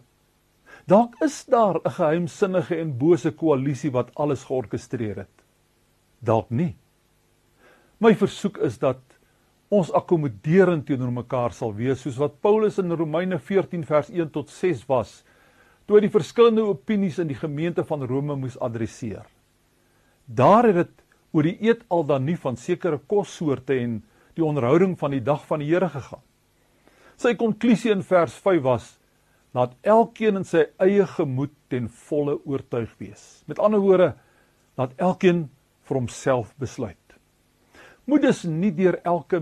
Dalk 0.86 1.16
is 1.24 1.44
daar 1.50 1.80
'n 1.82 1.90
geheimsinnige 1.90 2.76
en 2.76 2.98
bose 2.98 3.30
koalisie 3.30 3.90
wat 3.90 4.14
alles 4.14 4.44
georkestreer 4.44 5.16
het. 5.16 5.36
Dalk 6.18 6.50
nie. 6.50 6.76
My 7.98 8.14
versoek 8.14 8.58
is 8.58 8.78
dat 8.78 9.00
ons 9.68 9.92
akkommoderend 9.92 10.86
teenoor 10.86 11.12
mekaar 11.12 11.52
sal 11.52 11.74
wees 11.74 12.00
soos 12.00 12.16
wat 12.16 12.40
Paulus 12.40 12.78
in 12.78 12.92
Romeine 12.92 13.38
14 13.38 13.84
vers 13.84 14.10
1 14.10 14.30
tot 14.30 14.50
6 14.50 14.86
was 14.86 15.24
toe 15.86 15.96
hy 15.96 16.00
die 16.00 16.18
verskillende 16.18 16.62
opinies 16.62 17.18
in 17.18 17.28
die 17.28 17.38
gemeente 17.38 17.84
van 17.84 18.02
Rome 18.02 18.36
moes 18.36 18.58
adresseer. 18.58 19.26
Daar 20.26 20.66
het 20.66 20.74
dit 20.74 21.02
oor 21.32 21.42
die 21.42 21.58
eet 21.62 21.82
al 21.88 22.04
dan 22.04 22.24
nie 22.24 22.36
van 22.36 22.56
sekere 22.56 22.98
kossoorte 22.98 23.74
en 23.74 24.04
die 24.34 24.44
onderhouding 24.44 24.98
van 24.98 25.10
die 25.10 25.22
dag 25.22 25.46
van 25.46 25.58
die 25.58 25.68
Here 25.70 25.88
gegaan. 25.88 26.22
Sy 27.16 27.34
konklusie 27.34 27.90
in 27.90 28.02
vers 28.02 28.34
5 28.34 28.62
was 28.62 28.98
laat 29.54 29.74
elkeen 29.82 30.40
in 30.40 30.44
sy 30.44 30.66
eie 30.82 31.06
gemoed 31.06 31.54
ten 31.68 31.88
volle 32.08 32.38
oortuig 32.44 32.92
wees. 32.98 33.42
Met 33.46 33.60
ander 33.62 33.80
woorde, 33.80 34.14
laat 34.76 34.92
elkeen 34.96 35.46
vir 35.86 36.00
homself 36.00 36.54
besluit. 36.60 36.96
Moet 38.06 38.22
dus 38.22 38.44
nie 38.44 38.72
deur 38.74 39.00
elke 39.02 39.40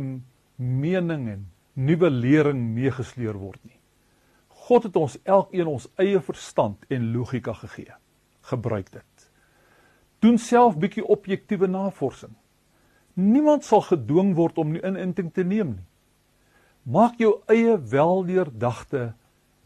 mening 0.56 1.28
en 1.28 1.46
nuwe 1.74 2.10
lering 2.10 2.60
meegesleer 2.76 3.36
word 3.36 3.60
nie. 3.64 3.80
God 4.64 4.86
het 4.88 4.96
ons 4.96 5.16
elkeen 5.28 5.68
ons 5.68 5.88
eie 6.00 6.20
verstand 6.24 6.86
en 6.88 7.10
logika 7.12 7.52
gegee. 7.58 7.92
Gebruik 8.48 8.92
dit. 8.92 9.26
Doen 10.24 10.38
self 10.40 10.78
bietjie 10.80 11.04
objektiewe 11.04 11.68
navorsing. 11.68 12.32
Niemand 13.14 13.66
sal 13.66 13.84
gedwing 13.84 14.32
word 14.38 14.56
om 14.58 14.72
nie 14.72 14.82
inenting 14.82 15.28
te 15.34 15.44
neem 15.44 15.74
nie. 15.76 15.86
Maak 16.84 17.20
jou 17.20 17.38
eie 17.48 17.76
weldeurdagte 17.90 19.14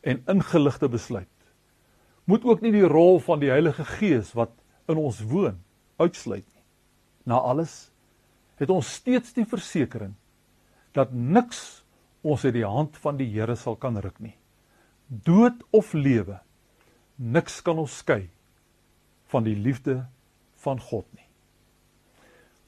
en 0.00 0.22
ingeligte 0.26 0.88
besluit. 0.88 1.28
Moet 2.24 2.44
ook 2.44 2.60
nie 2.60 2.72
die 2.72 2.86
rol 2.86 3.20
van 3.24 3.40
die 3.40 3.50
Heilige 3.50 3.84
Gees 3.84 4.34
wat 4.36 4.52
in 4.88 5.00
ons 5.00 5.20
woon 5.30 5.58
uitsluit 5.96 6.44
nie. 6.44 6.64
Na 7.24 7.40
alles 7.40 7.90
het 8.58 8.70
ons 8.70 8.88
steeds 8.98 9.32
die 9.36 9.46
versekering 9.48 10.14
dat 10.96 11.12
niks 11.12 11.84
ons 12.26 12.44
uit 12.44 12.54
die 12.56 12.66
hand 12.66 12.96
van 12.98 13.18
die 13.18 13.28
Here 13.30 13.56
sal 13.56 13.76
kan 13.76 13.96
ruk 14.02 14.18
nie. 14.20 14.34
Dood 15.08 15.62
of 15.72 15.94
lewe, 15.94 16.40
niks 17.16 17.62
kan 17.64 17.78
ons 17.78 18.00
skei 18.02 18.28
van 19.32 19.46
die 19.46 19.56
liefde 19.56 20.02
van 20.64 20.80
God 20.80 21.06
nie. 21.14 21.24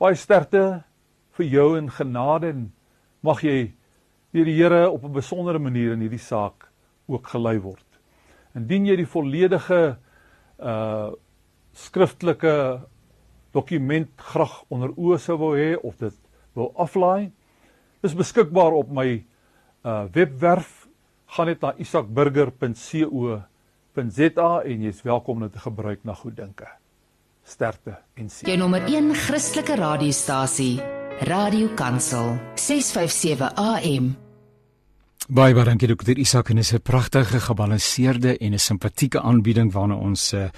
Baie 0.01 0.17
sterkte 0.17 0.83
vir 1.37 1.47
jou 1.53 1.67
in 1.77 1.91
genade 1.93 2.55
en 2.55 2.67
mag 3.27 3.43
jy 3.45 3.73
deur 4.33 4.49
die 4.49 4.57
Here 4.57 4.91
op 4.91 5.05
'n 5.05 5.13
besondere 5.13 5.59
manier 5.59 5.93
in 5.93 6.01
hierdie 6.01 6.23
saak 6.23 6.70
ook 7.11 7.27
gelei 7.33 7.59
word. 7.63 7.87
Indien 8.55 8.87
jy 8.87 8.97
die 9.01 9.09
volledige 9.09 9.97
uh 10.59 11.11
skriftelike 11.71 12.83
dokument 13.55 14.11
graag 14.19 14.67
onder 14.75 14.91
oë 14.99 15.23
sou 15.23 15.39
wou 15.39 15.55
hê 15.55 15.79
of 15.79 15.95
dit 16.03 16.11
wil 16.59 16.75
aflaai, 16.75 17.31
is 18.03 18.19
beskikbaar 18.19 18.75
op 18.75 18.91
my 18.91 19.23
uh 19.87 20.11
webwerf. 20.13 20.91
Gaan 21.31 21.47
net 21.47 21.63
na 21.63 21.71
isaacburger.co.za 21.79 24.51
en 24.67 24.83
jy's 24.83 25.03
welkom 25.07 25.47
dit 25.47 25.53
te 25.53 25.59
gebruik 25.63 26.03
na 26.05 26.15
goeddinke. 26.15 26.67
Sterkte 27.47 28.03
en 28.15 28.31
seën. 28.31 28.49
Jou 28.51 28.59
nommer 28.59 28.83
1 28.83 29.15
Christelike 29.15 29.75
radiostasie, 29.79 30.83
Radio 31.31 31.69
Kansel, 31.79 32.35
657 32.55 33.55
AM. 33.55 34.30
Baie 35.31 35.55
baie 35.55 35.63
dankie 35.63 35.87
Dr. 35.87 36.19
Isak 36.19 36.49
en 36.51 36.59
is 36.59 36.73
'n 36.73 36.83
pragtige 36.83 37.41
gebalanseerde 37.41 38.37
en 38.39 38.53
'n 38.53 38.59
simpatieke 38.59 39.21
aanbieding 39.21 39.73
waarna 39.73 39.95
ons 39.95 40.33
uh, 40.33 40.49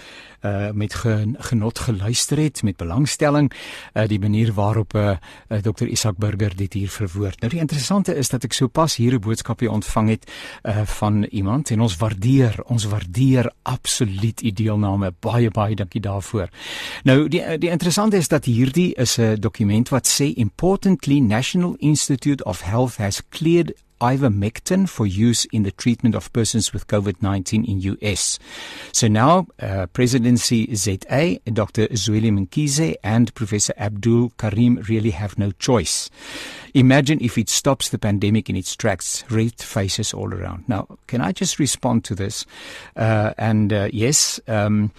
uh 0.44 0.70
met 0.72 0.94
genot 1.38 1.78
geluister 1.78 2.38
het 2.38 2.62
met 2.62 2.76
belangstelling 2.76 3.52
uh 3.94 4.08
die 4.08 4.18
manier 4.18 4.52
waarop 4.52 4.94
uh, 4.94 5.10
uh 5.50 5.58
Dr. 5.58 5.84
Isak 5.84 6.16
Burger 6.16 6.56
dit 6.56 6.72
hier 6.72 6.88
verwoord. 6.88 7.40
Nou 7.40 7.50
die 7.50 7.60
interessante 7.60 8.14
is 8.16 8.28
dat 8.28 8.44
ek 8.44 8.52
sopas 8.52 8.96
hier 8.96 9.12
'n 9.12 9.20
boodskapie 9.20 9.70
ontvang 9.70 10.08
het 10.08 10.30
uh 10.62 10.82
van 10.84 11.24
iemand 11.24 11.70
en 11.70 11.80
ons 11.80 11.96
waardeer, 11.96 12.62
ons 12.64 12.84
waardeer 12.84 13.52
absoluut 13.62 14.42
u 14.42 14.52
deelname. 14.52 15.12
Baie 15.20 15.50
baie 15.50 15.74
dankie 15.74 16.00
daarvoor. 16.00 16.48
Nou 17.04 17.28
die 17.28 17.58
die 17.58 17.70
interessante 17.70 18.16
is 18.16 18.28
dat 18.28 18.44
hierdie 18.44 18.94
is 18.94 19.18
'n 19.18 19.36
dokument 19.40 19.88
wat 19.88 20.08
sê 20.08 20.32
importantly 20.34 21.18
National 21.18 21.74
Institute 21.78 22.44
of 22.44 22.62
Health 22.62 22.96
has 22.96 23.22
cleared 23.28 23.74
ivermectin 24.02 24.88
for 24.88 25.06
use 25.06 25.44
in 25.46 25.62
the 25.62 25.70
treatment 25.70 26.14
of 26.14 26.32
persons 26.32 26.72
with 26.72 26.88
COVID-19 26.88 27.66
in 27.66 27.80
US. 27.80 28.38
So 28.92 29.06
now, 29.08 29.46
uh, 29.60 29.86
Presidency 29.86 30.74
ZA, 30.74 31.38
Dr. 31.52 31.86
Zweli 31.88 32.30
Mkize 32.30 32.96
and 33.04 33.32
Professor 33.34 33.72
Abdul 33.78 34.32
Karim 34.38 34.84
really 34.88 35.10
have 35.10 35.38
no 35.38 35.52
choice. 35.52 36.10
Imagine 36.74 37.18
if 37.20 37.38
it 37.38 37.48
stops 37.48 37.90
the 37.90 37.98
pandemic 37.98 38.50
in 38.50 38.56
its 38.56 38.74
tracks, 38.74 39.24
red 39.30 39.54
faces 39.60 40.12
all 40.12 40.34
around. 40.34 40.64
Now, 40.68 40.86
can 41.06 41.20
I 41.20 41.32
just 41.32 41.58
respond 41.58 42.04
to 42.04 42.14
this? 42.14 42.44
Uh, 42.96 43.34
and 43.38 43.72
uh, 43.72 43.88
yes, 43.92 44.40
um, 44.48 44.90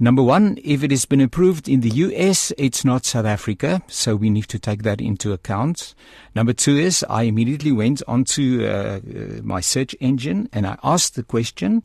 Number 0.00 0.22
one, 0.22 0.58
if 0.62 0.84
it 0.84 0.92
has 0.92 1.06
been 1.06 1.20
approved 1.20 1.68
in 1.68 1.80
the 1.80 1.90
US, 1.90 2.52
it's 2.56 2.84
not 2.84 3.04
South 3.04 3.26
Africa, 3.26 3.82
so 3.88 4.14
we 4.14 4.30
need 4.30 4.46
to 4.48 4.58
take 4.58 4.84
that 4.84 5.00
into 5.00 5.32
account. 5.32 5.96
Number 6.36 6.52
two 6.52 6.76
is 6.76 7.04
I 7.10 7.22
immediately 7.22 7.72
went 7.72 8.02
onto 8.06 8.64
uh, 8.64 9.00
uh 9.00 9.42
my 9.42 9.60
search 9.60 9.96
engine 9.98 10.48
and 10.52 10.68
I 10.68 10.78
asked 10.84 11.16
the 11.16 11.24
question, 11.24 11.82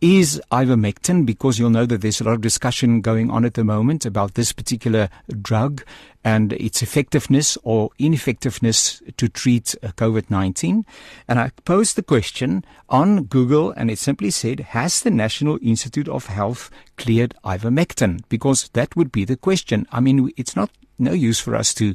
is 0.00 0.40
ivermectin 0.50 1.26
because 1.26 1.58
you'll 1.58 1.68
know 1.68 1.84
that 1.84 2.00
there's 2.00 2.22
a 2.22 2.24
lot 2.24 2.32
of 2.32 2.40
discussion 2.40 3.02
going 3.02 3.30
on 3.30 3.44
at 3.44 3.54
the 3.54 3.64
moment 3.64 4.06
about 4.06 4.34
this 4.34 4.52
particular 4.52 5.10
drug 5.42 5.84
and 6.24 6.52
its 6.54 6.82
effectiveness 6.82 7.56
or 7.62 7.90
ineffectiveness 7.98 9.02
to 9.16 9.28
treat 9.28 9.74
uh, 9.82 9.88
COVID-19. 9.88 10.84
And 11.26 11.38
I 11.38 11.50
posed 11.64 11.96
the 11.96 12.02
question 12.02 12.64
on 12.88 13.24
Google 13.24 13.70
and 13.72 13.90
it 13.90 13.98
simply 13.98 14.30
said, 14.30 14.60
has 14.60 15.00
the 15.00 15.10
National 15.10 15.58
Institute 15.62 16.08
of 16.08 16.26
Health 16.26 16.70
cleared 16.96 17.34
ivermectin? 17.44 18.22
Because 18.28 18.68
that 18.74 18.94
would 18.96 19.10
be 19.10 19.24
the 19.24 19.36
question. 19.36 19.86
I 19.92 20.00
mean, 20.00 20.30
it's 20.36 20.56
not 20.56 20.70
no 21.00 21.12
use 21.12 21.40
for 21.40 21.56
us 21.56 21.74
to. 21.74 21.94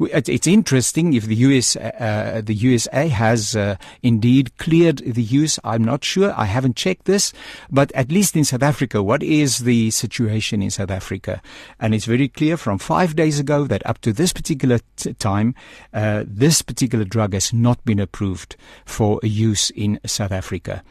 It's 0.00 0.46
interesting 0.46 1.14
if 1.14 1.24
the 1.24 1.36
US, 1.36 1.76
uh, 1.76 1.92
uh, 1.98 2.40
the 2.40 2.54
USA 2.54 3.08
has 3.08 3.56
uh, 3.56 3.76
indeed 4.02 4.56
cleared 4.58 4.98
the 4.98 5.22
use. 5.22 5.58
I'm 5.64 5.84
not 5.84 6.04
sure. 6.04 6.34
I 6.36 6.44
haven't 6.44 6.76
checked 6.76 7.04
this, 7.04 7.32
but 7.70 7.92
at 7.92 8.10
least 8.10 8.36
in 8.36 8.44
South 8.44 8.62
Africa, 8.62 9.02
what 9.02 9.22
is 9.22 9.58
the 9.58 9.90
situation 9.90 10.62
in 10.62 10.70
South 10.70 10.90
Africa? 10.90 11.40
And 11.78 11.94
it's 11.94 12.06
very 12.06 12.28
clear 12.28 12.56
from 12.56 12.78
five 12.78 13.16
days 13.16 13.38
ago 13.38 13.59
that 13.66 13.84
up 13.86 14.00
to 14.02 14.12
this 14.12 14.32
particular 14.32 14.80
t- 14.96 15.12
time, 15.14 15.54
uh, 15.92 16.24
this 16.26 16.62
particular 16.62 17.04
drug 17.04 17.32
has 17.32 17.52
not 17.52 17.84
been 17.84 17.98
approved 17.98 18.56
for 18.84 19.20
use 19.22 19.70
in 19.70 19.98
South 20.06 20.32
Africa. 20.32 20.82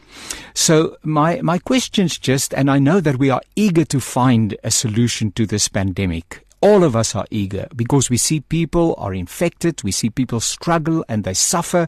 So 0.53 0.97
my 1.03 1.41
my 1.41 1.59
question's 1.59 2.17
just, 2.17 2.53
and 2.53 2.69
I 2.69 2.79
know 2.79 2.99
that 2.99 3.19
we 3.19 3.29
are 3.29 3.41
eager 3.55 3.85
to 3.85 3.99
find 3.99 4.57
a 4.63 4.71
solution 4.71 5.31
to 5.33 5.45
this 5.45 5.67
pandemic 5.67 6.45
All 6.61 6.83
of 6.83 6.95
us 6.95 7.15
are 7.15 7.25
eager 7.31 7.67
because 7.75 8.09
we 8.09 8.17
see 8.17 8.41
people 8.41 8.95
are 8.97 9.13
infected, 9.13 9.81
we 9.83 9.91
see 9.91 10.09
people 10.09 10.39
struggle 10.39 11.05
and 11.07 11.23
they 11.23 11.33
suffer. 11.33 11.87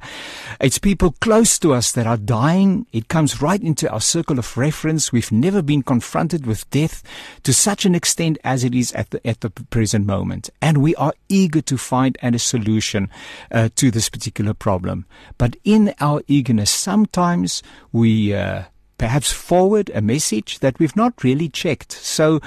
It's 0.59 0.77
people 0.77 1.15
close 1.19 1.59
to 1.59 1.73
us 1.73 1.91
that 1.91 2.07
are 2.07 2.17
dying. 2.17 2.87
It 2.93 3.09
comes 3.09 3.41
right 3.41 3.61
into 3.61 3.89
our 3.91 3.99
circle 3.99 4.39
of 4.39 4.57
reference. 4.57 5.11
We've 5.11 5.31
never 5.31 5.61
been 5.61 5.83
confronted 5.83 6.45
with 6.45 6.69
death 6.69 7.03
to 7.43 7.53
such 7.53 7.85
an 7.85 7.95
extent 7.95 8.37
as 8.43 8.63
it 8.63 8.73
is 8.73 8.93
at 8.93 9.09
the, 9.09 9.25
at 9.27 9.41
the 9.41 9.49
present 9.49 10.05
moment. 10.05 10.49
And 10.61 10.77
we 10.77 10.95
are 10.95 11.13
eager 11.27 11.61
to 11.61 11.77
find 11.77 12.17
a 12.21 12.39
solution 12.39 13.09
uh, 13.51 13.69
to 13.75 13.91
this 13.91 14.09
particular 14.09 14.53
problem. 14.53 15.05
But 15.37 15.57
in 15.63 15.93
our 15.99 16.21
eagerness, 16.27 16.71
sometimes 16.71 17.61
we 17.91 18.33
uh, 18.33 18.63
perhaps 18.97 19.31
forward 19.31 19.91
a 19.93 20.01
message 20.01 20.59
that 20.59 20.79
we've 20.79 20.95
not 20.95 21.23
really 21.23 21.49
checked. 21.49 21.91
So, 21.91 22.39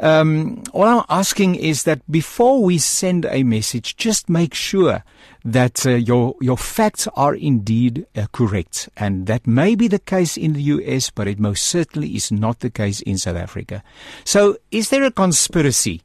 um, 0.00 0.62
all 0.72 0.84
I'm 0.84 1.04
asking 1.08 1.54
is 1.54 1.84
that 1.84 2.00
before 2.10 2.62
we 2.62 2.78
send 2.78 3.24
a 3.26 3.42
message, 3.42 3.96
just 3.96 4.28
make 4.28 4.54
sure 4.54 5.04
that 5.44 5.86
uh, 5.86 5.90
your 5.90 6.34
your 6.40 6.56
facts 6.56 7.06
are 7.14 7.34
indeed 7.34 8.06
uh, 8.16 8.26
correct, 8.32 8.88
and 8.96 9.26
that 9.26 9.46
may 9.46 9.74
be 9.74 9.88
the 9.88 9.98
case 9.98 10.36
in 10.36 10.54
the 10.54 10.62
US, 10.62 11.10
but 11.10 11.28
it 11.28 11.38
most 11.38 11.62
certainly 11.64 12.16
is 12.16 12.32
not 12.32 12.60
the 12.60 12.70
case 12.70 13.02
in 13.02 13.18
South 13.18 13.36
Africa. 13.36 13.82
So, 14.24 14.56
is 14.70 14.88
there 14.88 15.04
a 15.04 15.10
conspiracy? 15.10 16.02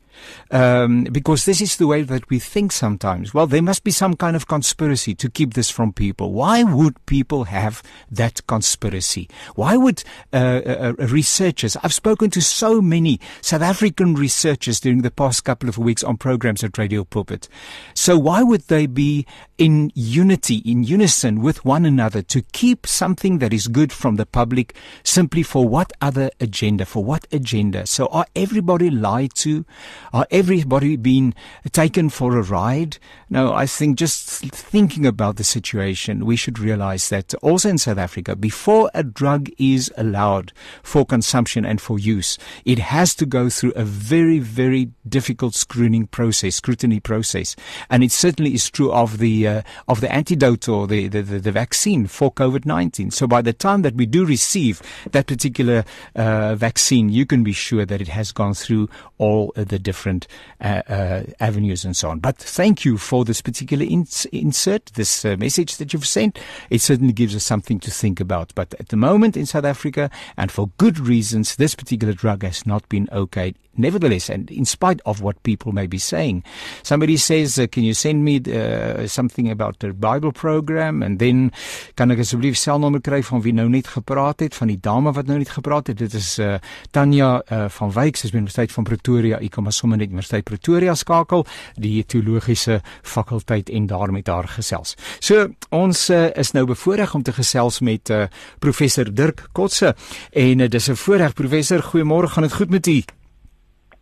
Um, 0.52 1.04
because 1.06 1.46
this 1.46 1.62
is 1.62 1.78
the 1.78 1.88
way 1.88 2.02
that 2.02 2.30
we 2.30 2.40
think 2.40 2.72
sometimes. 2.72 3.34
Well, 3.34 3.48
there 3.48 3.62
must 3.62 3.84
be 3.84 3.92
some 3.92 4.16
kind 4.16 4.36
of 4.36 4.48
conspiracy 4.48 5.16
to 5.16 5.30
keep 5.30 5.54
this 5.54 5.70
from 5.70 5.94
people. 5.94 6.34
Why 6.34 6.64
would 6.64 7.06
people 7.06 7.46
have 7.46 7.84
that 8.12 8.46
conspiracy? 8.48 9.30
Why 9.56 9.78
would 9.78 10.04
uh, 10.34 10.38
uh, 10.38 10.94
uh, 11.00 11.08
researchers? 11.08 11.78
I've 11.84 11.94
spoken 11.94 12.30
to 12.32 12.42
so 12.42 12.82
many 12.82 13.20
South 13.42 13.62
African 13.62 14.16
researchers 14.16 14.80
during 14.80 15.02
the 15.02 15.12
past 15.12 15.44
couple 15.44 15.70
of 15.70 15.78
weeks 15.78 16.04
on 16.04 16.18
programs 16.18 16.64
at 16.64 16.78
Radio 16.78 17.04
Pulpit. 17.04 17.48
So 17.94 18.18
why 18.18 18.44
would 18.44 18.62
they 18.64 18.86
be 18.86 19.26
in 19.58 19.92
unity, 19.94 20.58
in 20.66 20.84
unison 20.84 21.42
with 21.42 21.66
one 21.66 21.86
another 21.86 22.22
to 22.24 22.42
keep 22.54 22.88
something 22.88 23.40
that 23.40 23.54
is 23.54 23.68
good 23.68 23.92
from 23.92 24.16
the 24.16 24.26
public 24.26 24.76
simply 25.04 25.44
for 25.44 25.68
what 25.68 25.92
other 26.02 26.30
agenda? 26.40 26.86
For 26.86 27.04
what 27.04 27.28
agenda? 27.32 27.86
So 27.86 28.08
are 28.08 28.26
everybody 28.36 28.90
lied 28.90 29.34
to? 29.36 29.66
Are 30.12 30.26
everybody 30.32 30.96
being 30.96 31.36
taken 31.72 32.10
for 32.10 32.38
a 32.38 32.42
ride? 32.42 32.98
No, 33.30 33.54
I 33.54 33.68
think 33.68 33.98
just 33.98 34.28
thinking 34.28 35.06
about 35.06 35.36
the 35.36 35.44
situation, 35.44 36.26
we 36.26 36.36
should 36.36 36.58
realize 36.58 37.10
that 37.10 37.34
also 37.36 37.70
in 37.70 37.78
South 37.78 38.00
Africa, 38.00 38.36
before 38.36 38.90
a 38.96 39.04
drug 39.04 39.50
is 39.60 39.92
allowed 39.98 40.52
for 40.82 41.06
consumption 41.06 41.64
and 41.64 41.80
for 41.80 42.00
use, 42.00 42.40
it 42.66 42.80
has 42.80 43.14
to 43.16 43.26
go 43.26 43.50
through 43.50 43.74
a 43.76 43.84
very, 43.84 44.40
very 44.40 44.92
difficult 45.08 45.54
screening 45.54 46.08
process, 46.08 46.56
scrutiny 46.56 47.00
process. 47.00 47.56
And 47.90 48.04
it 48.04 48.12
certainly 48.12 48.56
is 48.56 48.70
true 48.70 48.92
of 48.92 49.20
the, 49.20 49.48
uh, 49.48 49.62
of 49.88 50.02
the 50.02 50.12
antidote 50.12 50.68
or 50.68 50.88
the, 50.88 51.08
the, 51.08 51.22
the, 51.22 51.52
vaccine 51.52 52.08
for 52.08 52.32
COVID-19. 52.32 53.12
So 53.12 53.28
by 53.28 53.42
the 53.42 53.54
time 53.54 53.82
that 53.84 53.96
we 53.96 54.06
do 54.06 54.26
receive 54.26 54.82
that 55.12 55.28
particular 55.28 55.84
uh, 56.16 56.56
vaccine, 56.56 57.10
you 57.10 57.26
can 57.26 57.44
be 57.44 57.54
sure 57.54 57.86
that 57.86 58.02
it 58.02 58.08
has 58.08 58.32
gone 58.32 58.54
through 58.54 58.90
all 59.18 59.52
the 59.56 59.78
different 59.80 59.99
different 60.00 60.28
uh, 60.62 60.82
uh, 60.88 61.24
avenues 61.42 61.84
and 61.84 61.96
so 61.96 62.10
on. 62.10 62.20
But 62.20 62.38
thank 62.38 62.86
you 62.86 62.98
for 62.98 63.26
this 63.26 63.42
particular 63.42 63.86
ins- 63.86 64.26
insert, 64.32 64.86
this 64.94 65.26
uh, 65.26 65.36
message 65.38 65.76
that 65.76 65.92
you've 65.92 66.08
sent. 66.08 66.40
It 66.70 66.80
certainly 66.80 67.12
gives 67.12 67.36
us 67.36 67.44
something 67.44 67.82
to 67.82 67.92
think 67.92 68.22
about. 68.22 68.54
But 68.56 68.74
at 68.80 68.88
the 68.88 68.96
moment 68.96 69.36
in 69.36 69.46
South 69.46 69.66
Africa, 69.66 70.10
and 70.38 70.52
for 70.52 70.70
good 70.78 71.00
reasons, 71.00 71.58
this 71.58 71.76
particular 71.76 72.14
drug 72.14 72.44
has 72.44 72.66
not 72.66 72.88
been 72.88 73.08
okayed. 73.08 73.56
Nevertheless, 73.80 74.30
and 74.30 74.52
in 74.52 74.66
spite 74.66 75.02
of 75.06 75.22
what 75.22 75.42
people 75.44 75.72
may 75.72 75.88
be 75.88 75.98
saying, 75.98 76.44
somebody 76.84 77.18
says, 77.18 77.58
uh, 77.58 77.68
"Can 77.68 77.84
you 77.84 77.94
send 77.94 78.24
me 78.24 78.42
uh, 78.46 79.08
something 79.08 79.50
about 79.50 79.80
the 79.80 79.94
Bible 79.94 80.32
program?" 80.32 81.02
And 81.02 81.20
then 81.20 81.52
kan 81.96 82.12
ek 82.12 82.20
asseblief 82.20 82.58
selnommer 82.60 83.00
kry 83.02 83.22
van 83.24 83.42
wie 83.42 83.54
nou 83.54 83.70
net 83.70 83.88
gepraat 83.88 84.44
het, 84.44 84.56
van 84.56 84.68
die 84.68 84.80
dame 84.80 85.14
wat 85.16 85.28
nou 85.28 85.38
net 85.40 85.50
gepraat 85.50 85.88
het. 85.88 85.98
Dit 85.98 86.14
is 86.14 86.38
uh, 86.40 86.58
Tanya 86.92 87.42
uh, 87.48 87.70
van 87.70 87.94
Wyk, 87.96 88.20
sy 88.20 88.28
is 88.28 88.34
by 88.36 88.42
Universiteit 88.42 88.76
van 88.76 88.84
Pretoria. 88.84 89.40
Ek 89.40 89.54
kom 89.56 89.70
as 89.72 89.80
sommer 89.80 89.98
net 89.98 90.12
Universiteit 90.12 90.44
Pretoria 90.44 90.96
skakel 91.00 91.46
die 91.80 92.04
teologiese 92.04 92.82
fakulteit 93.04 93.70
en 93.70 93.88
daar 93.88 94.12
met 94.12 94.28
haar 94.28 94.50
gesels. 94.58 94.96
So 95.24 95.48
ons 95.76 96.10
uh, 96.10 96.28
is 96.36 96.52
nou 96.58 96.66
bevoorreg 96.70 97.16
om 97.16 97.24
te 97.24 97.36
gesels 97.36 97.80
met 97.80 98.12
uh, 98.12 98.26
professor 98.60 99.08
Dirk 99.08 99.48
Kotse 99.54 99.96
en 100.32 100.60
uh, 100.60 100.68
dis 100.68 100.90
'n 100.90 100.96
voorreg 100.96 101.34
professor 101.34 101.80
goeiemôre 101.80 102.28
gaan 102.28 102.44
dit 102.44 102.54
goed 102.54 102.70
met 102.70 102.88
u 102.88 103.19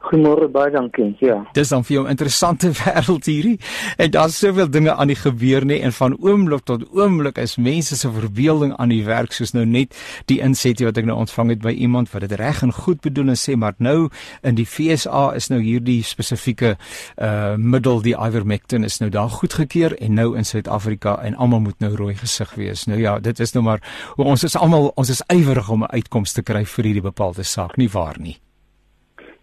Goeiemôre 0.08 0.48
baie 0.48 0.72
dankie. 0.72 1.10
Ja. 1.20 1.42
Dis 1.54 1.74
dan 1.74 1.84
vir 1.84 1.94
jou 1.94 2.04
'n 2.06 2.10
interessante 2.10 2.72
wêreld 2.80 3.26
hierdie. 3.26 3.60
En 3.98 4.12
daar's 4.12 4.38
soveel 4.38 4.70
dinge 4.70 4.96
aan 4.96 5.08
die 5.08 5.20
gebeur 5.20 5.66
nê 5.66 5.82
en 5.82 5.92
van 5.92 6.18
oomblik 6.20 6.64
tot 6.64 6.86
oomblik 6.94 7.38
is 7.38 7.58
mense 7.58 7.96
se 7.96 8.12
verbeelding 8.12 8.74
aan 8.78 8.90
die 8.90 9.04
werk 9.04 9.32
soos 9.32 9.52
nou 9.52 9.66
net 9.66 9.96
die 10.26 10.40
inset 10.40 10.80
wat 10.80 10.98
ek 10.98 11.06
nou 11.06 11.18
ontvang 11.18 11.50
het 11.50 11.60
by 11.60 11.72
iemand 11.72 12.12
wat 12.12 12.22
dit 12.22 12.32
reg 12.40 12.62
en 12.64 12.72
goed 12.72 13.02
bedoel 13.02 13.28
en 13.28 13.36
sê 13.36 13.56
maar 13.56 13.74
nou 13.78 14.10
in 14.44 14.56
die 14.56 14.66
FSA 14.66 15.34
is 15.36 15.50
nou 15.50 15.60
hierdie 15.62 16.04
spesifieke 16.04 16.78
uh 17.18 17.56
middel 17.58 18.02
die 18.02 18.16
ivermectin 18.16 18.84
is 18.84 19.00
nou 19.00 19.10
daar 19.10 19.30
goedgekeur 19.30 19.98
en 20.00 20.14
nou 20.14 20.38
in 20.38 20.46
Suid-Afrika 20.46 21.20
en 21.24 21.36
almal 21.36 21.60
moet 21.60 21.80
nou 21.80 21.96
rooi 21.96 22.16
gesig 22.16 22.56
wees. 22.56 22.86
Nou 22.86 23.00
ja, 23.00 23.20
dit 23.20 23.40
is 23.40 23.54
nou 23.54 23.64
maar 23.64 23.82
ons 24.16 24.44
is 24.44 24.56
almal 24.56 24.92
ons 24.96 25.10
is 25.10 25.24
ywerig 25.28 25.70
om 25.70 25.84
'n 25.84 25.92
uitkoms 25.92 26.32
te 26.32 26.42
kry 26.42 26.66
vir 26.66 26.86
hierdie 26.86 27.10
bepaalde 27.12 27.44
saak, 27.44 27.78
nie 27.78 27.90
waar 27.90 28.16
nie? 28.20 28.38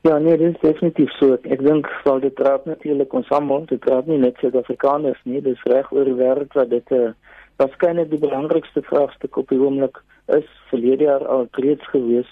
Ja, 0.04 0.18
nee, 0.18 0.36
dit 0.36 0.54
is 0.54 0.60
definitief 0.60 1.12
so. 1.16 1.36
Ek 1.48 1.62
dink 1.64 1.86
wel 2.04 2.18
dit 2.20 2.40
raak 2.44 2.66
natuurlik 2.68 3.14
ons 3.16 3.30
almal, 3.32 3.62
dit 3.70 3.86
raak 3.88 4.04
nie 4.10 4.18
net 4.20 4.36
Suid-Afrikaners 4.42 5.22
nie, 5.24 5.40
dis 5.46 5.62
reg 5.72 5.88
oor 5.96 6.04
die 6.04 6.16
wêreld 6.18 6.52
wat 6.58 6.68
dit 6.74 6.92
'n 6.92 6.98
uh, 6.98 7.06
eh, 7.06 7.38
waarskynlik 7.62 8.10
die 8.10 8.20
belangrikste 8.26 8.82
vraagstuk 8.90 9.38
op 9.40 9.48
die 9.48 9.60
oomblik 9.62 10.02
is 10.36 10.50
verlede 10.68 11.08
jaar 11.08 11.24
al 11.36 11.48
reeds 11.64 11.88
gewees. 11.94 12.28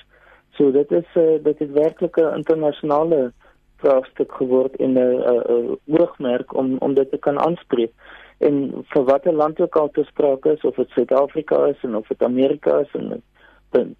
So 0.58 0.70
dit 0.70 0.92
is 0.92 1.08
'n 1.16 1.24
uh, 1.24 1.40
dit 1.48 1.58
het 1.64 1.72
werklik 1.72 2.20
'n 2.20 2.36
internasionale 2.42 3.32
vraagstuk 3.80 4.32
geword 4.32 4.76
en 4.76 4.92
'n 4.92 4.98
uh, 4.98 5.40
uh, 5.56 5.72
oogmerk 5.96 6.54
om 6.54 6.76
om 6.78 6.94
dit 6.94 7.10
te 7.10 7.18
kan 7.18 7.38
aanspreek. 7.38 7.92
En 8.38 8.84
vir 8.92 9.04
watter 9.04 9.32
land 9.32 9.60
ook 9.60 9.76
al 9.76 9.90
te 9.90 10.04
sprake 10.04 10.52
is 10.52 10.64
of 10.64 10.74
dit 10.74 10.90
Suid-Afrika 10.90 11.66
is 11.66 11.80
en 11.82 11.96
of 11.96 12.06
dit 12.06 12.22
Amerika 12.22 12.78
is 12.78 12.92
en 12.92 13.22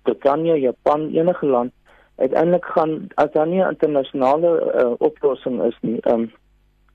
Britannia, 0.02 0.54
Japan, 0.54 1.08
enige 1.14 1.46
land 1.46 1.72
uiteindelik 2.22 2.64
gaan 2.74 2.92
as 3.14 3.32
daar 3.32 3.48
nie 3.48 3.62
'n 3.62 3.74
internasionale 3.74 4.50
uh, 4.82 4.94
oplossing 4.98 5.62
is 5.62 5.78
nie, 5.80 5.98
ehm 6.00 6.20
um, 6.20 6.30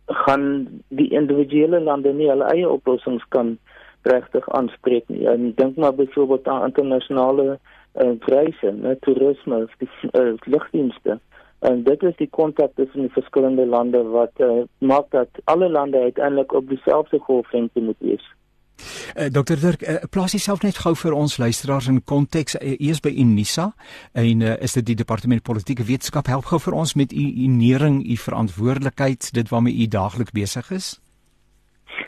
gaan 0.07 0.67
die 0.87 1.09
individuele 1.11 1.79
lande 1.79 2.13
nie 2.13 2.29
hulle 2.29 2.47
eie 2.53 2.69
oplossings 2.69 3.25
kan 3.35 3.57
regtig 4.01 4.49
aanspreek 4.49 5.07
nie. 5.07 5.27
En 5.27 5.51
dink 5.55 5.75
maar 5.75 5.95
byvoorbeeld 5.95 6.47
aan 6.47 6.65
internasionale 6.65 7.59
uh, 8.01 8.11
reise, 8.19 8.71
net 8.71 9.01
toerisme, 9.01 9.67
die 9.77 9.89
uh, 10.11 10.33
lugdienste. 10.45 11.19
En 11.59 11.83
dit 11.83 12.03
is 12.03 12.15
die 12.15 12.29
kontak 12.29 12.71
tussen 12.75 13.01
die 13.01 13.11
verskillende 13.11 13.65
lande 13.65 14.03
wat 14.03 14.31
uh, 14.37 14.63
maak 14.77 15.11
dat 15.11 15.27
alle 15.43 15.69
lande 15.69 15.99
uiteindelik 15.99 16.53
op 16.53 16.69
dieselfde 16.69 17.19
golflengte 17.19 17.81
moet 17.81 17.99
wees. 17.99 18.33
Uh, 18.77 19.25
eh, 19.25 19.31
Dr 19.31 19.59
Dirk, 19.61 19.81
uh, 19.81 19.95
plaas 20.09 20.31
jouself 20.31 20.61
net 20.61 20.77
gou 20.77 20.93
vir 20.95 21.13
ons 21.13 21.37
luisteraars 21.37 21.87
in 21.87 22.03
konteks. 22.03 22.55
Uh, 22.55 22.75
eers 22.77 23.01
by 23.03 23.09
Unisa 23.09 23.71
en 24.13 24.41
uh, 24.41 24.55
is 24.61 24.77
dit 24.77 24.85
die 24.85 24.95
departement 24.95 25.43
politieke 25.43 25.85
wetenskap 25.87 26.27
help 26.27 26.45
gou 26.51 26.59
vir 26.59 26.77
ons 26.77 26.93
met 26.93 27.11
u 27.13 27.25
u 27.25 27.47
nering, 27.47 28.03
u 28.05 28.17
verantwoordelikheid, 28.17 29.33
dit 29.33 29.49
waarmee 29.49 29.83
u 29.83 29.87
daagliks 29.87 30.31
besig 30.31 30.71
is? 30.71 30.95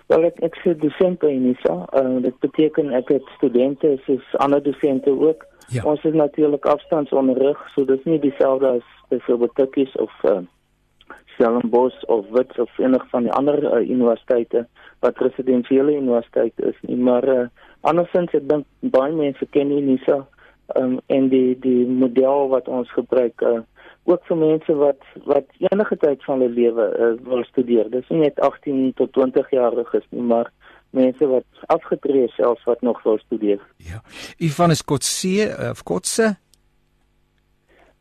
Wel 0.10 0.26
ek 0.30 0.40
ek 0.46 0.56
sê 0.64 0.74
dosent 0.78 1.20
by 1.22 1.30
Unisa. 1.34 1.76
Uh, 1.94 2.18
dit 2.26 2.38
beteken 2.46 2.94
ek 2.98 3.12
het 3.14 3.26
studente 3.38 3.98
soos 4.06 4.36
ander 4.44 4.64
dosente 4.64 5.14
ook. 5.14 5.46
Ja. 5.70 5.84
Ons 5.86 6.04
is 6.04 6.16
natuurlik 6.18 6.66
afstandsonderrig, 6.66 7.60
so 7.76 7.86
dis 7.86 8.02
nie 8.10 8.18
dieselfde 8.20 8.80
as 8.80 8.88
byvoorbeeld 9.10 9.54
Tukkies 9.56 9.94
of 10.02 10.14
uh, 10.26 10.40
Stellenbosch 11.40 12.04
of 12.12 12.26
Wits 12.36 12.60
of 12.60 12.78
enige 12.78 13.08
van 13.10 13.24
die 13.24 13.32
ander 13.32 13.64
uh, 13.64 13.80
universiteite 13.90 14.66
wat 15.00 15.18
residensiële 15.24 15.96
universiteit 15.96 16.54
is 16.60 16.76
nie 16.82 17.00
maar 17.00 17.28
uh, 17.32 17.48
andersins 17.88 18.36
ek 18.36 18.50
dink 18.50 18.68
baie 18.96 19.16
mense 19.16 19.48
ken 19.56 19.72
Unisa 19.72 20.26
um, 20.76 20.98
en 21.08 21.30
die 21.32 21.56
die 21.64 21.86
model 21.88 22.50
wat 22.52 22.68
ons 22.68 22.92
gebruik 22.92 23.40
uh, 23.48 23.62
ook 24.10 24.26
vir 24.28 24.42
mense 24.42 24.76
wat 24.82 25.08
wat 25.30 25.48
enige 25.72 25.98
tyd 26.04 26.28
van 26.28 26.42
hulle 26.42 26.54
lewe 26.54 26.90
uh, 26.92 27.14
wil 27.30 27.44
studeer. 27.48 27.88
Dis 27.94 28.12
nie 28.12 28.26
net 28.26 28.40
18 28.44 28.94
tot 29.00 29.14
20 29.16 29.52
jariges 29.56 30.06
nie 30.10 30.26
maar 30.34 30.52
mense 30.98 31.28
wat 31.30 31.66
afgetree 31.72 32.26
is 32.26 32.36
selfs 32.36 32.66
wat 32.66 32.82
nog 32.82 33.00
wil 33.04 33.20
studeer. 33.24 33.64
Ja. 33.78 34.02
Ivan 34.38 34.76
is 34.76 34.84
Kotse 34.84 35.50
of 35.72 35.84
Kotse 35.84 36.36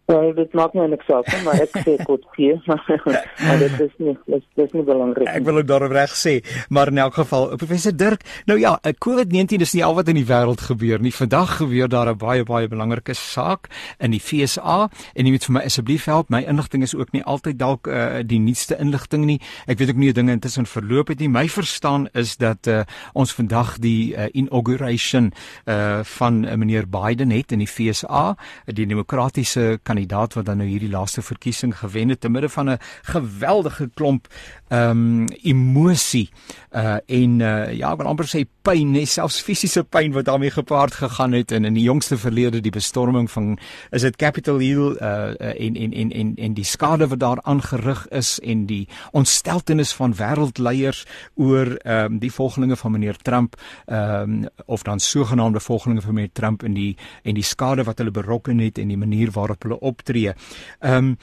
Ja, 0.09 0.23
dit 0.33 0.55
maak 0.57 0.73
my 0.73 0.87
niks 0.89 1.05
saak, 1.05 1.27
maar 1.45 1.59
ek 1.61 1.75
sê 1.85 1.99
kort 2.09 2.23
gee, 2.33 2.55
maar 3.45 3.59
dit 3.61 3.75
is 3.85 3.91
nie 4.01 4.15
dit, 4.25 4.45
dit 4.57 4.63
is 4.65 4.71
nie 4.73 4.85
belangrik. 4.87 5.29
Ek 5.29 5.45
wil 5.45 5.61
ook 5.61 5.67
daarop 5.69 5.93
reg 5.93 6.15
sê, 6.17 6.39
maar 6.73 6.89
in 6.89 7.03
elk 7.03 7.19
geval, 7.19 7.51
professor 7.61 7.93
Dirk, 7.93 8.25
nou 8.49 8.57
ja, 8.57 8.79
eh, 8.89 8.95
COVID-19 8.97 9.61
is 9.67 9.75
nie 9.77 9.83
al 9.85 9.99
wat 9.99 10.09
in 10.09 10.17
die 10.17 10.25
wêreld 10.25 10.65
gebeur 10.65 11.05
nie. 11.05 11.13
Vandag 11.13 11.59
gebeur 11.59 11.93
daar 11.93 12.09
'n 12.09 12.17
baie 12.17 12.47
baie 12.49 12.71
belangrike 12.73 13.13
saak 13.13 13.69
in 14.01 14.17
die 14.17 14.21
FSA 14.21 14.89
en 15.15 15.27
jy 15.27 15.31
moet 15.31 15.45
vir 15.45 15.53
my 15.59 15.63
asseblief 15.69 16.09
help. 16.09 16.31
My 16.31 16.41
inligting 16.41 16.83
is 16.83 16.95
ook 16.97 17.13
nie 17.13 17.25
altyd 17.25 17.59
dalk 17.59 17.87
uh, 17.87 18.25
die 18.25 18.41
nuutste 18.41 18.81
inligting 18.81 19.27
nie. 19.27 19.41
Ek 19.67 19.77
weet 19.79 19.91
ook 19.91 20.01
nie 20.01 20.13
dinge 20.13 20.33
intussen 20.33 20.65
verloop 20.65 21.09
het 21.09 21.21
nie. 21.21 21.29
My 21.29 21.49
verstaan 21.49 22.09
is 22.15 22.37
dat 22.37 22.67
uh, 22.67 22.81
ons 23.13 23.35
vandag 23.35 23.77
die 23.79 24.17
uh, 24.17 24.25
inauguration 24.33 25.33
uh, 25.67 26.01
van 26.03 26.45
uh, 26.45 26.55
meneer 26.57 26.89
Biden 26.89 27.31
het 27.31 27.53
in 27.53 27.59
die 27.59 27.69
FSA, 27.69 28.37
die 28.65 28.87
demokratiese 28.87 29.79
kandidaat 29.99 30.35
wat 30.35 30.47
dan 30.47 30.57
nou 30.63 30.69
hierdie 30.69 30.91
laaste 30.91 31.23
verkiesing 31.23 31.75
gewen 31.77 32.09
het 32.09 32.21
te 32.21 32.29
midde 32.29 32.49
van 32.49 32.71
'n 32.71 32.79
geweldige 33.03 33.91
klomp 33.95 34.29
ehm 34.69 34.91
um, 34.91 35.29
emosie 35.43 36.31
uh 36.73 36.97
en 37.07 37.41
uh 37.41 37.73
ja, 37.73 37.93
ek 37.93 37.99
wil 37.99 38.07
amper 38.07 38.27
sê 38.29 38.45
pyn, 38.63 38.93
net 38.93 39.09
selfs 39.09 39.41
fisiese 39.41 39.85
pyn 39.85 40.13
wat 40.13 40.27
daarmee 40.29 40.51
gepaard 40.51 40.95
gegaan 40.95 41.33
het. 41.33 41.53
En 41.53 41.65
in 41.65 41.75
die 41.75 41.83
jongste 41.83 42.19
verlede 42.19 42.61
die 42.61 42.71
bestorming 42.71 43.31
van 43.31 43.59
is 43.91 44.03
dit 44.03 44.17
Capitol 44.17 44.59
Hill 44.59 44.97
uh 45.01 45.33
en 45.41 45.77
en 45.77 45.93
en 45.93 46.11
en 46.13 46.35
en 46.37 46.55
die 46.55 46.65
skade 46.65 47.09
wat 47.09 47.19
daar 47.19 47.41
aangerig 47.43 48.07
is 48.09 48.39
en 48.41 48.67
die 48.67 48.89
ontsteltenis 49.13 49.93
van 49.93 50.15
wêreldleiers 50.15 51.07
oor 51.35 51.77
ehm 51.77 52.13
um, 52.13 52.19
die 52.19 52.33
volgelinge 52.33 52.77
van 52.77 52.93
meneer 52.93 53.17
Trump 53.17 53.57
ehm 53.87 54.45
um, 54.45 54.47
of 54.67 54.83
dan 54.83 55.01
sogenaamde 55.01 55.61
volgelinge 55.61 56.01
van 56.01 56.15
meneer 56.15 56.33
Trump 56.33 56.63
en 56.63 56.75
die 56.75 56.97
en 57.23 57.35
die 57.35 57.43
skade 57.43 57.85
wat 57.85 57.99
hulle 57.99 58.11
berokken 58.11 58.59
het 58.59 58.79
en 58.79 58.89
die 58.89 58.97
manier 58.97 59.31
waarop 59.31 59.63
hulle 59.63 59.81
optree. 59.89 60.35
Ehm 60.81 61.13
um, 61.13 61.17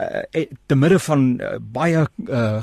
uh, 0.00 0.44
te 0.66 0.76
midde 0.78 0.98
van 0.98 1.24
uh, 1.40 1.56
baie 1.60 2.04
uh, 2.28 2.62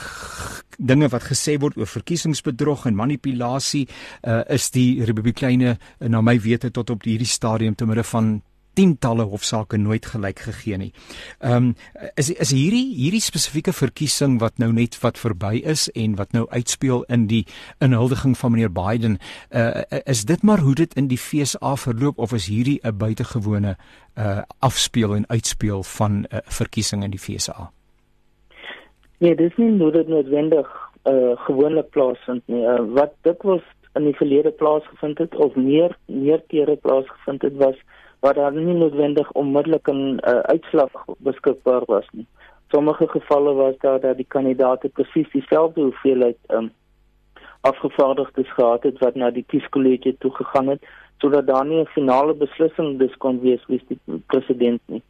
dinge 0.77 1.09
wat 1.13 1.27
gesê 1.29 1.57
word 1.61 1.77
oor 1.77 1.89
verkiesingsbedrog 1.89 2.85
en 2.89 2.97
manipulasie 2.97 3.85
uh, 3.87 4.41
is 4.53 4.69
die 4.73 5.03
republikeine 5.05 5.75
uh, 5.77 6.07
na 6.09 6.21
my 6.21 6.37
wete 6.41 6.71
tot 6.73 6.89
op 6.93 7.05
hierdie 7.05 7.29
stadium 7.29 7.75
te 7.75 7.85
midde 7.85 8.05
van 8.13 8.37
tientalle 8.77 9.25
hofsaake 9.31 9.77
nooit 9.81 10.05
gelyk 10.05 10.39
gegee 10.45 10.77
nie. 10.77 10.91
Ehm 11.41 11.69
um, 11.69 11.75
is 12.15 12.29
is 12.29 12.51
hierdie 12.53 12.85
hierdie 12.95 13.23
spesifieke 13.23 13.73
verkiesing 13.73 14.37
wat 14.43 14.57
nou 14.61 14.71
net 14.73 14.99
wat 15.01 15.17
verby 15.17 15.61
is 15.75 15.87
en 15.95 16.15
wat 16.19 16.35
nou 16.37 16.45
uitspeel 16.49 17.03
in 17.13 17.27
die 17.31 17.45
inhuldiging 17.83 18.37
van 18.37 18.51
meneer 18.51 18.73
Biden, 18.73 19.17
uh, 19.49 19.81
is 20.05 20.25
dit 20.25 20.43
maar 20.43 20.59
hoe 20.59 20.75
dit 20.75 20.93
in 20.93 21.07
die 21.07 21.17
FSA 21.17 21.75
verloop 21.75 22.17
of 22.17 22.33
is 22.33 22.47
hierdie 22.47 22.79
'n 22.83 22.97
buitengewone 22.97 23.77
uh 24.17 24.41
afspeel 24.59 25.15
en 25.15 25.25
uitspeel 25.27 25.83
van 25.83 26.11
'n 26.11 26.25
uh, 26.31 26.39
verkiesing 26.45 27.03
in 27.03 27.11
die 27.11 27.19
FSA? 27.19 27.71
Nee, 29.17 29.35
dis 29.35 29.55
nie 29.57 29.71
noodwendig 29.71 30.67
uh 31.09 31.33
gewoonlik 31.47 31.89
plaasvind 31.89 32.43
nie. 32.45 32.61
Uh, 32.61 32.79
wat 32.93 33.13
dit 33.21 33.41
was 33.41 33.61
in 33.97 34.03
die 34.03 34.15
verlede 34.15 34.51
plaasgevind 34.51 35.17
het 35.17 35.35
of 35.35 35.55
meer 35.55 35.97
meer 36.05 36.41
kere 36.47 36.75
plaasgevind 36.75 37.41
het 37.41 37.55
was 37.55 37.77
waar 38.19 38.33
daar 38.33 38.53
nie 38.53 38.73
noodwendig 38.73 39.31
onmiddellik 39.31 39.87
'n 39.87 40.19
uh, 40.27 40.39
uitslag 40.39 40.91
beskikbaar 41.17 41.83
was 41.85 42.07
nie. 42.11 42.27
Sommige 42.67 43.07
gevalle 43.07 43.53
was 43.53 43.77
daar 43.77 43.99
dat 43.99 44.17
die 44.17 44.25
kandidaate 44.27 44.89
presies 44.89 45.31
dieselfde 45.31 45.81
hoeveelheid 45.81 46.37
um, 46.47 46.71
afgevaardigdes 47.61 48.53
gehad 48.53 48.83
het 48.83 48.99
wat 48.99 49.15
na 49.15 49.29
die 49.31 49.45
kieskollege 49.47 50.15
toe 50.17 50.31
gegaan 50.31 50.67
het 50.67 50.83
sodat 51.17 51.47
daar 51.47 51.65
nie 51.65 51.79
'n 51.81 51.93
finale 51.97 52.33
beslissing 52.33 52.99
dus 52.99 53.17
kon 53.17 53.39
wees 53.41 53.65
wie 53.67 53.81
die 53.87 53.99
president 54.25 54.81
nie. 54.85 55.01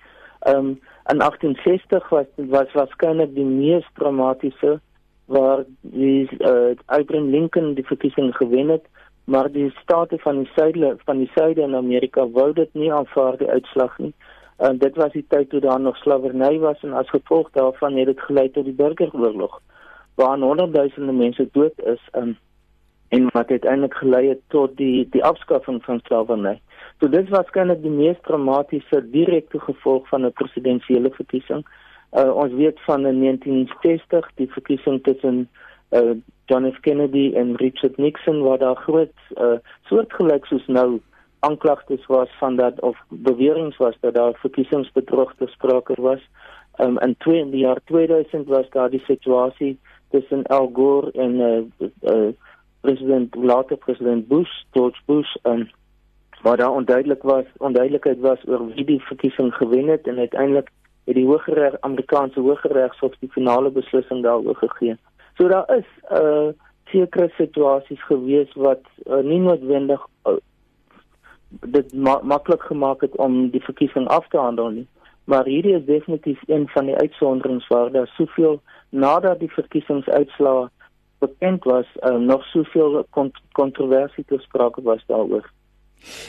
Um 0.47 0.79
in 1.11 1.19
1860 1.19 2.09
was 2.09 2.25
was 2.35 2.71
waarskynlik 2.73 3.35
die 3.35 3.45
mees 3.45 3.85
dramatiese 3.93 4.79
waar 5.25 5.63
die 5.81 6.29
uh, 6.39 6.75
Abraham 6.85 7.29
Lincoln 7.29 7.73
die 7.73 7.85
verkiesing 7.85 8.35
gewen 8.35 8.69
het 8.69 8.85
maar 9.27 9.51
die 9.51 9.69
state 9.81 10.17
van 10.23 10.37
die 10.37 10.49
suide 10.55 10.95
van 11.05 11.17
die 11.17 11.31
suide 11.35 11.61
in 11.61 11.75
Amerika 11.75 12.23
wou 12.31 12.53
dit 12.53 12.73
nie 12.73 12.93
aanvaar 12.93 13.37
die 13.37 13.49
uitslag 13.49 13.97
nie. 13.99 14.13
En 14.57 14.77
dit 14.77 14.95
was 14.95 15.11
die 15.11 15.25
tyd 15.27 15.49
toe 15.49 15.59
daar 15.59 15.79
nog 15.79 15.97
slawerny 15.97 16.59
was 16.59 16.83
en 16.87 16.93
as 16.93 17.09
gevolg 17.09 17.49
daarvan 17.51 17.97
het 17.99 18.07
dit 18.07 18.21
gelei 18.21 18.49
tot 18.51 18.65
die 18.65 18.73
burgeroorlog 18.73 19.59
waar 20.15 20.39
honderdduisende 20.39 21.13
mense 21.13 21.49
dood 21.51 21.83
is 21.83 21.99
um, 22.15 22.37
en 23.07 23.27
wat 23.33 23.49
uiteindelik 23.49 23.93
gelei 23.93 24.27
het 24.27 24.39
tot 24.47 24.77
die 24.77 25.07
die 25.11 25.23
afskaffing 25.23 25.83
van 25.83 25.99
slawerny. 26.03 26.55
So 26.99 27.09
dit 27.09 27.29
was 27.29 27.37
waarskynlik 27.37 27.83
die 27.83 27.91
mees 27.91 28.17
dramatiese 28.21 29.03
direkte 29.11 29.59
gevolg 29.59 30.07
van 30.07 30.25
'n 30.25 30.33
presidentsiële 30.39 31.11
verkiesing. 31.19 31.67
Uh, 32.11 32.35
ons 32.35 32.53
weet 32.53 32.79
van 32.87 33.05
in 33.05 33.19
1960 33.19 34.31
die 34.35 34.51
verkiesing 34.51 35.03
tussen 35.03 35.49
uh, 35.91 36.15
John 36.45 36.71
F 36.71 36.79
Kennedy 36.79 37.33
en 37.35 37.55
Richard 37.55 37.97
Nixon 37.97 38.41
waar 38.41 38.57
daar 38.57 38.75
groot 38.75 39.13
uh, 39.35 39.59
soortgelyk 39.83 40.45
soos 40.45 40.67
nou 40.67 41.01
aanklagtes 41.39 42.05
was 42.05 42.29
van 42.39 42.55
dat 42.55 42.81
of 42.81 42.97
beweringe 43.09 43.73
was 43.77 43.95
dat 43.99 44.13
daar 44.13 44.33
verkiesingsbedrog 44.33 45.33
te 45.37 45.47
sprake 45.47 46.01
was. 46.01 46.21
Um, 46.77 46.99
in 46.99 47.15
twee 47.17 47.39
in 47.39 47.49
die 47.49 47.59
jaar 47.59 47.79
2000 47.85 48.47
was 48.47 48.69
daar 48.69 48.89
die 48.89 49.03
situasie 49.05 49.79
tussen 50.09 50.43
Al 50.43 50.69
Gore 50.73 51.11
en 51.11 51.33
uh, 51.39 51.89
uh, 52.01 52.29
president 52.81 53.35
later 53.35 53.77
president 53.77 54.27
Bush, 54.27 54.63
George 54.71 55.01
Bush 55.05 55.35
en 55.41 55.71
waar 56.41 56.57
daar 56.57 56.71
onduidelik 56.71 57.23
was, 57.23 57.45
onduidelikheid 57.57 58.19
was 58.19 58.47
oor 58.47 58.67
wie 58.73 58.85
die 58.85 59.01
verkiesing 59.01 59.53
gewen 59.53 59.87
het 59.87 60.07
en 60.07 60.17
uiteindelik 60.17 60.69
het 61.03 61.15
die 61.15 61.25
Hooggeregshof 61.25 61.81
Amerikaanse 61.81 62.39
Hooggeregshof 62.39 63.15
die 63.19 63.31
finale 63.31 63.69
beslissing 63.71 64.23
daaroor 64.23 64.55
gegee. 64.55 64.97
So 65.37 65.47
daar 65.47 65.77
is 65.77 65.85
'n 66.09 66.15
uh, 66.21 66.49
sekere 66.91 67.29
situasies 67.37 68.03
gewees 68.03 68.53
wat 68.53 68.83
uh, 69.05 69.23
nie 69.23 69.39
noodwendig 69.39 70.05
uh, 70.25 70.37
dit 71.49 71.93
ma 71.93 72.19
maklik 72.23 72.61
gemaak 72.61 73.01
het 73.01 73.15
om 73.15 73.49
die 73.49 73.63
verkiesing 73.63 74.07
af 74.07 74.27
te 74.27 74.37
handel 74.37 74.69
nie. 74.69 74.87
Maar 75.23 75.45
hierdie 75.45 75.75
is 75.75 75.85
definitief 75.85 76.41
een 76.47 76.67
van 76.67 76.85
die 76.85 76.95
uitsonderings 76.95 77.67
waar 77.67 77.91
daar 77.91 78.07
soveel 78.07 78.61
nadat 78.89 79.39
die 79.39 79.51
verkiesingsuitslae 79.51 80.69
bekend 81.19 81.63
was, 81.63 81.85
uh, 82.01 82.15
nog 82.15 82.45
soveel 82.45 83.05
kont 83.09 83.37
kontroversie 83.51 84.23
te 84.25 84.37
sprake 84.37 84.81
was 84.81 85.03
daaroor. 85.05 85.49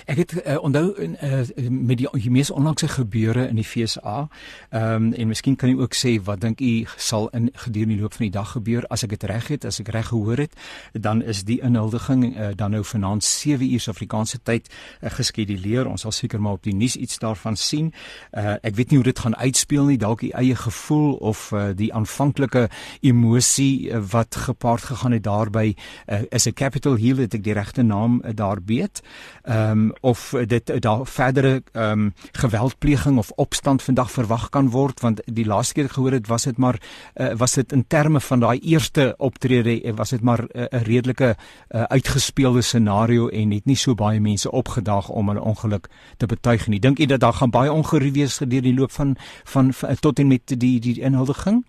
Ek 0.04 0.16
het 0.16 0.32
uh, 0.34 0.56
onthou 0.62 0.94
uh, 0.96 1.68
met 1.70 1.98
die, 1.98 2.08
die 2.12 2.30
mees 2.30 2.50
onlangse 2.50 2.88
gebeure 2.88 3.48
in 3.48 3.60
die 3.60 3.64
FSA. 3.64 4.28
Ehm 4.70 4.94
um, 4.94 5.12
en 5.12 5.28
miskien 5.28 5.56
kan 5.56 5.68
u 5.68 5.80
ook 5.80 5.94
sê 5.94 6.18
wat 6.24 6.40
dink 6.40 6.60
u 6.60 6.86
sal 6.96 7.28
in 7.28 7.50
gedurende 7.52 7.94
die 7.94 8.02
loop 8.02 8.14
van 8.14 8.24
die 8.26 8.34
dag 8.34 8.50
gebeur 8.52 8.86
as 8.86 9.02
ek 9.02 9.10
dit 9.16 9.24
reg 9.30 9.48
het, 9.48 9.64
as 9.64 9.80
ek 9.80 9.88
reg 9.94 10.08
gehoor 10.10 10.38
het, 10.38 10.54
dan 10.92 11.22
is 11.22 11.44
die 11.44 11.60
inhuldiging 11.60 12.24
uh, 12.36 12.48
dan 12.56 12.70
nou 12.70 12.84
vanaand 12.84 13.24
7 13.24 13.72
uur 13.72 13.80
Suid-Afrikaanse 13.80 14.38
tyd 14.42 14.68
uh, 14.68 15.10
geskeduleer. 15.10 15.88
Ons 15.88 16.06
sal 16.06 16.12
seker 16.12 16.40
maar 16.40 16.58
op 16.58 16.62
die 16.62 16.74
nuus 16.74 16.96
iets 16.96 17.18
daarvan 17.18 17.56
sien. 17.56 17.92
Uh, 18.32 18.56
ek 18.62 18.76
weet 18.76 18.90
nie 18.90 19.00
hoe 19.00 19.08
dit 19.10 19.18
gaan 19.18 19.36
uitspeel 19.36 19.84
nie, 19.84 19.98
dalk 19.98 20.22
u 20.22 20.28
eie 20.28 20.56
gevoel 20.56 21.14
of 21.14 21.50
uh, 21.52 21.68
die 21.74 21.92
aanvanklike 21.94 22.68
emosie 23.00 23.90
uh, 23.90 24.02
wat 24.10 24.36
gepaard 24.48 24.82
gegaan 24.90 25.12
het 25.12 25.24
daarbey 25.24 25.74
uh, 26.06 26.22
is 26.30 26.46
'n 26.46 26.52
Capitol 26.52 26.96
Hill 26.96 27.18
het 27.18 27.34
ek 27.34 27.44
die 27.44 27.54
regte 27.54 27.82
naam 27.82 28.22
uh, 28.24 28.30
daar 28.34 28.58
weet. 28.64 29.02
Uh, 29.44 29.57
ehm 29.58 29.70
um, 29.70 29.92
of 30.00 30.34
dit 30.46 30.82
daar 30.82 31.06
verdere 31.06 31.62
ehm 31.72 31.90
um, 31.90 32.12
geweldpleging 32.32 33.18
of 33.18 33.30
opstand 33.30 33.82
vandag 33.82 34.10
verwag 34.10 34.48
kan 34.48 34.70
word 34.70 35.00
want 35.00 35.22
die 35.24 35.46
laaste 35.46 35.74
keer 35.74 35.88
gehoor 35.88 36.12
het 36.12 36.26
was 36.26 36.44
dit 36.44 36.56
maar 36.56 36.80
uh, 37.14 37.32
was 37.36 37.52
dit 37.52 37.72
in 37.72 37.84
terme 37.86 38.20
van 38.20 38.40
daai 38.40 38.58
eerste 38.58 39.14
optrede 39.16 39.82
eh, 39.82 39.94
was 39.94 40.10
dit 40.10 40.22
maar 40.22 40.44
eh, 40.46 40.62
'n 40.62 40.76
uh, 40.76 40.82
redelike 40.82 41.34
uh, 41.34 41.82
uitgespeelde 41.82 42.62
scenario 42.62 43.28
en 43.28 43.50
het 43.50 43.64
nie 43.64 43.76
so 43.76 43.94
baie 43.94 44.20
mense 44.20 44.50
opgedag 44.50 45.08
om 45.08 45.28
hulle 45.28 45.40
ongeluk 45.40 45.88
te 46.16 46.26
betuig 46.26 46.66
nie. 46.66 46.80
Dink 46.80 46.98
jy 46.98 47.06
dat 47.06 47.20
daar 47.20 47.32
gaan 47.32 47.50
baie 47.50 47.72
ongeruwe 47.72 48.12
wees 48.12 48.36
gedurende 48.36 48.68
die 48.68 48.78
loop 48.78 48.90
van 48.90 49.16
van, 49.44 49.72
van 49.72 49.94
tot 50.00 50.18
en 50.18 50.26
met 50.26 50.60
die 50.60 50.80
die 50.80 51.00
inhuldiging? 51.00 51.64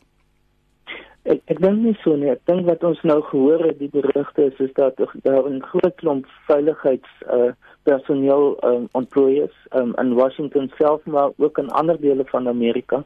Ek 1.24 1.42
ek 1.46 1.60
dink 1.62 1.82
nie 1.84 1.98
so 2.04 2.16
nie. 2.16 2.32
Ek 2.32 2.42
dink 2.46 2.66
wat 2.66 2.84
ons 2.84 3.02
nou 3.04 3.22
gehoor 3.22 3.66
het 3.68 3.80
die 3.80 3.90
berigte 3.94 4.48
is 4.50 4.60
is 4.60 4.74
dat 4.74 4.96
daar 5.24 5.50
'n 5.50 5.62
groot 5.62 5.96
klomp 5.96 6.26
veiligheids 6.48 7.10
uh 7.28 7.52
personeel 7.84 8.58
um, 8.64 8.88
ontplooi 8.92 9.42
is 9.42 9.56
um, 9.76 9.94
in 9.98 10.14
Washington 10.14 10.72
self 10.78 11.06
maar 11.06 11.30
ook 11.38 11.58
in 11.58 11.70
ander 11.70 12.00
dele 12.02 12.26
van 12.26 12.48
Amerika. 12.48 13.04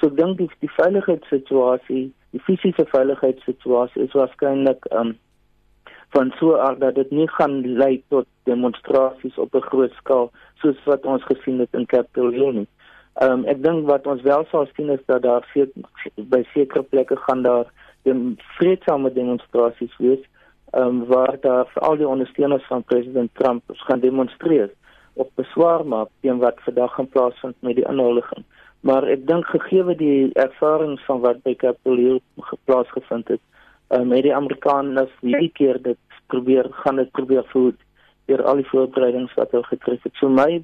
So 0.00 0.10
ek 0.10 0.16
dink 0.16 0.38
die, 0.38 0.50
die 0.60 0.70
veiligheidssituasie, 0.76 2.06
die 2.34 2.42
fisiese 2.46 2.86
veiligheidssituasie 2.90 4.02
is 4.06 4.16
waarskynlik 4.16 4.88
um, 4.92 5.14
van 6.14 6.32
so 6.38 6.56
aard 6.56 6.80
dat 6.80 6.94
dit 6.94 7.10
nie 7.10 7.28
gaan 7.28 7.60
lei 7.78 8.02
tot 8.08 8.26
demonstrasies 8.48 9.38
op 9.38 9.54
'n 9.54 9.68
groot 9.70 9.92
skaal 9.92 10.30
soos 10.62 10.78
wat 10.84 11.06
ons 11.06 11.22
gesien 11.30 11.58
het 11.58 11.72
in 11.72 11.86
Capitol 11.86 12.30
Hill 12.30 12.52
nie. 12.52 12.68
Um, 13.22 13.44
ek 13.46 13.62
dink 13.62 13.86
wat 13.86 14.06
ons 14.06 14.22
wel 14.22 14.46
sal 14.50 14.66
sien 14.74 14.90
is 14.90 15.02
dat 15.06 15.22
daar 15.22 15.46
seker 15.52 15.70
by 16.16 16.42
sekere 16.52 16.82
plekke 16.82 17.16
gaan 17.16 17.42
daar 17.42 17.66
die 18.02 18.14
vreedsame 18.58 19.12
demonstrasies 19.12 19.94
wees 19.98 20.22
um, 20.76 21.04
waar 21.06 21.36
daar 21.40 21.66
vir 21.72 21.82
al 21.82 21.96
die 21.96 22.08
ondersteuners 22.08 22.66
van 22.66 22.82
president 22.82 23.30
Trump 23.34 23.62
gaan 23.86 24.00
demonstreer 24.00 24.70
op 25.14 25.30
beswaar 25.34 25.86
maak 25.86 26.08
teen 26.20 26.38
wat 26.42 26.60
vandag 26.66 26.94
gaan 26.94 27.08
plaasvind 27.08 27.54
met 27.60 27.76
die 27.76 27.86
inhuldiging. 27.88 28.44
Maar 28.80 29.06
ek 29.08 29.26
dink 29.26 29.46
gegee 29.46 29.96
die 29.96 30.32
ervarings 30.34 31.04
van 31.06 31.22
wat 31.22 31.42
by 31.46 31.54
Capitol 31.54 31.96
Hill 31.96 32.20
geplaas 32.50 32.90
gevind 32.92 33.28
het, 33.28 33.40
um, 33.88 34.10
het 34.12 34.26
die 34.26 34.34
Amerikaners 34.34 35.12
hierdie 35.20 35.52
keer 35.54 35.80
dit 35.82 36.00
probeer 36.32 36.68
gaan 36.82 36.96
dit 36.96 37.10
probeer 37.12 37.46
voed 37.52 37.78
deur 38.26 38.42
al 38.42 38.60
die 38.60 38.68
voorbereidings 38.68 39.34
wat 39.38 39.52
hulle 39.52 39.68
getref 39.68 40.02
het. 40.02 40.14
So 40.18 40.28
my 40.28 40.62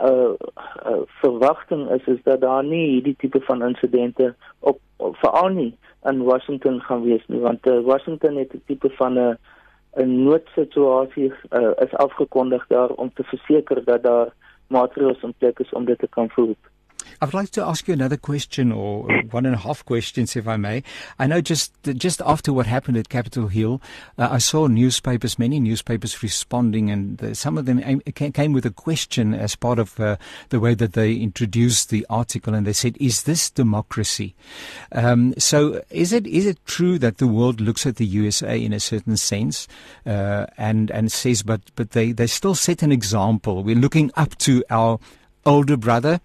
uh, 0.00 0.34
uh 0.86 1.02
verwagting 1.20 1.90
is 1.90 2.06
is 2.06 2.22
dat 2.22 2.40
daar 2.40 2.64
nie 2.64 2.86
hierdie 2.88 3.16
tipe 3.16 3.40
van 3.40 3.62
insidente 3.62 4.34
op, 4.60 4.80
op 4.96 5.16
veral 5.16 5.48
nie 5.48 5.76
in 6.04 6.22
Washington 6.22 6.80
gaan 6.80 7.02
wees 7.02 7.24
nie 7.26 7.40
want 7.40 7.66
uh, 7.66 7.80
Washington 7.80 8.36
het 8.36 8.54
'n 8.54 8.62
tipe 8.66 8.90
van 8.90 9.18
'n 9.18 9.38
'n 9.96 10.24
noodsituasie 10.24 11.32
uh, 11.50 11.70
is 11.78 11.94
afgekondig 11.94 12.66
daar 12.66 12.90
om 12.90 13.10
te 13.14 13.22
verseker 13.22 13.84
dat 13.84 14.02
daar 14.02 14.28
maatreëls 14.66 15.22
in 15.22 15.34
plek 15.38 15.58
is 15.58 15.72
om 15.72 15.84
dit 15.84 15.98
te 15.98 16.08
kan 16.08 16.30
voer. 17.06 17.16
I'd 17.20 17.34
like 17.34 17.50
to 17.50 17.64
ask 17.64 17.88
you 17.88 17.94
another 17.94 18.16
question, 18.16 18.72
or 18.72 19.04
one 19.30 19.46
and 19.46 19.54
a 19.54 19.58
half 19.58 19.84
questions, 19.84 20.36
if 20.36 20.46
I 20.48 20.56
may. 20.56 20.82
I 21.18 21.26
know 21.26 21.40
just 21.40 21.72
just 21.82 22.20
after 22.24 22.52
what 22.52 22.66
happened 22.66 22.96
at 22.96 23.08
Capitol 23.08 23.48
Hill, 23.48 23.80
uh, 24.18 24.28
I 24.30 24.38
saw 24.38 24.66
newspapers, 24.66 25.38
many 25.38 25.60
newspapers 25.60 26.22
responding, 26.22 26.90
and 26.90 27.36
some 27.36 27.58
of 27.58 27.66
them 27.66 28.00
came 28.10 28.52
with 28.52 28.66
a 28.66 28.70
question 28.70 29.34
as 29.34 29.56
part 29.56 29.78
of 29.78 29.98
uh, 30.00 30.16
the 30.48 30.60
way 30.60 30.74
that 30.74 30.92
they 30.92 31.14
introduced 31.14 31.90
the 31.90 32.06
article, 32.10 32.54
and 32.54 32.66
they 32.66 32.72
said, 32.72 32.96
"Is 33.00 33.24
this 33.24 33.50
democracy?" 33.50 34.34
Um, 34.92 35.34
so, 35.38 35.82
is 35.90 36.12
it 36.12 36.26
is 36.26 36.46
it 36.46 36.64
true 36.66 36.98
that 36.98 37.18
the 37.18 37.26
world 37.26 37.60
looks 37.60 37.86
at 37.86 37.96
the 37.96 38.06
USA 38.06 38.62
in 38.62 38.72
a 38.72 38.80
certain 38.80 39.16
sense, 39.16 39.68
uh, 40.06 40.46
and 40.56 40.90
and 40.90 41.10
says, 41.10 41.42
but 41.42 41.60
but 41.74 41.90
they 41.92 42.12
they 42.12 42.26
still 42.26 42.54
set 42.54 42.82
an 42.82 42.92
example. 42.92 43.62
We're 43.62 43.76
looking 43.76 44.10
up 44.16 44.36
to 44.38 44.64
our 44.70 44.98
older 45.46 45.76
brother, 45.76 46.20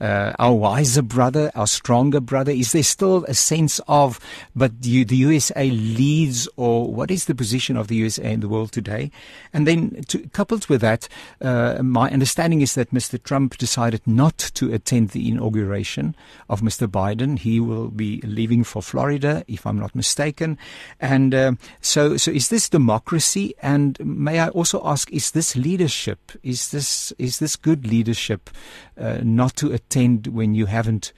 uh, 0.00 0.32
our 0.38 0.54
wiser 0.54 1.02
brother, 1.02 1.50
our 1.54 1.66
stronger 1.66 2.20
brother? 2.20 2.52
Is 2.52 2.72
there 2.72 2.82
still 2.82 3.24
a 3.24 3.34
sense 3.34 3.80
of, 3.88 4.20
but 4.54 4.72
you, 4.82 5.04
the 5.04 5.16
USA 5.16 5.70
leads, 5.70 6.48
or 6.56 6.92
what 6.92 7.10
is 7.10 7.24
the 7.24 7.34
position 7.34 7.76
of 7.76 7.88
the 7.88 7.96
USA 7.96 8.32
in 8.32 8.40
the 8.40 8.48
world 8.48 8.72
today? 8.72 9.10
And 9.52 9.66
then, 9.66 10.04
to, 10.08 10.28
coupled 10.28 10.68
with 10.68 10.82
that, 10.82 11.08
uh, 11.40 11.82
my 11.82 12.10
understanding 12.10 12.60
is 12.60 12.74
that 12.74 12.92
Mr. 12.92 13.20
Trump 13.22 13.56
decided 13.56 14.02
not 14.06 14.38
to 14.54 14.72
attend 14.72 15.10
the 15.10 15.28
inauguration 15.28 16.14
of 16.48 16.60
Mr. 16.60 16.86
Biden. 16.86 17.38
He 17.38 17.58
will 17.58 17.88
be 17.88 18.20
leaving 18.22 18.62
for 18.62 18.82
Florida, 18.82 19.44
if 19.48 19.66
I'm 19.66 19.78
not 19.78 19.94
mistaken. 19.94 20.58
And 21.00 21.34
uh, 21.34 21.52
so, 21.80 22.16
so 22.16 22.30
is 22.30 22.48
this 22.48 22.68
democracy? 22.68 23.54
And 23.62 23.98
may 24.00 24.38
I 24.40 24.48
also 24.48 24.80
ask, 24.84 25.10
is 25.12 25.30
this 25.30 25.56
leadership? 25.56 26.32
Is 26.42 26.70
this 26.70 27.12
is 27.18 27.38
this 27.38 27.56
good 27.56 27.86
leadership? 27.86 28.50
Uh, 28.98 29.18
not 29.22 29.56
to 29.56 29.72
attend 29.72 30.26
when 30.28 30.54
you 30.54 30.66
haven't 30.66 31.12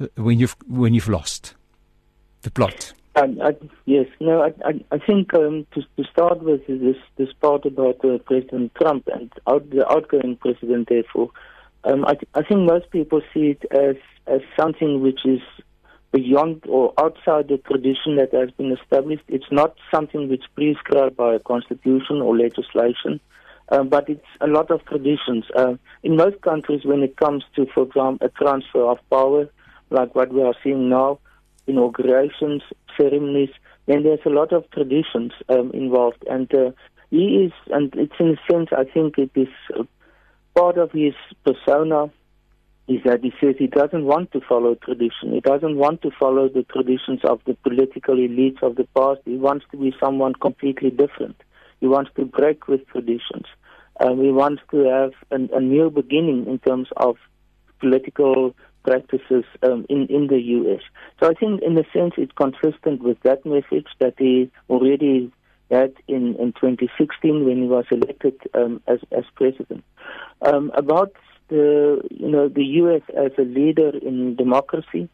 uh, 0.00 0.06
when 0.16 0.38
you've 0.38 0.56
when 0.66 0.94
you've 0.94 1.08
lost 1.08 1.54
the 2.42 2.50
plot. 2.50 2.92
I, 3.16 3.22
I, 3.42 3.56
yes, 3.84 4.06
no, 4.20 4.42
I, 4.42 4.52
I, 4.64 4.84
I 4.92 4.98
think 4.98 5.34
um, 5.34 5.66
to, 5.74 5.82
to 5.96 6.08
start 6.10 6.42
with 6.42 6.66
this 6.66 6.96
this 7.16 7.32
part 7.40 7.66
about 7.66 8.04
uh, 8.04 8.18
President 8.18 8.72
Trump 8.76 9.08
and 9.12 9.32
out, 9.48 9.68
the 9.70 9.90
outgoing 9.90 10.36
president. 10.36 10.88
Therefore, 10.88 11.30
um, 11.84 12.04
I, 12.04 12.14
I 12.34 12.42
think 12.42 12.60
most 12.60 12.90
people 12.90 13.20
see 13.34 13.56
it 13.56 13.64
as 13.72 13.96
as 14.26 14.40
something 14.56 15.00
which 15.00 15.20
is 15.24 15.40
beyond 16.12 16.64
or 16.68 16.92
outside 16.98 17.48
the 17.48 17.58
tradition 17.58 18.16
that 18.16 18.32
has 18.32 18.50
been 18.52 18.72
established. 18.72 19.24
It's 19.28 19.50
not 19.50 19.76
something 19.92 20.28
which 20.28 20.44
prescribed 20.54 21.16
by 21.16 21.34
a 21.34 21.40
constitution 21.40 22.22
or 22.22 22.36
legislation. 22.36 23.20
Uh, 23.70 23.82
but 23.82 24.08
it's 24.08 24.24
a 24.40 24.46
lot 24.46 24.70
of 24.70 24.84
traditions. 24.86 25.44
Uh, 25.54 25.74
in 26.02 26.16
most 26.16 26.40
countries, 26.40 26.82
when 26.84 27.02
it 27.02 27.16
comes 27.16 27.44
to, 27.54 27.66
for 27.74 27.84
example, 27.84 28.26
a 28.26 28.30
transfer 28.30 28.82
of 28.82 28.98
power, 29.10 29.48
like 29.90 30.14
what 30.14 30.32
we 30.32 30.42
are 30.42 30.54
seeing 30.62 30.88
now, 30.88 31.18
inaugurations, 31.66 32.62
ceremonies, 32.96 33.50
then 33.86 34.02
there's 34.02 34.24
a 34.24 34.30
lot 34.30 34.52
of 34.52 34.70
traditions 34.70 35.32
um, 35.48 35.70
involved. 35.72 36.24
And 36.30 36.52
uh, 36.54 36.70
he 37.10 37.44
is, 37.44 37.52
and 37.70 37.94
it's 37.94 38.14
in 38.18 38.38
a 38.38 38.52
sense, 38.52 38.68
I 38.72 38.84
think 38.84 39.18
it 39.18 39.30
is 39.34 39.48
uh, 39.78 39.84
part 40.54 40.78
of 40.78 40.92
his 40.92 41.14
persona 41.44 42.10
is 42.88 43.02
that 43.04 43.22
he 43.22 43.32
says 43.38 43.54
he 43.58 43.66
doesn't 43.66 44.04
want 44.04 44.32
to 44.32 44.40
follow 44.40 44.74
tradition. 44.74 45.32
He 45.32 45.40
doesn't 45.40 45.76
want 45.76 46.00
to 46.02 46.10
follow 46.18 46.48
the 46.48 46.62
traditions 46.62 47.20
of 47.22 47.40
the 47.46 47.54
political 47.54 48.16
elites 48.16 48.62
of 48.62 48.76
the 48.76 48.88
past. 48.96 49.20
He 49.26 49.36
wants 49.36 49.66
to 49.72 49.76
be 49.76 49.94
someone 50.00 50.32
completely 50.32 50.90
different. 50.90 51.36
He 51.80 51.86
wants 51.86 52.10
to 52.16 52.24
break 52.24 52.68
with 52.68 52.86
traditions. 52.88 53.46
Um, 54.00 54.22
he 54.22 54.30
wants 54.30 54.62
to 54.70 54.78
have 54.84 55.12
an, 55.30 55.50
a 55.52 55.60
new 55.60 55.90
beginning 55.90 56.46
in 56.46 56.58
terms 56.58 56.88
of 56.96 57.16
political 57.80 58.54
practices 58.84 59.44
um, 59.62 59.86
in, 59.88 60.06
in 60.06 60.28
the 60.28 60.40
U.S. 60.40 60.80
So 61.20 61.30
I 61.30 61.34
think, 61.34 61.62
in 61.62 61.76
a 61.76 61.84
sense, 61.92 62.14
it's 62.16 62.32
consistent 62.32 63.02
with 63.02 63.20
that 63.22 63.44
message 63.44 63.86
that 63.98 64.14
he 64.18 64.50
already 64.70 65.32
had 65.70 65.92
in, 66.06 66.36
in 66.36 66.52
2016 66.52 67.44
when 67.44 67.62
he 67.62 67.68
was 67.68 67.84
elected 67.90 68.34
um, 68.54 68.80
as, 68.86 69.00
as 69.12 69.24
president. 69.34 69.84
Um, 70.42 70.70
about 70.74 71.12
the, 71.48 72.00
you 72.10 72.28
know, 72.28 72.48
the 72.48 72.64
U.S. 72.64 73.02
as 73.16 73.32
a 73.38 73.42
leader 73.42 73.90
in 73.98 74.36
democracy, 74.36 75.08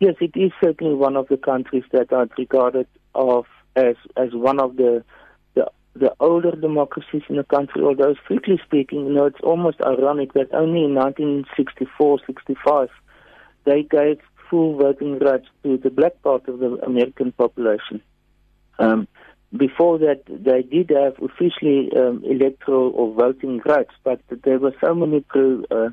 yes, 0.00 0.14
it 0.20 0.32
is 0.34 0.52
certainly 0.62 0.94
one 0.94 1.16
of 1.16 1.28
the 1.28 1.36
countries 1.36 1.84
that 1.92 2.12
are 2.12 2.28
regarded 2.38 2.86
of 3.14 3.46
as 3.76 3.96
as 4.16 4.28
one 4.32 4.60
of 4.60 4.76
the 4.76 5.04
the 5.94 6.12
older 6.18 6.52
democracies 6.52 7.22
in 7.28 7.36
the 7.36 7.44
country, 7.44 7.82
although 7.82 8.14
strictly 8.24 8.60
speaking, 8.64 9.06
you 9.06 9.12
know, 9.12 9.26
it's 9.26 9.40
almost 9.42 9.80
ironic 9.80 10.32
that 10.32 10.52
only 10.52 10.84
in 10.84 10.94
1964, 10.94 12.18
65, 12.26 12.88
they 13.64 13.82
gave 13.82 14.18
full 14.50 14.76
voting 14.76 15.18
rights 15.18 15.46
to 15.62 15.76
the 15.78 15.90
black 15.90 16.20
part 16.22 16.48
of 16.48 16.58
the 16.58 16.78
American 16.84 17.32
population. 17.32 18.02
Um, 18.78 19.06
before 19.56 19.98
that, 19.98 20.22
they 20.26 20.62
did 20.62 20.90
have 20.90 21.14
officially 21.22 21.90
um, 21.96 22.24
electoral 22.24 22.90
or 22.94 23.14
voting 23.14 23.60
rights, 23.64 23.92
but 24.02 24.20
there 24.42 24.58
were 24.58 24.74
so 24.84 24.94
many 24.94 25.20
pro, 25.20 25.62
uh, 25.70 25.90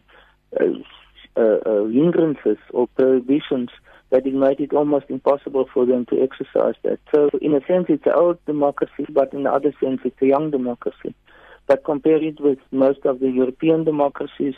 uh, 0.59 1.39
uh, 1.39 1.85
hindrances 1.85 2.57
or 2.71 2.87
prohibitions 2.87 3.69
that 4.11 4.27
it 4.27 4.33
made 4.33 4.59
it 4.59 4.73
almost 4.73 5.05
impossible 5.09 5.67
for 5.73 5.85
them 5.85 6.05
to 6.05 6.21
exercise 6.21 6.75
that. 6.83 6.99
So, 7.13 7.29
in 7.41 7.55
a 7.55 7.65
sense, 7.65 7.85
it's 7.89 8.05
an 8.05 8.13
old 8.13 8.45
democracy, 8.45 9.05
but 9.09 9.33
in 9.33 9.43
the 9.43 9.51
other 9.51 9.73
sense, 9.81 10.01
it's 10.03 10.21
a 10.21 10.27
young 10.27 10.51
democracy. 10.51 11.15
But 11.65 11.85
compare 11.85 12.21
it 12.21 12.39
with 12.39 12.59
most 12.71 13.05
of 13.05 13.19
the 13.19 13.29
European 13.29 13.85
democracies, 13.85 14.55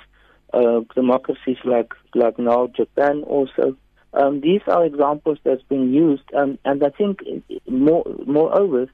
uh, 0.54 0.82
democracies 0.96 1.58
like 1.64 1.94
like 2.16 2.38
now 2.40 2.68
Japan 2.76 3.24
also. 3.24 3.78
Um, 4.14 4.42
these 4.42 4.62
are 4.68 4.86
examples 4.86 5.40
that's 5.44 5.64
been 5.64 5.92
used, 5.94 6.24
um, 6.36 6.60
and 6.66 6.84
I 6.84 6.90
think 6.90 7.22
more 7.68 8.04
moreover, 8.26 8.88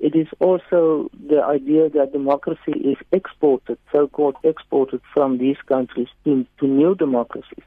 it 0.00 0.14
is 0.16 0.26
also 0.40 1.10
the 1.28 1.42
idea 1.42 1.88
that 1.90 2.12
democracy 2.12 2.72
is 2.72 2.96
exported, 3.12 3.78
so-called 3.92 4.36
exported 4.42 5.00
from 5.12 5.38
these 5.38 5.56
countries 5.66 6.08
to, 6.24 6.44
to 6.58 6.66
new 6.66 6.94
democracies 6.96 7.64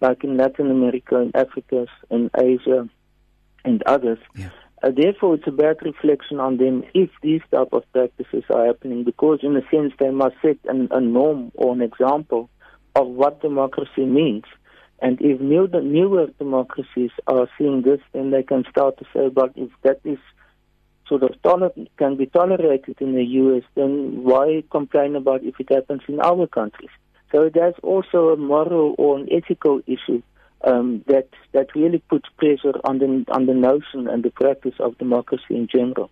like 0.00 0.24
in 0.24 0.36
Latin 0.36 0.70
America 0.70 1.16
and 1.16 1.34
Africa 1.34 1.86
and 2.10 2.30
Asia 2.38 2.88
and 3.64 3.82
others. 3.84 4.18
Yeah. 4.34 4.50
Uh, 4.82 4.90
therefore, 4.90 5.34
it's 5.34 5.46
a 5.46 5.50
bad 5.50 5.76
reflection 5.82 6.40
on 6.40 6.56
them 6.56 6.84
if 6.94 7.10
these 7.22 7.42
type 7.50 7.68
of 7.72 7.84
practices 7.92 8.44
are 8.48 8.66
happening, 8.66 9.04
because 9.04 9.40
in 9.42 9.54
a 9.56 9.62
sense 9.70 9.92
they 9.98 10.10
must 10.10 10.36
set 10.40 10.56
an, 10.64 10.88
a 10.90 11.00
norm 11.00 11.52
or 11.54 11.74
an 11.74 11.82
example 11.82 12.48
of 12.96 13.06
what 13.06 13.42
democracy 13.42 14.06
means. 14.06 14.44
And 15.02 15.20
if 15.20 15.40
new, 15.40 15.68
newer 15.68 16.26
democracies 16.38 17.10
are 17.26 17.48
seeing 17.58 17.82
this, 17.82 18.00
then 18.12 18.30
they 18.30 18.42
can 18.42 18.64
start 18.70 18.98
to 18.98 19.04
say, 19.14 19.28
but 19.28 19.52
if 19.54 19.70
that 19.82 20.00
is 20.04 20.18
sort 21.06 21.22
of 21.22 21.30
toler- 21.42 21.72
can 21.98 22.16
be 22.16 22.26
tolerated 22.26 22.96
in 23.00 23.14
the 23.14 23.24
U.S., 23.24 23.64
then 23.74 24.24
why 24.24 24.62
complain 24.70 25.16
about 25.16 25.42
if 25.42 25.58
it 25.58 25.72
happens 25.72 26.02
in 26.08 26.20
our 26.20 26.46
countries? 26.46 26.90
So 27.32 27.48
there's 27.52 27.74
also 27.82 28.30
a 28.30 28.36
moral 28.36 28.94
or 28.98 29.18
an 29.18 29.28
ethical 29.30 29.80
issue 29.86 30.22
um, 30.64 31.04
that 31.06 31.28
that 31.52 31.74
really 31.74 31.98
puts 31.98 32.28
pressure 32.36 32.74
on 32.84 32.98
the 32.98 33.24
on 33.28 33.46
the 33.46 33.54
notion 33.54 34.08
and 34.08 34.22
the 34.22 34.30
practice 34.30 34.74
of 34.78 34.98
democracy 34.98 35.56
in 35.56 35.68
general. 35.68 36.10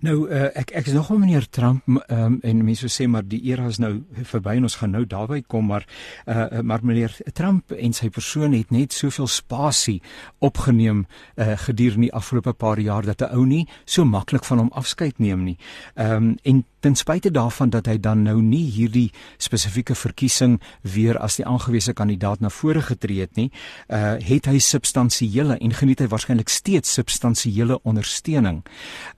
Nou 0.00 0.28
uh, 0.28 0.48
ek 0.54 0.70
ek 0.70 0.86
is 0.86 0.96
nog 0.96 1.10
om 1.10 1.20
meneer 1.20 1.48
Trump 1.48 1.86
um, 1.88 2.38
en 2.42 2.64
mense 2.64 2.88
sê 2.88 3.06
maar 3.08 3.26
die 3.26 3.42
era 3.50 3.66
is 3.68 3.78
nou 3.78 4.02
verby 4.22 4.56
en 4.56 4.68
ons 4.68 4.78
gaan 4.80 4.90
nou 4.90 5.04
daarby 5.06 5.42
kom 5.46 5.66
maar 5.66 5.86
uh, 6.26 6.60
maar 6.60 6.80
meneer 6.82 7.16
Trump 7.32 7.72
en 7.72 7.92
sy 7.92 8.08
persoon 8.08 8.52
het 8.52 8.70
net 8.70 8.92
soveel 8.92 9.26
spasie 9.26 10.00
opgeneem 10.38 11.06
uh, 11.36 11.56
gedurende 11.66 12.10
die 12.10 12.16
afgelope 12.16 12.52
paar 12.52 12.78
jaar 12.78 13.04
dat 13.06 13.22
'n 13.22 13.34
ou 13.34 13.46
nie 13.46 13.68
so 13.84 14.04
maklik 14.04 14.44
van 14.44 14.58
hom 14.58 14.70
afskeid 14.72 15.18
neem 15.18 15.44
nie. 15.44 15.58
Ehm 15.94 16.16
um, 16.16 16.36
en 16.42 16.64
ten 16.80 16.96
spyte 16.96 17.30
daarvan 17.30 17.70
dat 17.70 17.86
hy 17.86 17.98
dan 18.00 18.22
nou 18.22 18.40
nie 18.42 18.64
hierdie 18.70 19.10
spesifieke 19.36 19.94
verkiesing 19.94 20.60
weer 20.80 21.18
as 21.18 21.36
die 21.36 21.46
aangewese 21.46 21.92
kandidaat 21.92 22.40
na 22.40 22.48
vore 22.48 22.82
getree 22.82 23.20
het 23.20 23.36
nie, 23.36 23.50
uh, 23.88 24.16
het 24.16 24.46
hy 24.46 24.58
substansiële 24.58 25.58
en 25.60 25.74
geniet 25.76 26.00
hy 26.00 26.08
waarskynlik 26.08 26.48
steeds 26.48 26.92
substansiële 26.92 27.80
ondersteuning. 27.82 28.64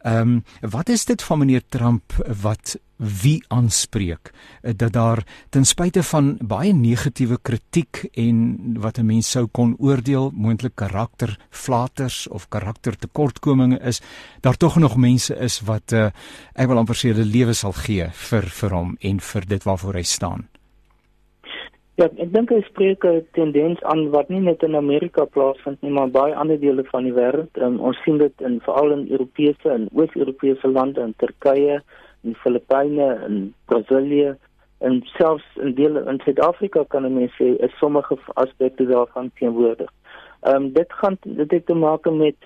Ehm 0.02 0.21
Ehm 0.22 0.40
um, 0.62 0.70
wat 0.70 0.88
is 0.88 1.04
dit 1.04 1.22
van 1.22 1.38
meneer 1.38 1.62
Trump 1.68 2.12
wat 2.42 2.76
wie 3.02 3.44
aanspreek 3.48 4.30
eh, 4.62 4.72
dat 4.76 4.92
daar 4.92 5.24
ten 5.48 5.64
spyte 5.64 6.02
van 6.02 6.36
baie 6.40 6.72
negatiewe 6.74 7.38
kritiek 7.42 8.04
en 8.12 8.36
wat 8.78 8.98
'n 8.98 9.06
mens 9.06 9.30
sou 9.30 9.46
kon 9.46 9.74
oordeel 9.78 10.30
moontlik 10.34 10.74
karakterflaters 10.74 12.28
of 12.28 12.48
karaktertekortkominge 12.48 13.78
is 13.80 14.00
daar 14.40 14.56
tog 14.56 14.76
nog 14.76 14.96
mense 14.96 15.34
is 15.36 15.60
wat 15.60 15.92
uh, 15.92 16.10
ek 16.54 16.68
wil 16.68 16.78
amper 16.78 16.96
sê 16.96 17.08
hulle 17.08 17.24
lewe 17.24 17.52
sal 17.54 17.72
gee 17.72 18.10
vir 18.12 18.42
vir 18.42 18.70
hom 18.70 18.96
en 19.00 19.20
vir 19.20 19.46
dit 19.46 19.62
waarvoor 19.62 19.94
hy 19.94 20.02
staan 20.02 20.51
Ja, 22.00 22.06
ek 22.08 22.30
dink 22.32 22.48
hy 22.48 22.62
spreek 22.64 23.04
'n 23.04 23.26
tendens 23.36 23.82
aan 23.92 24.06
wat 24.12 24.30
nie 24.32 24.40
net 24.40 24.62
in 24.62 24.76
Amerika 24.76 25.24
plaasvind 25.24 25.82
nie, 25.82 25.90
maar 25.92 26.08
baie 26.08 26.34
ander 26.34 26.60
dele 26.60 26.84
van 26.84 27.04
die 27.04 27.12
wêreld. 27.12 27.58
Um, 27.66 27.80
ons 27.80 27.98
sien 28.04 28.16
dit 28.18 28.40
in 28.40 28.60
veral 28.64 28.92
in 28.92 29.10
Europese 29.10 29.68
en 29.70 29.88
Oos-Europese 29.92 30.68
lande, 30.68 31.00
in 31.00 31.12
Turkye, 31.20 31.82
in 32.24 32.34
Filippyne 32.44 33.10
en 33.26 33.54
Brasilië 33.66 34.36
en 34.80 35.02
selfs 35.18 35.44
in 35.60 35.74
dele 35.74 36.04
in 36.08 36.20
Suid-Afrika 36.24 36.84
kan 36.88 37.06
mense 37.14 37.36
sê 37.36 37.52
is 37.68 37.76
sommige 37.78 38.16
aspekte 38.34 38.88
daarvan 38.88 39.30
teenwoordig. 39.34 39.92
Ehm 40.40 40.54
um, 40.54 40.72
dit 40.72 40.92
gaan 41.02 41.20
dit 41.20 41.50
het 41.50 41.66
te 41.66 41.74
maak 41.74 42.10
met 42.10 42.36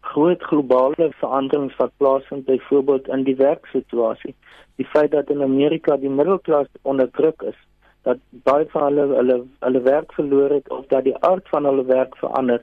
groot 0.00 0.42
globale 0.42 1.10
veranderings 1.20 1.76
wat 1.76 1.92
plaasvind 1.96 2.44
byvoorbeeld 2.44 3.08
in 3.08 3.24
die 3.24 3.36
werksituasie. 3.36 4.34
Die 4.76 4.86
feit 4.86 5.10
dat 5.10 5.30
in 5.30 5.42
Amerika 5.42 5.96
die 5.96 6.10
middelklas 6.10 6.66
onder 6.82 7.10
druk 7.10 7.42
is, 7.42 7.58
dat 8.08 8.20
baie 8.48 8.68
van 8.72 8.86
hulle 8.88 9.08
hulle 9.16 9.40
hulle 9.66 9.82
werk 9.88 10.12
verloor 10.12 10.50
het 10.58 10.70
of 10.70 10.86
dat 10.92 11.04
die 11.04 11.16
aard 11.30 11.48
van 11.48 11.64
hulle 11.64 11.84
werk 11.88 12.16
verander 12.22 12.62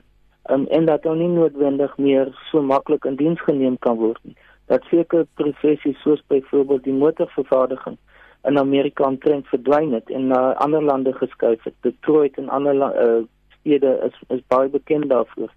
um, 0.50 0.66
en 0.66 0.86
dat 0.86 1.02
hulle 1.08 1.22
nie 1.24 1.34
noodwendig 1.34 1.98
meer 1.98 2.32
so 2.50 2.62
maklik 2.62 3.04
in 3.10 3.18
diens 3.20 3.42
geneem 3.48 3.78
kan 3.78 3.98
word 4.04 4.22
nie 4.22 4.36
dat 4.72 4.86
sekere 4.90 5.26
professies 5.34 6.00
soos 6.02 6.22
byvoorbeeld 6.32 6.84
die 6.84 6.96
motorvervaardiging 6.96 7.98
in 8.42 8.58
Amerika 8.58 9.04
omtrent 9.04 9.46
verdwyn 9.46 9.92
het 9.92 10.10
en 10.10 10.26
na 10.26 10.52
ander 10.64 10.82
lande 10.82 11.12
geskuif 11.12 11.62
het. 11.62 11.74
Detroit 11.80 12.38
en 12.38 12.48
ander 12.48 12.74
uh, 12.74 13.22
stede 13.58 13.92
is 14.08 14.36
is 14.36 14.42
baie 14.46 14.68
bekend 14.68 15.08
daarvoor. 15.08 15.52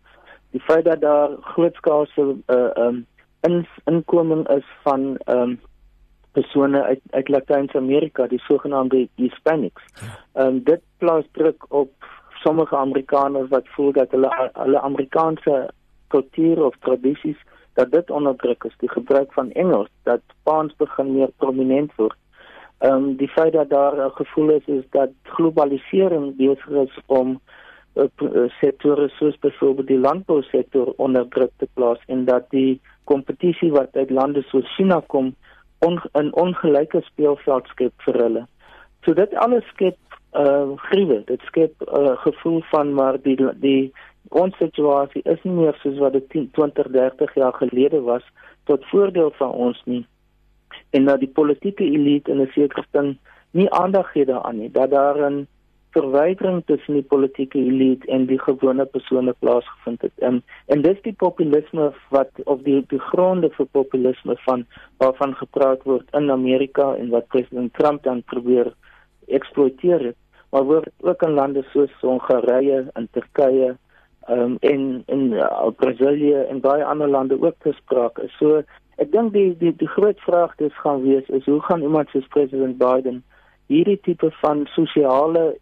Die 0.51 0.61
feit 0.61 0.85
dat 0.85 1.01
daar 1.01 1.29
grootskaalse 1.41 2.35
uh, 2.47 2.69
um, 2.85 3.05
in, 3.41 3.65
inkoming 3.85 4.47
is 4.49 4.67
van 4.83 5.17
um, 5.25 5.59
persone 6.35 6.83
uit 6.83 7.01
uit 7.09 7.29
Latyn-Amerika, 7.29 8.27
die 8.27 8.41
sogenaamde 8.47 9.07
Hispanics. 9.21 9.83
Ehm 10.33 10.47
um, 10.47 10.61
dit 10.63 10.81
plaas 10.97 11.25
druk 11.31 11.65
op 11.69 11.91
sommige 12.43 12.77
Amerikaners 12.77 13.49
wat 13.49 13.73
voel 13.75 13.91
dat 13.91 14.11
hulle 14.11 14.31
hulle 14.53 14.81
Amerikaanse 14.81 15.69
kultuur 16.07 16.63
of 16.65 16.75
tradisies 16.79 17.39
dat 17.73 17.91
dit 17.91 18.11
onderdruk 18.11 18.63
is 18.63 18.75
die 18.83 18.91
gebruik 18.91 19.33
van 19.33 19.51
Engels 19.51 19.89
dat 20.03 20.21
Spaans 20.39 20.75
begin 20.77 21.13
meer 21.13 21.31
prominent 21.37 21.95
word. 21.95 22.17
Ehm 22.77 22.91
um, 22.93 23.15
die 23.21 23.31
feit 23.37 23.53
dat 23.53 23.69
daar 23.69 23.95
'n 24.05 24.17
gevoel 24.21 24.49
is 24.49 24.65
is 24.65 24.85
dat 24.89 25.09
globalisering 25.23 26.35
besig 26.35 26.69
is 26.69 26.99
om 27.05 27.39
uh, 27.95 28.49
sektore 28.59 29.09
soos 29.09 29.37
byvoorbeeld 29.39 29.87
die 29.87 29.99
landbousektor 29.99 30.93
onder 30.95 31.27
druk 31.27 31.51
te 31.57 31.67
plaas 31.73 31.99
en 32.05 32.25
dat 32.25 32.49
die 32.49 32.81
kompetisie 33.03 33.71
wat 33.71 33.95
uit 33.95 34.09
lande 34.09 34.41
soos 34.41 34.75
China 34.75 35.01
kom 35.07 35.35
on, 35.79 36.01
'n 36.13 36.31
ongelyke 36.33 37.01
speelveld 37.01 37.67
skep 37.67 37.93
vir 38.05 38.21
hulle. 38.23 38.47
So 39.03 39.13
dit 39.13 39.33
alles 39.35 39.65
skep 39.73 39.97
uh 40.33 40.75
gruwe. 40.89 41.23
Dit 41.25 41.41
skep 41.41 41.73
'n 41.81 41.99
uh, 41.99 42.17
gevoel 42.17 42.61
van 42.71 42.93
maar 42.93 43.21
die 43.21 43.37
die 43.59 43.93
ons 44.29 44.57
situasie 44.57 45.21
is 45.23 45.43
nie 45.43 45.53
meer 45.53 45.77
soos 45.81 45.97
wat 45.97 46.13
dit 46.13 46.29
20, 46.29 46.87
30 46.91 47.35
jaar 47.35 47.53
gelede 47.53 48.01
was 48.01 48.23
tot 48.63 48.85
voordeel 48.85 49.31
van 49.37 49.51
ons 49.51 49.81
nie. 49.85 50.05
En 50.89 51.05
dat 51.05 51.19
die 51.19 51.29
politieke 51.29 51.83
elite 51.83 52.31
in 52.31 52.41
'n 52.41 52.51
sekere 52.53 52.83
sin 52.91 53.19
nie 53.51 53.71
aandag 53.71 54.11
gee 54.11 54.25
daaraan 54.25 54.57
nie, 54.57 54.71
dat 54.71 54.89
daar 54.89 55.31
'n 55.31 55.47
verwydering 55.95 56.61
tussen 56.69 56.97
die 56.99 57.07
politieke 57.13 57.59
elite 57.59 58.07
en 58.11 58.27
die 58.29 58.39
gewone 58.41 58.85
persone 58.85 59.33
plaasgevind 59.39 60.03
het. 60.05 60.13
En 60.29 60.41
en 60.73 60.83
dis 60.83 60.99
die 61.07 61.15
populisme 61.23 61.91
wat 62.15 62.43
of 62.45 62.61
die 62.67 62.81
die 62.91 63.01
gronde 63.11 63.49
vir 63.57 63.69
populisme 63.77 64.35
van 64.47 64.65
waarvan 65.03 65.35
gepraat 65.41 65.87
word 65.89 66.19
in 66.19 66.31
Amerika 66.31 66.91
en 66.99 67.09
wat 67.15 67.31
president 67.33 67.73
Trump 67.79 68.03
dan 68.03 68.23
probeer 68.33 68.73
eksploiteer 69.27 70.11
het. 70.11 70.19
Maar 70.51 70.83
ook 71.01 71.21
in 71.27 71.37
lande 71.39 71.65
soos 71.71 71.91
Hongarye 72.01 72.85
en 72.93 73.07
Turkye 73.11 73.75
um, 74.29 74.57
en 74.59 75.03
in 75.05 75.31
uh, 75.31 75.67
Brasilië 75.77 76.45
en 76.49 76.59
baie 76.59 76.85
ander 76.85 77.09
lande 77.09 77.41
ook 77.41 77.55
gespreek 77.59 78.17
is. 78.23 78.35
So 78.39 78.63
ek 79.01 79.11
dink 79.11 79.33
die 79.33 79.51
die 79.59 79.73
die 79.75 79.91
groot 79.91 80.19
vraag 80.23 80.55
dis 80.61 80.75
gaan 80.83 81.03
wees 81.03 81.27
is 81.39 81.45
hoe 81.45 81.61
gaan 81.67 81.83
iemand 81.83 82.09
soos 82.13 82.27
president 82.35 82.77
Biden 82.79 83.23
hierdie 83.71 83.99
tipe 84.05 84.29
van 84.41 84.65
sosiale 84.75 85.55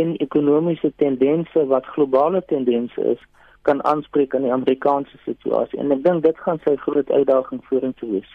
en 0.00 0.16
ekonomiese 0.24 0.92
tendense 0.96 1.66
wat 1.66 1.86
globale 1.94 2.42
tendense 2.46 3.04
is 3.14 3.22
kan 3.62 3.84
aanspreek 3.84 4.34
aan 4.34 4.46
die 4.46 4.52
Amerikaanse 4.52 5.18
situasie 5.24 5.78
en 5.78 5.94
ek 5.94 6.04
dink 6.06 6.24
dit 6.26 6.38
gaan 6.46 6.60
sy 6.64 6.76
groot 6.84 7.10
uitdaging 7.10 7.62
vorentoe 7.68 8.10
wees. 8.16 8.32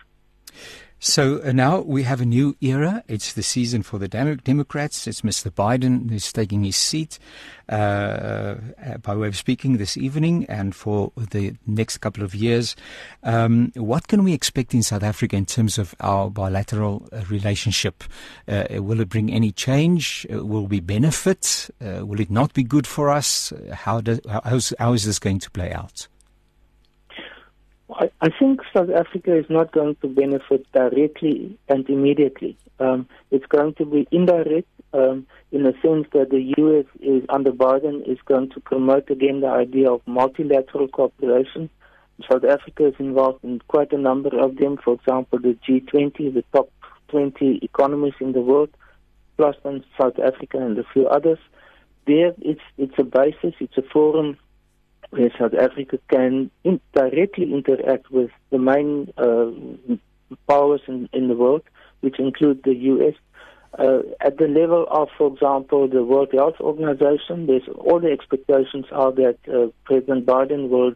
So 0.99 1.41
uh, 1.43 1.51
now 1.51 1.81
we 1.81 2.03
have 2.03 2.21
a 2.21 2.25
new 2.25 2.55
era. 2.59 3.03
It's 3.07 3.33
the 3.33 3.43
season 3.43 3.83
for 3.83 3.99
the 3.99 4.07
Dem- 4.07 4.37
Democrats. 4.37 5.05
It's 5.05 5.21
Mr. 5.21 5.51
Biden 5.51 6.09
who's 6.09 6.33
taking 6.33 6.63
his 6.63 6.75
seat, 6.75 7.19
uh, 7.69 7.75
uh, 7.75 8.97
by 9.03 9.15
way 9.15 9.27
of 9.27 9.37
speaking, 9.37 9.77
this 9.77 9.95
evening 9.95 10.47
and 10.49 10.75
for 10.75 11.11
the 11.15 11.53
next 11.67 11.99
couple 11.99 12.23
of 12.23 12.33
years. 12.33 12.75
Um, 13.21 13.71
what 13.75 14.07
can 14.07 14.23
we 14.23 14.33
expect 14.33 14.73
in 14.73 14.81
South 14.81 15.03
Africa 15.03 15.35
in 15.35 15.45
terms 15.45 15.77
of 15.77 15.93
our 15.99 16.31
bilateral 16.31 17.07
uh, 17.13 17.21
relationship? 17.29 18.03
Uh, 18.47 18.65
will 18.81 18.99
it 18.99 19.09
bring 19.09 19.31
any 19.31 19.51
change? 19.51 20.25
Uh, 20.33 20.43
will 20.43 20.65
we 20.65 20.79
benefit? 20.79 21.69
will 21.79 22.19
it 22.19 22.31
not 22.31 22.53
be 22.53 22.63
good 22.63 22.87
for 22.87 23.09
us? 23.09 23.53
How, 23.71 24.01
do, 24.01 24.19
how, 24.27 24.59
how 24.79 24.93
is 24.93 25.05
this 25.05 25.19
going 25.19 25.39
to 25.39 25.51
play 25.51 25.71
out? 25.71 26.07
I, 27.97 28.11
I 28.21 28.29
think 28.39 28.61
South 28.75 28.89
Africa 28.91 29.35
is 29.35 29.45
not 29.49 29.71
going 29.71 29.95
to 30.01 30.07
benefit 30.07 30.71
directly 30.71 31.57
and 31.67 31.89
immediately. 31.89 32.55
Um, 32.79 33.07
it's 33.31 33.45
going 33.47 33.73
to 33.75 33.85
be 33.85 34.07
indirect 34.11 34.67
um, 34.93 35.25
in 35.51 35.63
the 35.63 35.73
sense 35.81 36.05
that 36.13 36.29
the 36.29 36.53
U.S. 36.57 36.85
is 37.01 37.23
under 37.29 37.51
Biden 37.51 38.07
is 38.07 38.19
going 38.25 38.51
to 38.51 38.59
promote 38.59 39.09
again 39.09 39.41
the 39.41 39.47
idea 39.47 39.91
of 39.91 40.01
multilateral 40.05 40.87
cooperation. 40.87 41.71
South 42.29 42.43
Africa 42.43 42.87
is 42.87 42.95
involved 42.99 43.43
in 43.43 43.61
quite 43.67 43.91
a 43.91 43.97
number 43.97 44.29
of 44.39 44.57
them. 44.57 44.77
For 44.83 44.93
example, 44.93 45.39
the 45.39 45.57
G20, 45.67 46.33
the 46.33 46.43
top 46.53 46.69
20 47.09 47.59
economies 47.63 48.13
in 48.19 48.33
the 48.33 48.41
world, 48.41 48.69
plus 49.37 49.55
South 49.99 50.19
Africa 50.19 50.57
and 50.59 50.77
a 50.77 50.83
few 50.93 51.07
others. 51.07 51.39
There, 52.05 52.33
it's 52.39 52.61
it's 52.77 52.97
a 52.97 53.03
basis, 53.03 53.53
it's 53.59 53.77
a 53.77 53.81
forum 53.81 54.37
where 55.11 55.31
South 55.39 55.53
Africa 55.53 55.99
can 56.09 56.51
in, 56.63 56.79
directly 56.93 57.53
interact 57.53 58.11
with 58.11 58.29
the 58.51 58.59
main 58.59 59.11
uh, 59.17 59.51
powers 60.49 60.81
in, 60.87 61.09
in 61.13 61.27
the 61.27 61.35
world, 61.35 61.63
which 62.01 62.19
include 62.19 62.61
the 62.63 62.75
U.S. 62.75 63.13
Uh, 63.77 63.99
at 64.21 64.37
the 64.37 64.47
level 64.47 64.85
of, 64.89 65.09
for 65.17 65.31
example, 65.33 65.87
the 65.87 66.03
World 66.03 66.29
Health 66.33 66.55
Organization, 66.59 67.47
there's 67.47 67.67
all 67.77 67.99
the 67.99 68.11
expectations 68.11 68.85
are 68.91 69.11
that 69.13 69.37
uh, 69.47 69.67
President 69.85 70.25
Biden 70.25 70.69
will 70.69 70.93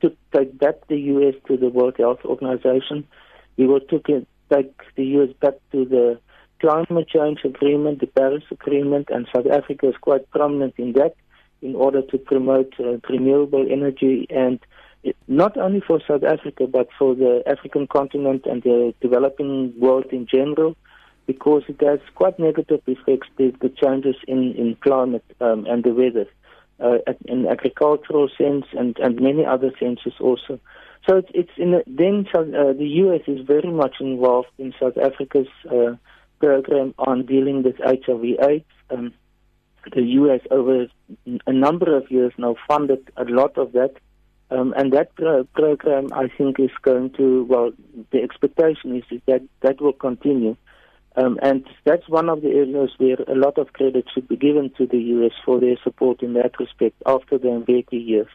take 0.00 0.58
back 0.58 0.86
the 0.88 0.98
U.S. 0.98 1.34
to 1.48 1.56
the 1.56 1.68
World 1.68 1.94
Health 1.98 2.20
Organization. 2.24 3.06
He 3.56 3.64
will 3.64 3.80
take, 3.80 4.06
take 4.52 4.82
the 4.96 5.04
U.S. 5.04 5.30
back 5.40 5.54
to 5.72 5.84
the 5.84 6.18
climate 6.60 7.08
change 7.08 7.40
agreement, 7.44 8.00
the 8.00 8.06
Paris 8.06 8.44
Agreement, 8.50 9.08
and 9.10 9.28
South 9.34 9.46
Africa 9.46 9.88
is 9.88 9.96
quite 10.00 10.28
prominent 10.30 10.74
in 10.78 10.92
that 10.94 11.14
in 11.64 11.74
order 11.74 12.02
to 12.02 12.18
promote 12.18 12.72
uh, 12.78 12.98
renewable 13.08 13.66
energy 13.68 14.26
and 14.30 14.60
not 15.28 15.56
only 15.56 15.80
for 15.80 16.00
South 16.06 16.22
Africa 16.22 16.66
but 16.66 16.88
for 16.98 17.14
the 17.14 17.42
African 17.46 17.86
continent 17.86 18.46
and 18.46 18.62
the 18.62 18.94
developing 19.00 19.72
world 19.78 20.06
in 20.12 20.26
general 20.26 20.76
because 21.26 21.62
it 21.68 21.80
has 21.80 22.00
quite 22.14 22.38
negative 22.38 22.80
effects 22.86 23.28
the, 23.38 23.52
the 23.60 23.70
changes 23.70 24.16
in, 24.28 24.54
in 24.54 24.76
climate 24.82 25.24
um, 25.40 25.66
and 25.66 25.82
the 25.82 25.94
weather 25.94 26.26
uh, 26.80 26.98
in 27.26 27.46
agricultural 27.46 28.28
sense 28.36 28.66
and, 28.72 28.98
and 28.98 29.20
many 29.20 29.44
other 29.44 29.72
senses 29.80 30.12
also. 30.20 30.60
So 31.08 31.18
it's, 31.18 31.30
it's 31.34 31.50
in 31.56 31.72
the, 31.72 31.84
then 31.86 32.26
uh, 32.34 32.72
the 32.72 32.88
U.S. 33.04 33.22
is 33.26 33.46
very 33.46 33.70
much 33.70 33.96
involved 34.00 34.48
in 34.58 34.74
South 34.80 34.96
Africa's 34.96 35.48
uh, 35.70 35.96
program 36.40 36.94
on 36.98 37.26
dealing 37.26 37.62
with 37.62 37.76
HIV/AIDS. 37.78 38.64
Um, 38.90 39.12
the 39.92 40.02
U.S. 40.02 40.40
over 40.50 40.86
a 41.46 41.52
number 41.52 41.96
of 41.96 42.10
years 42.10 42.32
now 42.38 42.56
funded 42.68 43.10
a 43.16 43.24
lot 43.24 43.56
of 43.58 43.72
that. 43.72 43.94
Um, 44.50 44.74
and 44.76 44.92
that 44.92 45.14
pro- 45.14 45.44
program, 45.44 46.12
I 46.12 46.28
think, 46.28 46.60
is 46.60 46.70
going 46.82 47.10
to, 47.14 47.44
well, 47.44 47.72
the 48.12 48.22
expectation 48.22 48.96
is 48.96 49.20
that 49.26 49.42
that 49.62 49.80
will 49.80 49.94
continue. 49.94 50.56
Um, 51.16 51.38
and 51.42 51.64
that's 51.84 52.08
one 52.08 52.28
of 52.28 52.42
the 52.42 52.48
areas 52.48 52.90
where 52.98 53.16
a 53.28 53.34
lot 53.34 53.56
of 53.58 53.72
credit 53.72 54.06
should 54.12 54.28
be 54.28 54.36
given 54.36 54.70
to 54.78 54.86
the 54.86 54.98
U.S. 54.98 55.32
for 55.44 55.60
their 55.60 55.76
support 55.82 56.22
in 56.22 56.34
that 56.34 56.58
respect 56.58 56.96
after 57.06 57.38
the 57.38 57.48
Mbeki 57.48 58.06
years. 58.06 58.28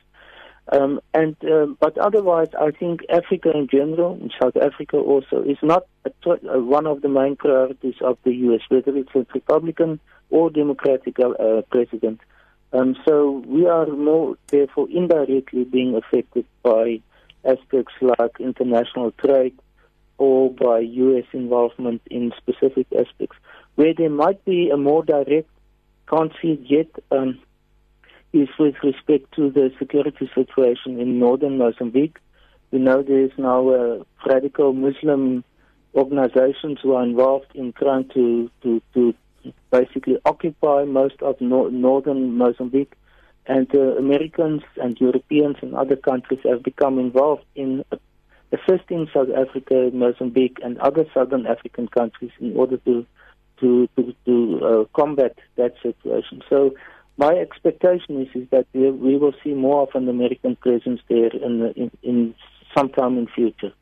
Um, 0.71 1.01
and 1.13 1.35
uh, 1.43 1.65
but 1.79 1.97
otherwise, 1.97 2.49
I 2.59 2.71
think 2.71 3.01
Africa 3.09 3.51
in 3.55 3.67
general, 3.67 4.19
South 4.39 4.55
Africa 4.55 4.97
also, 4.97 5.41
is 5.41 5.57
not 5.63 5.87
a, 6.05 6.59
one 6.59 6.85
of 6.85 7.01
the 7.01 7.09
main 7.09 7.35
priorities 7.35 7.95
of 8.01 8.17
the 8.23 8.33
U.S., 8.33 8.61
whether 8.69 8.95
it's 8.95 9.09
a 9.15 9.25
Republican 9.33 9.99
or 10.29 10.49
Democratic 10.49 11.17
uh, 11.19 11.61
president. 11.71 12.21
Um, 12.71 12.95
so 13.07 13.43
we 13.47 13.65
are 13.67 13.87
more, 13.87 14.35
therefore, 14.47 14.87
indirectly 14.89 15.63
being 15.63 15.95
affected 15.95 16.45
by 16.61 17.01
aspects 17.43 17.93
like 18.01 18.39
international 18.39 19.11
trade 19.11 19.57
or 20.17 20.51
by 20.51 20.79
U.S. 20.79 21.25
involvement 21.33 22.01
in 22.11 22.31
specific 22.37 22.87
aspects. 22.93 23.37
Where 23.75 23.93
there 23.93 24.09
might 24.09 24.43
be 24.45 24.69
a 24.69 24.77
more 24.77 25.03
direct, 25.03 25.49
it 26.11 26.59
yet. 26.65 26.87
Um, 27.11 27.39
is 28.33 28.49
with 28.59 28.75
respect 28.83 29.33
to 29.35 29.49
the 29.49 29.71
security 29.79 30.29
situation 30.35 30.99
in 30.99 31.19
northern 31.19 31.57
Mozambique. 31.57 32.17
We 32.71 32.79
know 32.79 33.01
there 33.01 33.23
is 33.23 33.31
now 33.37 33.69
a 33.69 34.05
radical 34.25 34.73
Muslim 34.73 35.43
organizations 35.95 36.79
who 36.83 36.93
are 36.93 37.03
involved 37.03 37.51
in 37.55 37.73
trying 37.73 38.07
to 38.09 38.51
to, 38.61 38.81
to 38.93 39.15
basically 39.71 40.17
occupy 40.25 40.83
most 40.83 41.21
of 41.21 41.39
no- 41.41 41.69
northern 41.69 42.37
Mozambique, 42.37 42.93
and 43.45 43.67
uh, 43.73 43.97
Americans 43.97 44.61
and 44.81 44.99
Europeans 44.99 45.57
and 45.61 45.73
other 45.73 45.95
countries 45.95 46.39
have 46.43 46.63
become 46.63 46.99
involved 46.99 47.45
in 47.55 47.83
assisting 48.51 49.07
South 49.13 49.29
Africa, 49.35 49.89
Mozambique, 49.93 50.57
and 50.63 50.77
other 50.79 51.05
southern 51.13 51.45
African 51.45 51.87
countries 51.87 52.31
in 52.39 52.55
order 52.55 52.77
to 52.77 53.05
to 53.59 53.87
to, 53.95 54.15
to 54.25 54.65
uh, 54.65 54.99
combat 54.99 55.37
that 55.55 55.73
situation. 55.81 56.41
So 56.49 56.75
my 57.17 57.33
expectation 57.33 58.21
is 58.21 58.29
is 58.33 58.47
that 58.49 58.65
we, 58.73 58.89
we 58.91 59.17
will 59.17 59.33
see 59.43 59.53
more 59.53 59.83
of 59.83 59.89
an 59.93 60.07
American 60.07 60.55
presence 60.55 61.01
there 61.09 61.29
in 61.29 61.59
the, 61.59 61.73
in, 61.73 61.91
in 62.03 62.35
sometime 62.75 63.17
in 63.17 63.27
future. 63.27 63.73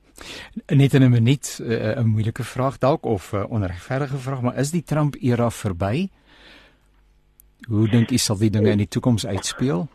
Net 0.66 0.94
in 0.94 1.04
'n 1.04 1.10
minuut 1.10 1.60
eh, 1.64 1.96
'n 1.96 2.00
uh, 2.00 2.04
moeilike 2.04 2.44
vraag 2.44 2.78
dalk 2.78 3.06
of 3.06 3.32
'n 3.32 3.36
uh, 3.36 3.46
onregverdige 3.50 4.18
vraag, 4.18 4.42
maar 4.42 4.58
is 4.58 4.72
die 4.72 4.84
Trump 4.84 5.16
era 5.16 5.50
verby? 5.50 6.10
Hoe 7.68 7.90
dink 7.90 8.12
u 8.12 8.18
sal 8.18 8.38
die 8.38 8.50
dinge 8.50 8.70
in 8.70 8.78
die 8.78 8.88
toekoms 8.88 9.26
uitspeel? 9.26 9.88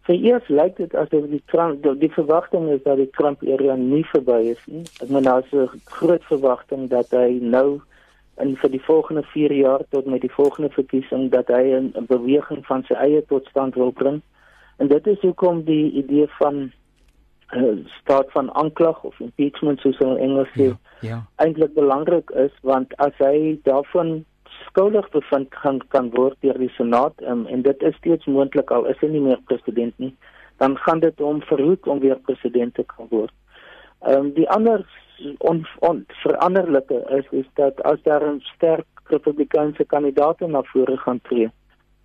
Vir 0.00 0.14
eers 0.14 0.48
lyk 0.48 0.76
dit 0.76 0.94
asof 0.94 1.26
die 1.28 1.42
Trump 1.46 1.82
die, 1.82 1.98
die 1.98 2.12
verwagting 2.12 2.68
is 2.68 2.82
dat 2.82 2.96
die 2.96 3.10
Trump 3.10 3.42
era 3.42 3.76
nie 3.76 4.04
verby 4.04 4.40
is 4.54 4.62
nie. 4.66 4.84
Ek 5.02 5.08
meen 5.08 5.22
daar's 5.22 5.52
'n 5.52 5.68
groot 5.84 6.24
verwagting 6.24 6.88
dat 6.88 7.10
hy 7.10 7.38
nou 7.40 7.80
in 8.40 8.56
vir 8.56 8.70
die 8.70 8.84
volgende 8.84 9.22
4 9.22 9.52
jaar 9.52 9.82
tot 9.90 10.06
met 10.06 10.20
die 10.20 10.32
volgende 10.32 10.70
verkiesing 10.70 11.30
dat 11.30 11.48
hy 11.48 11.64
'n 11.74 12.06
beweging 12.08 12.66
van 12.66 12.82
sy 12.82 12.94
eie 12.94 13.22
tot 13.26 13.46
stand 13.46 13.74
wil 13.74 13.92
bring. 13.92 14.22
En 14.76 14.88
dit 14.88 15.06
is 15.06 15.20
hoekom 15.20 15.64
die 15.64 15.90
idee 15.92 16.26
van 16.38 16.72
uh, 17.56 17.86
staat 18.00 18.32
van 18.32 18.54
aanklag 18.54 19.02
of 19.02 19.20
impeachment 19.20 19.80
soos 19.80 19.98
in 19.98 20.16
Engels 20.16 20.50
sê, 20.56 20.68
ja, 20.68 20.76
ja. 21.00 21.18
eintlik 21.36 21.74
belangrik 21.74 22.30
is 22.30 22.52
want 22.62 22.94
as 22.96 23.14
hy 23.18 23.58
daarvan 23.68 24.24
skuldig 24.66 25.08
bevind 25.10 25.48
kan 25.62 25.80
kan 25.94 26.10
word 26.16 26.36
deur 26.44 26.58
die 26.58 26.72
Senaat 26.76 27.22
um, 27.22 27.46
en 27.46 27.62
dit 27.62 27.82
is 27.82 27.96
steeds 27.96 28.26
moontlik 28.26 28.70
al 28.70 28.88
is 28.92 29.00
hy 29.00 29.12
nie 29.12 29.24
meer 29.24 29.40
president 29.50 29.94
nie, 29.98 30.14
dan 30.62 30.76
gaan 30.84 31.00
dit 31.00 31.18
hom 31.18 31.42
verhoed 31.50 31.86
om 31.86 32.00
weer 32.04 32.18
president 32.28 32.74
te 32.74 32.84
kan 32.94 33.10
word. 33.10 33.34
Ehm 34.06 34.28
um, 34.28 34.32
die 34.34 34.48
ander 34.54 34.84
on, 35.38 35.64
on 35.80 36.04
veranderlike 36.22 37.00
is 37.18 37.26
is 37.30 37.46
dat 37.54 37.80
as 37.82 38.02
daar 38.02 38.24
'n 38.24 38.40
sterk 38.54 38.86
republikeinse 39.08 39.84
kandidaat 39.84 40.40
na 40.40 40.62
vore 40.62 40.96
gaan 40.96 41.20
tree 41.20 41.50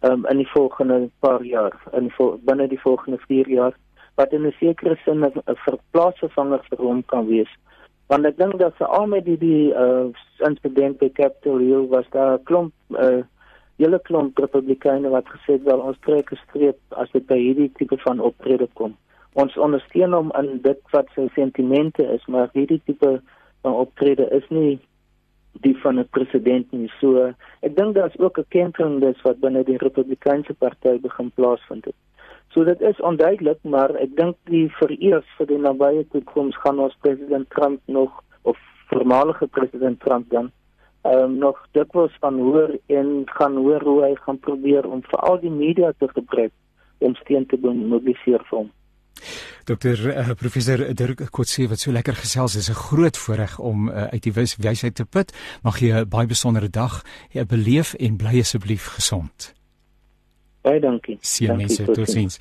um, 0.02 0.26
in 0.26 0.38
die 0.38 0.52
volgende 0.52 1.10
paar 1.20 1.44
jaar 1.44 1.74
in 1.92 2.10
vo, 2.12 2.40
binne 2.44 2.68
die 2.68 2.80
volgende 2.80 3.18
4 3.28 3.50
jaar 3.50 3.74
wat 4.16 4.34
in 4.34 4.48
'n 4.48 4.56
sekere 4.60 4.96
sin 5.06 5.26
'n 5.26 5.60
verplaatsvervanger 5.68 6.62
vir 6.70 6.78
hom 6.78 7.04
kan 7.04 7.28
wees 7.28 7.52
want 8.08 8.26
ek 8.26 8.38
dink 8.38 8.60
dat 8.60 8.74
se 8.78 8.86
al 8.86 9.08
met 9.08 9.26
die 9.26 9.38
die 9.38 9.74
uh, 9.74 10.08
insident 10.48 10.98
by 11.00 11.10
Capitol 11.10 11.58
Hill 11.58 11.88
was 11.88 12.10
daar 12.10 12.34
'n 12.38 12.44
klomp 12.44 12.74
uh, 12.90 13.24
hele 13.78 14.00
klomp 14.00 14.38
republikeine 14.38 15.10
wat 15.10 15.26
gesê 15.36 15.54
het 15.54 15.64
wel 15.64 15.80
ons 15.80 15.98
trek 16.00 16.32
'n 16.32 16.44
streep 16.48 16.80
as 16.90 17.12
dit 17.12 17.26
by 17.26 17.38
hierdie 17.38 17.72
tipe 17.78 17.98
van 17.98 18.20
optrede 18.20 18.68
kom 18.74 18.98
ons 19.34 19.58
ondersteun 19.58 20.14
hom 20.14 20.32
in 20.40 20.58
dit 20.66 20.82
wat 20.94 21.10
sy 21.16 21.28
sentimente 21.36 22.06
is, 22.16 22.26
maar 22.30 22.52
hierdie 22.54 22.82
tipe 22.86 23.16
van 23.66 23.78
optrede 23.86 24.28
is 24.36 24.46
nie 24.50 24.80
die 25.66 25.76
van 25.82 26.00
'n 26.00 26.08
president 26.10 26.72
nie. 26.72 26.90
So 27.00 27.34
ek 27.62 27.76
dink 27.76 27.96
daar's 27.96 28.20
ook 28.20 28.38
'n 28.38 28.46
kentering 28.50 29.00
dis 29.02 29.22
wat 29.22 29.40
binne 29.40 29.64
die 29.64 29.78
Republikeinse 29.78 30.54
party 30.54 31.00
begin 31.00 31.32
plaasvind 31.32 31.86
het. 31.86 31.96
So 32.54 32.64
dit 32.64 32.82
is 32.82 33.00
onduidelik, 33.02 33.58
maar 33.62 33.96
ek 33.98 34.12
dink 34.18 34.36
die 34.46 34.68
vereers 34.78 35.30
vir 35.38 35.48
die 35.50 35.58
nabye 35.58 36.04
toekoms 36.14 36.58
gaan 36.62 36.82
ons 36.86 36.94
president 37.02 37.50
Trump 37.50 37.82
nog 37.86 38.20
of 38.44 38.60
voormalige 38.92 39.48
president 39.48 40.00
Trump 40.00 40.30
dan 40.30 40.52
ehm 41.04 41.24
um, 41.24 41.34
nog 41.38 41.58
dikwels 41.76 42.14
van 42.20 42.38
hoor 42.40 42.78
en 42.88 43.24
gaan 43.26 43.56
hoor 43.56 43.82
hoe 43.84 44.04
hy 44.04 44.14
gaan 44.16 44.40
probeer 44.40 44.86
om 44.88 45.02
veral 45.10 45.40
die 45.42 45.52
media 45.52 45.92
te 45.98 46.08
gebruik 46.08 46.54
om 46.98 47.16
steun 47.16 47.46
te 47.46 47.58
mobiliseer 47.60 48.46
vir 48.50 48.58
hom. 48.58 48.70
Dokter 49.66 50.06
uh, 50.12 50.30
professor 50.40 50.86
Dirk 50.96 51.26
Kotse 51.32 51.68
wat 51.72 51.80
so 51.80 51.92
lekker 51.92 52.16
gesels 52.22 52.56
is 52.56 52.70
'n 52.70 52.80
groot 52.86 53.18
voorreg 53.18 53.60
om 53.60 53.90
uh, 53.90 54.04
uit 54.14 54.24
die 54.24 54.34
wys 54.34 54.56
wysheid 54.56 54.96
te 54.96 55.06
put. 55.06 55.34
Mag 55.64 55.80
jy 55.80 55.92
'n 55.92 56.10
baie 56.10 56.28
besondere 56.28 56.70
dag 56.70 57.02
hê, 57.34 57.46
beleef 57.48 57.94
en 57.94 58.18
bly 58.18 58.40
asseblief 58.40 58.86
gesond. 58.96 59.54
Baie 60.64 60.80
dankie. 60.80 61.18
Sien 61.20 61.58
mense 61.58 61.84
totsiens. 61.84 62.40